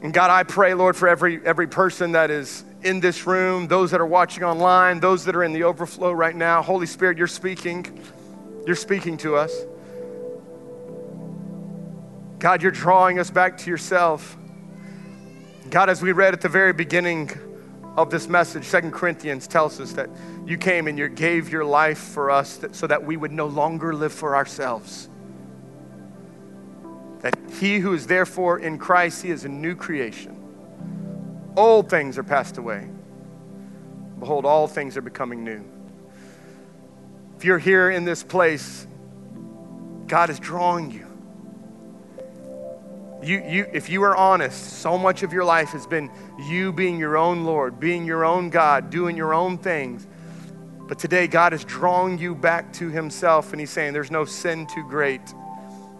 And 0.00 0.14
God, 0.14 0.30
I 0.30 0.44
pray, 0.44 0.74
Lord, 0.74 0.94
for 0.94 1.08
every, 1.08 1.44
every 1.44 1.66
person 1.66 2.12
that 2.12 2.30
is 2.30 2.64
in 2.84 3.00
this 3.00 3.26
room, 3.26 3.66
those 3.66 3.90
that 3.90 4.00
are 4.00 4.06
watching 4.06 4.44
online, 4.44 5.00
those 5.00 5.24
that 5.24 5.34
are 5.34 5.42
in 5.42 5.52
the 5.52 5.64
overflow 5.64 6.12
right 6.12 6.36
now. 6.36 6.62
Holy 6.62 6.86
Spirit, 6.86 7.18
you're 7.18 7.26
speaking. 7.26 8.00
You're 8.64 8.76
speaking 8.76 9.16
to 9.18 9.34
us. 9.34 9.52
God, 12.38 12.62
you're 12.62 12.70
drawing 12.70 13.18
us 13.18 13.30
back 13.30 13.58
to 13.58 13.70
yourself. 13.70 14.36
God, 15.70 15.90
as 15.90 16.00
we 16.00 16.12
read 16.12 16.32
at 16.32 16.42
the 16.42 16.48
very 16.48 16.72
beginning 16.72 17.47
of 17.98 18.10
this 18.10 18.28
message, 18.28 18.64
Second 18.64 18.92
Corinthians 18.92 19.48
tells 19.48 19.80
us 19.80 19.92
that 19.94 20.08
you 20.46 20.56
came 20.56 20.86
and 20.86 20.96
you 20.96 21.08
gave 21.08 21.50
your 21.50 21.64
life 21.64 21.98
for 21.98 22.30
us 22.30 22.60
so 22.70 22.86
that 22.86 23.04
we 23.04 23.16
would 23.16 23.32
no 23.32 23.46
longer 23.46 23.92
live 23.92 24.12
for 24.12 24.36
ourselves. 24.36 25.08
That 27.22 27.36
he 27.58 27.80
who 27.80 27.94
is 27.94 28.06
therefore 28.06 28.60
in 28.60 28.78
Christ, 28.78 29.22
he 29.22 29.30
is 29.30 29.44
a 29.44 29.48
new 29.48 29.74
creation. 29.74 30.36
Old 31.56 31.90
things 31.90 32.18
are 32.18 32.22
passed 32.22 32.56
away. 32.56 32.88
Behold, 34.20 34.46
all 34.46 34.68
things 34.68 34.96
are 34.96 35.02
becoming 35.02 35.42
new. 35.42 35.64
If 37.36 37.44
you're 37.44 37.58
here 37.58 37.90
in 37.90 38.04
this 38.04 38.22
place, 38.22 38.86
God 40.06 40.30
is 40.30 40.38
drawing 40.38 40.92
you. 40.92 41.07
You, 43.22 43.42
you, 43.44 43.66
if 43.72 43.90
you 43.90 44.04
are 44.04 44.16
honest, 44.16 44.80
so 44.80 44.96
much 44.96 45.24
of 45.24 45.32
your 45.32 45.44
life 45.44 45.70
has 45.70 45.86
been 45.86 46.10
you 46.48 46.72
being 46.72 46.98
your 46.98 47.16
own 47.16 47.44
Lord, 47.44 47.80
being 47.80 48.04
your 48.04 48.24
own 48.24 48.48
God, 48.48 48.90
doing 48.90 49.16
your 49.16 49.34
own 49.34 49.58
things. 49.58 50.06
But 50.86 51.00
today, 51.00 51.26
God 51.26 51.52
is 51.52 51.64
drawing 51.64 52.18
you 52.18 52.34
back 52.34 52.72
to 52.74 52.88
Himself, 52.88 53.52
and 53.52 53.58
He's 53.60 53.70
saying, 53.70 53.92
There's 53.92 54.12
no 54.12 54.24
sin 54.24 54.66
too 54.66 54.84
great. 54.88 55.20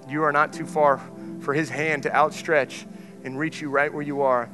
You 0.09 0.23
are 0.23 0.33
not 0.33 0.53
too 0.53 0.65
far 0.65 1.01
for 1.41 1.53
His 1.53 1.69
hand 1.69 2.05
to 2.05 2.15
outstretch 2.15 2.87
and 3.25 3.37
reach 3.37 3.61
you 3.61 3.69
right 3.69 3.93
where 3.93 4.03
you 4.03 4.23
are. 4.23 4.49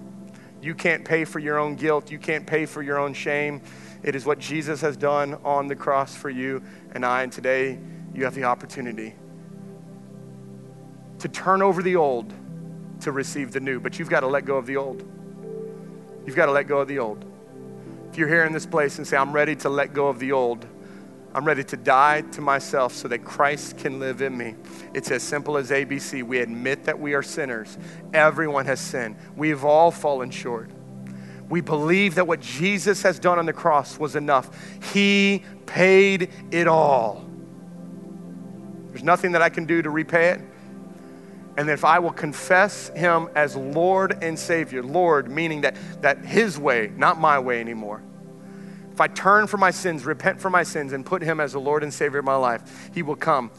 You 0.62 0.74
can't 0.74 1.04
pay 1.04 1.26
for 1.26 1.38
your 1.38 1.58
own 1.58 1.76
guilt, 1.76 2.10
you 2.10 2.18
can't 2.18 2.46
pay 2.46 2.64
for 2.64 2.82
your 2.82 2.98
own 2.98 3.12
shame. 3.12 3.60
It 4.02 4.14
is 4.14 4.24
what 4.24 4.38
Jesus 4.38 4.80
has 4.80 4.96
done 4.96 5.34
on 5.44 5.66
the 5.66 5.76
cross 5.76 6.14
for 6.14 6.30
you 6.30 6.62
and 6.92 7.04
I, 7.04 7.22
and 7.22 7.32
today 7.32 7.78
you 8.14 8.24
have 8.24 8.34
the 8.34 8.44
opportunity 8.44 9.14
to 11.18 11.28
turn 11.28 11.62
over 11.62 11.82
the 11.82 11.96
old 11.96 12.32
to 13.04 13.12
receive 13.12 13.52
the 13.52 13.60
new, 13.60 13.80
but 13.80 13.98
you've 13.98 14.10
got 14.10 14.20
to 14.20 14.26
let 14.26 14.44
go 14.44 14.56
of 14.56 14.66
the 14.66 14.76
old. 14.76 15.02
You've 16.26 16.36
got 16.36 16.46
to 16.46 16.52
let 16.52 16.66
go 16.66 16.80
of 16.80 16.88
the 16.88 16.98
old. 16.98 17.24
If 18.10 18.18
you're 18.18 18.28
here 18.28 18.44
in 18.44 18.52
this 18.52 18.66
place 18.66 18.98
and 18.98 19.06
say, 19.06 19.16
I'm 19.16 19.32
ready 19.32 19.56
to 19.56 19.68
let 19.68 19.92
go 19.92 20.08
of 20.08 20.18
the 20.18 20.32
old, 20.32 20.66
I'm 21.34 21.44
ready 21.44 21.64
to 21.64 21.76
die 21.76 22.22
to 22.32 22.40
myself 22.40 22.94
so 22.94 23.08
that 23.08 23.24
Christ 23.24 23.76
can 23.78 23.98
live 23.98 24.22
in 24.22 24.36
me. 24.36 24.54
It's 24.94 25.10
as 25.10 25.22
simple 25.22 25.56
as 25.56 25.70
ABC. 25.70 26.22
We 26.22 26.38
admit 26.38 26.84
that 26.84 26.98
we 26.98 27.14
are 27.14 27.22
sinners. 27.22 27.76
Everyone 28.12 28.66
has 28.66 28.80
sinned. 28.80 29.16
We've 29.36 29.64
all 29.64 29.90
fallen 29.90 30.30
short. 30.30 30.70
We 31.48 31.60
believe 31.60 32.14
that 32.14 32.26
what 32.26 32.40
Jesus 32.40 33.02
has 33.02 33.18
done 33.18 33.38
on 33.38 33.46
the 33.46 33.52
cross 33.52 33.98
was 33.98 34.16
enough. 34.16 34.50
He 34.92 35.44
paid 35.66 36.30
it 36.52 36.68
all. 36.68 37.28
There's 38.90 39.02
nothing 39.04 39.32
that 39.32 39.42
I 39.42 39.48
can 39.48 39.66
do 39.66 39.82
to 39.82 39.90
repay 39.90 40.30
it. 40.30 40.40
And 41.56 41.70
if 41.70 41.84
I 41.84 41.98
will 42.00 42.12
confess 42.12 42.88
him 42.90 43.28
as 43.34 43.54
Lord 43.54 44.18
and 44.22 44.38
Savior, 44.38 44.82
Lord 44.82 45.30
meaning 45.30 45.60
that, 45.60 45.76
that 46.02 46.24
his 46.24 46.58
way, 46.58 46.90
not 46.96 47.20
my 47.20 47.38
way 47.38 47.60
anymore. 47.60 48.02
If 48.92 49.00
I 49.00 49.08
turn 49.08 49.46
from 49.46 49.60
my 49.60 49.70
sins, 49.70 50.04
repent 50.04 50.40
from 50.40 50.52
my 50.52 50.62
sins, 50.62 50.92
and 50.92 51.04
put 51.04 51.22
him 51.22 51.40
as 51.40 51.52
the 51.52 51.60
Lord 51.60 51.82
and 51.82 51.92
Savior 51.92 52.20
of 52.20 52.24
my 52.24 52.36
life, 52.36 52.90
he 52.94 53.02
will 53.02 53.16
come 53.16 53.50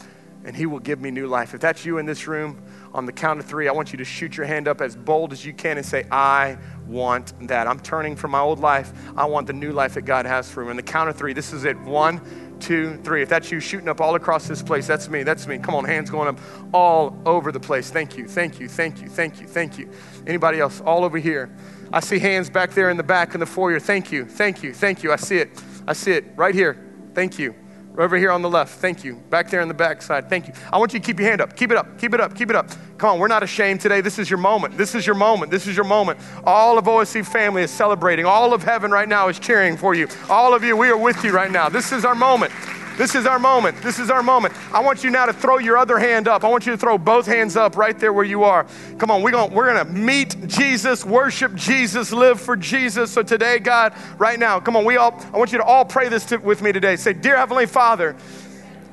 and 0.46 0.56
he 0.56 0.66
will 0.66 0.80
give 0.80 1.02
me 1.02 1.10
new 1.10 1.28
life. 1.28 1.54
If 1.54 1.62
that's 1.62 1.84
you 1.84 1.98
in 1.98 2.06
this 2.06 2.28
room, 2.28 2.62
on 2.94 3.06
the 3.06 3.12
count 3.12 3.40
of 3.40 3.46
three, 3.46 3.68
I 3.68 3.72
want 3.72 3.92
you 3.92 3.98
to 3.98 4.06
shoot 4.06 4.38
your 4.38 4.46
hand 4.46 4.68
up 4.68 4.80
as 4.80 4.96
bold 4.96 5.34
as 5.34 5.44
you 5.44 5.54
can 5.54 5.78
and 5.78 5.86
say, 5.86 6.06
I 6.12 6.58
want 6.88 7.34
that. 7.48 7.68
I'm 7.68 7.80
turning 7.80 8.16
from 8.16 8.32
my 8.32 8.40
old 8.40 8.60
life. 8.60 8.94
I 9.18 9.26
want 9.26 9.48
the 9.48 9.54
new 9.54 9.72
life 9.72 9.96
that 9.96 10.04
God 10.04 10.26
has 10.26 10.50
for 10.50 10.64
me. 10.64 10.70
On 10.70 10.76
the 10.76 10.84
count 10.84 11.10
of 11.10 11.18
three, 11.18 11.34
this 11.34 11.52
is 11.52 11.66
it. 11.66 11.78
One, 11.80 12.22
two, 12.60 12.98
three. 13.04 13.22
If 13.22 13.30
that's 13.30 13.52
you 13.52 13.60
shooting 13.60 13.90
up 13.90 14.02
all 14.02 14.16
across 14.16 14.48
this 14.48 14.62
place, 14.62 14.88
that's 14.88 15.10
me. 15.10 15.24
That's 15.24 15.48
me. 15.48 15.58
Come 15.58 15.76
on, 15.76 15.86
hands 15.86 16.10
going 16.10 16.28
up 16.28 16.40
all 16.74 17.18
over 17.26 17.52
the 17.52 17.60
place. 17.60 17.90
Thank 17.92 18.18
you, 18.18 18.28
thank 18.28 18.60
you, 18.60 18.68
thank 18.68 19.02
you, 19.02 19.10
thank 19.10 19.40
you, 19.42 19.48
thank 19.48 19.78
you. 19.78 19.90
Anybody 20.28 20.60
else? 20.60 20.82
All 20.82 21.04
over 21.04 21.18
here. 21.18 21.50
I 21.94 22.00
see 22.00 22.20
hands 22.20 22.50
back 22.50 22.72
there 22.72 22.90
in 22.90 22.98
the 22.98 23.04
back 23.04 23.34
in 23.34 23.40
the 23.40 23.46
foyer. 23.46 23.80
Thank 23.80 24.12
you, 24.12 24.26
thank 24.26 24.64
you, 24.64 24.74
thank 24.74 25.04
you. 25.04 25.12
I 25.12 25.18
see 25.18 25.38
it. 25.38 25.50
I 25.88 25.94
see 25.94 26.12
it 26.12 26.26
right 26.36 26.56
here. 26.56 26.78
Thank 27.14 27.40
you. 27.40 27.56
Over 27.98 28.18
here 28.18 28.32
on 28.32 28.42
the 28.42 28.50
left. 28.50 28.80
Thank 28.80 29.04
you. 29.04 29.16
Back 29.30 29.50
there 29.50 29.62
on 29.62 29.68
the 29.68 29.74
back 29.74 30.02
side. 30.02 30.30
Thank 30.30 30.48
you. 30.48 30.54
I 30.72 30.78
want 30.78 30.94
you 30.94 31.00
to 31.00 31.06
keep 31.06 31.20
your 31.20 31.30
hand 31.30 31.42
up. 31.42 31.56
Keep 31.56 31.72
it 31.72 31.78
up. 31.78 31.98
Keep 31.98 32.14
it 32.14 32.20
up. 32.20 32.36
Keep 32.36 32.50
it 32.50 32.56
up. 32.56 32.70
Come 32.98 33.10
on, 33.10 33.20
we're 33.20 33.28
not 33.28 33.44
ashamed 33.44 33.82
today. 33.82 34.00
This 34.02 34.20
is 34.20 34.30
your 34.30 34.40
moment. 34.40 34.78
This 34.78 34.96
is 34.96 35.06
your 35.06 35.16
moment. 35.16 35.52
This 35.52 35.68
is 35.68 35.76
your 35.76 35.86
moment. 35.86 36.20
All 36.46 36.78
of 36.78 36.86
OSC 36.86 37.26
family 37.26 37.64
is 37.64 37.72
celebrating. 37.72 38.26
All 38.26 38.54
of 38.54 38.64
heaven 38.64 38.90
right 38.90 39.08
now 39.08 39.28
is 39.28 39.38
cheering 39.38 39.76
for 39.76 39.94
you. 39.94 40.08
All 40.30 40.54
of 40.54 40.64
you, 40.64 40.78
we 40.78 40.90
are 40.90 40.98
with 40.98 41.24
you 41.24 41.32
right 41.32 41.52
now. 41.52 41.68
This 41.68 41.92
is 41.92 42.06
our 42.06 42.16
moment. 42.16 42.54
This 42.98 43.14
is 43.14 43.26
our 43.26 43.40
moment. 43.40 43.82
This 43.82 44.00
is 44.00 44.10
our 44.10 44.24
moment. 44.24 44.54
I 44.74 44.82
want 44.82 45.04
you 45.04 45.10
now 45.10 45.26
to 45.26 45.34
throw 45.34 45.58
your 45.58 45.78
other 45.78 46.00
hand 46.00 46.28
up. 46.28 46.44
I 46.44 46.48
want 46.48 46.66
you 46.66 46.72
to 46.72 46.78
throw 46.78 46.98
both 46.98 47.26
hands 47.26 47.58
up 47.58 47.76
right 47.76 47.98
there 48.00 48.14
where 48.14 48.24
you 48.24 48.44
are. 48.44 48.66
Come 48.98 49.12
on, 49.12 49.22
we're 49.22 49.32
going 49.32 49.54
we're 49.54 49.72
going 49.74 49.86
to 49.86 49.92
meet 49.92 50.48
Jesus, 50.48 51.04
worship 51.04 51.54
Jesus, 51.56 52.14
live 52.14 52.40
for 52.40 52.56
Jesus. 52.56 53.12
So 53.12 53.22
today, 53.22 53.60
God, 53.60 53.94
right 54.18 54.40
now, 54.40 54.60
come 54.60 54.78
on, 54.78 54.86
we 54.86 54.96
all 54.96 55.22
I 55.34 55.38
want 55.38 55.52
you 55.52 55.58
to 55.58 55.64
all 55.64 55.84
pray 55.84 56.08
this 56.08 56.26
to, 56.26 56.38
with 56.38 56.62
me 56.62 56.72
today. 56.72 56.96
Say, 56.96 57.14
"Dear 57.14 57.36
heavenly 57.36 57.66
Father, 57.66 58.16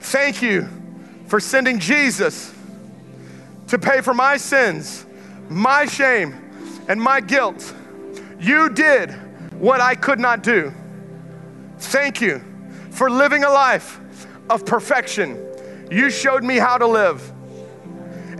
thank 0.00 0.42
you 0.42 0.68
for 1.26 1.38
sending 1.38 1.78
Jesus 1.78 2.52
to 3.68 3.78
pay 3.78 4.00
for 4.00 4.14
my 4.14 4.36
sins, 4.36 5.06
my 5.48 5.86
shame, 5.86 6.34
and 6.88 7.00
my 7.00 7.20
guilt. 7.20 7.72
You 8.40 8.68
did 8.68 9.12
what 9.60 9.80
I 9.80 9.94
could 9.94 10.18
not 10.18 10.42
do. 10.42 10.72
Thank 11.78 12.20
you 12.20 12.42
for 12.92 13.10
living 13.10 13.42
a 13.42 13.50
life 13.50 13.98
of 14.48 14.66
perfection. 14.66 15.38
You 15.90 16.10
showed 16.10 16.44
me 16.44 16.56
how 16.56 16.78
to 16.78 16.86
live. 16.86 17.32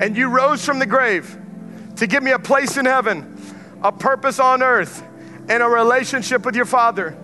And 0.00 0.16
you 0.16 0.28
rose 0.28 0.64
from 0.64 0.78
the 0.78 0.86
grave 0.86 1.36
to 1.96 2.06
give 2.06 2.22
me 2.22 2.32
a 2.32 2.38
place 2.38 2.76
in 2.76 2.86
heaven, 2.86 3.38
a 3.82 3.92
purpose 3.92 4.38
on 4.38 4.62
earth, 4.62 5.02
and 5.48 5.62
a 5.62 5.66
relationship 5.66 6.44
with 6.44 6.54
your 6.54 6.64
Father. 6.64 7.16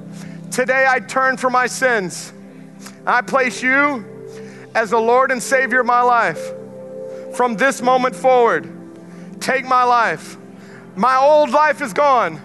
Today 0.50 0.86
I 0.88 1.00
turn 1.00 1.36
from 1.36 1.52
my 1.52 1.66
sins. 1.66 2.32
I 3.06 3.22
place 3.22 3.62
you 3.62 4.04
as 4.74 4.90
the 4.90 4.98
Lord 4.98 5.30
and 5.30 5.42
Savior 5.42 5.80
of 5.80 5.86
my 5.86 6.00
life. 6.00 6.52
From 7.34 7.54
this 7.54 7.82
moment 7.82 8.16
forward, 8.16 8.70
take 9.40 9.64
my 9.64 9.84
life. 9.84 10.36
My 10.96 11.16
old 11.16 11.50
life 11.50 11.80
is 11.82 11.92
gone. 11.92 12.40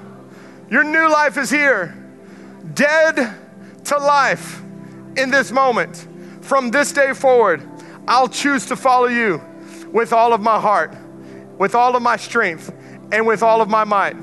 Your 0.69 0.83
new 0.83 1.09
life 1.09 1.37
is 1.37 1.49
here. 1.49 1.97
Dead 2.73 3.35
to 3.85 3.97
life 3.97 4.62
in 5.17 5.31
this 5.31 5.51
moment. 5.51 6.07
From 6.41 6.71
this 6.71 6.91
day 6.91 7.13
forward, 7.13 7.67
I'll 8.07 8.27
choose 8.27 8.65
to 8.67 8.75
follow 8.75 9.07
you 9.07 9.41
with 9.91 10.11
all 10.11 10.33
of 10.33 10.41
my 10.41 10.59
heart, 10.59 10.95
with 11.57 11.75
all 11.75 11.95
of 11.95 12.01
my 12.01 12.17
strength, 12.17 12.73
and 13.11 13.25
with 13.25 13.43
all 13.43 13.61
of 13.61 13.69
my 13.69 13.83
might. 13.83 14.15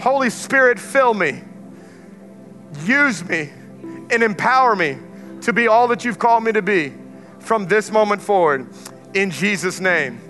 Holy 0.00 0.30
Spirit, 0.30 0.78
fill 0.78 1.12
me, 1.12 1.42
use 2.84 3.24
me, 3.28 3.50
and 4.10 4.22
empower 4.22 4.76
me 4.76 4.96
to 5.42 5.52
be 5.52 5.66
all 5.66 5.88
that 5.88 6.04
you've 6.04 6.18
called 6.18 6.44
me 6.44 6.52
to 6.52 6.62
be 6.62 6.92
from 7.40 7.66
this 7.66 7.90
moment 7.90 8.22
forward. 8.22 8.68
In 9.14 9.30
Jesus' 9.30 9.80
name, 9.80 10.20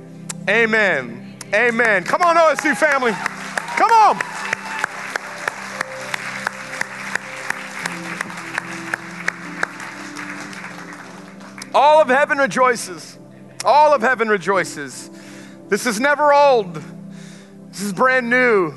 amen. 0.48 1.36
Amen. 1.54 2.04
Come 2.04 2.22
on, 2.22 2.36
OSC 2.36 2.76
family. 2.76 3.12
Come 3.12 3.90
on. 3.90 4.47
All 11.74 12.00
of 12.00 12.08
heaven 12.08 12.38
rejoices. 12.38 13.18
All 13.64 13.92
of 13.92 14.02
heaven 14.02 14.28
rejoices. 14.28 15.10
This 15.68 15.86
is 15.86 16.00
never 16.00 16.32
old. 16.32 16.82
This 17.68 17.82
is 17.82 17.92
brand 17.92 18.30
new. 18.30 18.72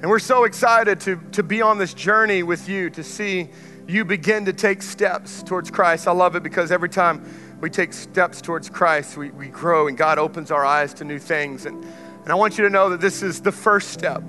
And 0.00 0.10
we're 0.10 0.18
so 0.18 0.44
excited 0.44 1.00
to, 1.00 1.20
to 1.32 1.42
be 1.42 1.62
on 1.62 1.78
this 1.78 1.94
journey 1.94 2.42
with 2.42 2.68
you, 2.68 2.90
to 2.90 3.02
see 3.04 3.50
you 3.86 4.04
begin 4.04 4.44
to 4.44 4.52
take 4.52 4.82
steps 4.82 5.42
towards 5.42 5.70
Christ. 5.70 6.06
I 6.06 6.12
love 6.12 6.36
it 6.36 6.42
because 6.42 6.70
every 6.70 6.88
time 6.88 7.58
we 7.60 7.70
take 7.70 7.92
steps 7.92 8.40
towards 8.40 8.70
Christ, 8.70 9.16
we, 9.16 9.30
we 9.30 9.48
grow 9.48 9.88
and 9.88 9.96
God 9.96 10.18
opens 10.18 10.50
our 10.50 10.64
eyes 10.64 10.94
to 10.94 11.04
new 11.04 11.18
things. 11.18 11.66
And, 11.66 11.84
and 11.84 12.28
I 12.28 12.34
want 12.34 12.56
you 12.56 12.64
to 12.64 12.70
know 12.70 12.90
that 12.90 13.00
this 13.00 13.22
is 13.22 13.40
the 13.40 13.52
first 13.52 13.90
step. 13.90 14.22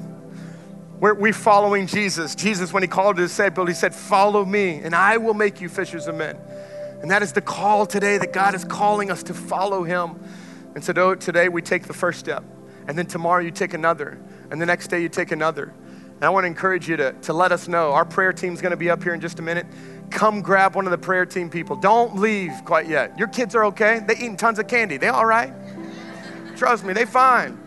We're, 1.00 1.14
we 1.14 1.32
following 1.32 1.88
Jesus. 1.88 2.36
Jesus, 2.36 2.74
when 2.74 2.84
he 2.84 2.88
called 2.88 3.18
his 3.18 3.32
disciples, 3.32 3.68
he 3.70 3.76
said, 3.76 3.96
Follow 3.96 4.46
me, 4.46 4.76
and 4.84 4.94
I 4.94 5.18
will 5.18 5.34
make 5.34 5.62
you 5.62 5.70
fishers 5.70 6.08
of 6.08 6.16
men. 6.16 6.38
And 7.02 7.10
that 7.10 7.24
is 7.24 7.34
the 7.34 7.42
call 7.42 7.86
today 7.86 8.18
that 8.18 8.32
God 8.32 8.54
is 8.54 8.64
calling 8.64 9.10
us 9.10 9.24
to 9.24 9.34
follow 9.34 9.84
Him. 9.84 10.20
And 10.76 10.84
so 10.84 11.16
today 11.16 11.50
we 11.50 11.62
take 11.62 11.84
the 11.84 11.94
first 11.94 12.20
step. 12.20 12.44
And 12.88 12.98
then 12.98 13.06
tomorrow 13.06 13.42
you 13.42 13.52
take 13.52 13.74
another. 13.74 14.20
And 14.50 14.62
the 14.62 14.66
next 14.66 14.88
day 14.88 15.02
you 15.02 15.10
take 15.10 15.32
another. 15.32 15.74
And 16.16 16.24
I 16.24 16.30
want 16.30 16.44
to 16.44 16.48
encourage 16.48 16.88
you 16.88 16.98
to, 16.98 17.14
to 17.14 17.34
let 17.34 17.52
us 17.52 17.68
know. 17.68 17.94
Our 17.94 18.06
prayer 18.06 18.34
team's 18.34 18.62
going 18.62 18.72
to 18.72 18.78
be 18.78 18.90
up 18.90 19.02
here 19.02 19.14
in 19.14 19.22
just 19.22 19.40
a 19.40 19.42
minute. 19.42 19.66
Come 20.12 20.42
grab 20.42 20.76
one 20.76 20.86
of 20.86 20.92
the 20.92 20.98
prayer 20.98 21.26
team 21.26 21.50
people. 21.50 21.76
Don't 21.76 22.18
leave 22.18 22.52
quite 22.66 22.88
yet. 22.88 23.18
Your 23.18 23.28
kids 23.28 23.56
are 23.56 23.66
okay. 23.66 24.02
They're 24.06 24.18
eating 24.18 24.38
tons 24.38 24.60
of 24.60 24.68
candy. 24.68 24.98
They 24.98 25.08
all 25.08 25.26
right? 25.26 25.52
Trust 26.56 26.86
me, 26.86 26.94
they 26.94 27.06
fine. 27.06 27.58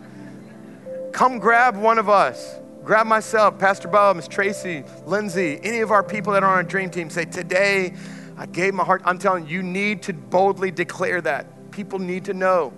Come 1.13 1.41
grab 1.41 1.77
one 1.77 1.99
of 1.99 2.09
us. 2.09 2.61
Grab 2.85 3.07
myself, 3.07 3.59
Pastor 3.59 3.89
Bob, 3.89 4.17
Miss 4.17 4.29
Tracy, 4.29 4.85
Lindsay, 5.07 5.59
any 5.63 5.81
of 5.81 5.91
our 5.91 6.03
people 6.03 6.35
that 6.35 6.43
are 6.43 6.51
on 6.51 6.57
our 6.57 6.63
dream 6.63 6.91
team. 6.91 7.09
Say, 7.09 7.25
today 7.25 7.95
I 8.37 8.47
gave 8.47 8.75
my 8.75 8.85
heart. 8.85 9.03
I'm 9.05 9.19
telling 9.19 9.47
you, 9.47 9.57
you 9.57 9.63
need 9.63 10.03
to 10.05 10.13
boldly 10.13 10.71
declare 10.71 11.21
that. 11.21 11.71
People 11.71 11.99
need 11.99 12.25
to 12.27 12.35
know. 12.35 12.73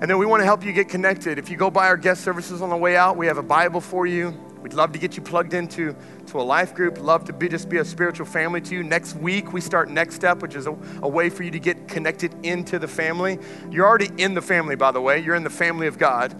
And 0.00 0.10
then 0.10 0.18
we 0.18 0.26
want 0.26 0.40
to 0.40 0.44
help 0.44 0.64
you 0.64 0.72
get 0.72 0.88
connected. 0.88 1.38
If 1.38 1.48
you 1.48 1.56
go 1.56 1.70
by 1.70 1.86
our 1.86 1.96
guest 1.96 2.24
services 2.24 2.60
on 2.60 2.70
the 2.70 2.76
way 2.76 2.96
out, 2.96 3.16
we 3.16 3.26
have 3.26 3.38
a 3.38 3.42
Bible 3.42 3.80
for 3.80 4.06
you. 4.06 4.34
We'd 4.60 4.72
love 4.72 4.92
to 4.92 4.98
get 4.98 5.16
you 5.16 5.22
plugged 5.22 5.52
into 5.52 5.94
to 6.28 6.40
a 6.40 6.42
life 6.42 6.74
group. 6.74 6.98
Love 6.98 7.24
to 7.26 7.32
be 7.32 7.48
just 7.48 7.68
be 7.68 7.76
a 7.76 7.84
spiritual 7.84 8.26
family 8.26 8.60
to 8.62 8.74
you. 8.74 8.82
Next 8.82 9.14
week 9.14 9.52
we 9.52 9.60
start 9.60 9.90
Next 9.90 10.14
Step, 10.14 10.40
which 10.40 10.54
is 10.54 10.66
a, 10.66 10.76
a 11.02 11.08
way 11.08 11.28
for 11.28 11.42
you 11.42 11.50
to 11.50 11.60
get 11.60 11.86
connected 11.86 12.34
into 12.44 12.78
the 12.78 12.88
family. 12.88 13.38
You're 13.70 13.86
already 13.86 14.10
in 14.16 14.34
the 14.34 14.42
family, 14.42 14.74
by 14.74 14.90
the 14.90 15.00
way. 15.00 15.20
You're 15.20 15.34
in 15.34 15.44
the 15.44 15.50
family 15.50 15.86
of 15.86 15.98
God, 15.98 16.34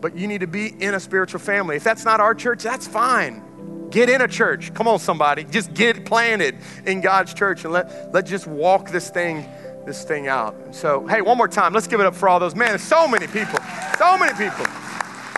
but 0.00 0.14
you 0.14 0.26
need 0.26 0.42
to 0.42 0.46
be 0.46 0.68
in 0.82 0.94
a 0.94 1.00
spiritual 1.00 1.40
family. 1.40 1.76
If 1.76 1.84
that's 1.84 2.04
not 2.04 2.20
our 2.20 2.34
church, 2.34 2.62
that's 2.62 2.86
fine. 2.86 3.42
Get 3.90 4.08
in 4.08 4.22
a 4.22 4.28
church. 4.28 4.72
Come 4.72 4.88
on, 4.88 4.98
somebody. 4.98 5.44
Just 5.44 5.74
get 5.74 6.06
planted 6.06 6.56
in 6.86 7.00
God's 7.02 7.34
church 7.34 7.64
and 7.64 7.72
let, 7.72 8.12
let's 8.14 8.30
just 8.30 8.46
walk 8.46 8.90
this 8.90 9.10
thing, 9.10 9.46
this 9.84 10.04
thing 10.04 10.28
out. 10.28 10.56
So, 10.74 11.06
hey, 11.06 11.20
one 11.20 11.36
more 11.36 11.48
time. 11.48 11.74
Let's 11.74 11.86
give 11.86 12.00
it 12.00 12.06
up 12.06 12.14
for 12.14 12.28
all 12.28 12.40
those. 12.40 12.54
Man, 12.54 12.78
so 12.78 13.06
many 13.06 13.26
people. 13.26 13.58
So 13.98 14.16
many 14.16 14.32
people. 14.32 14.64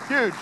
Huge. 0.07 0.33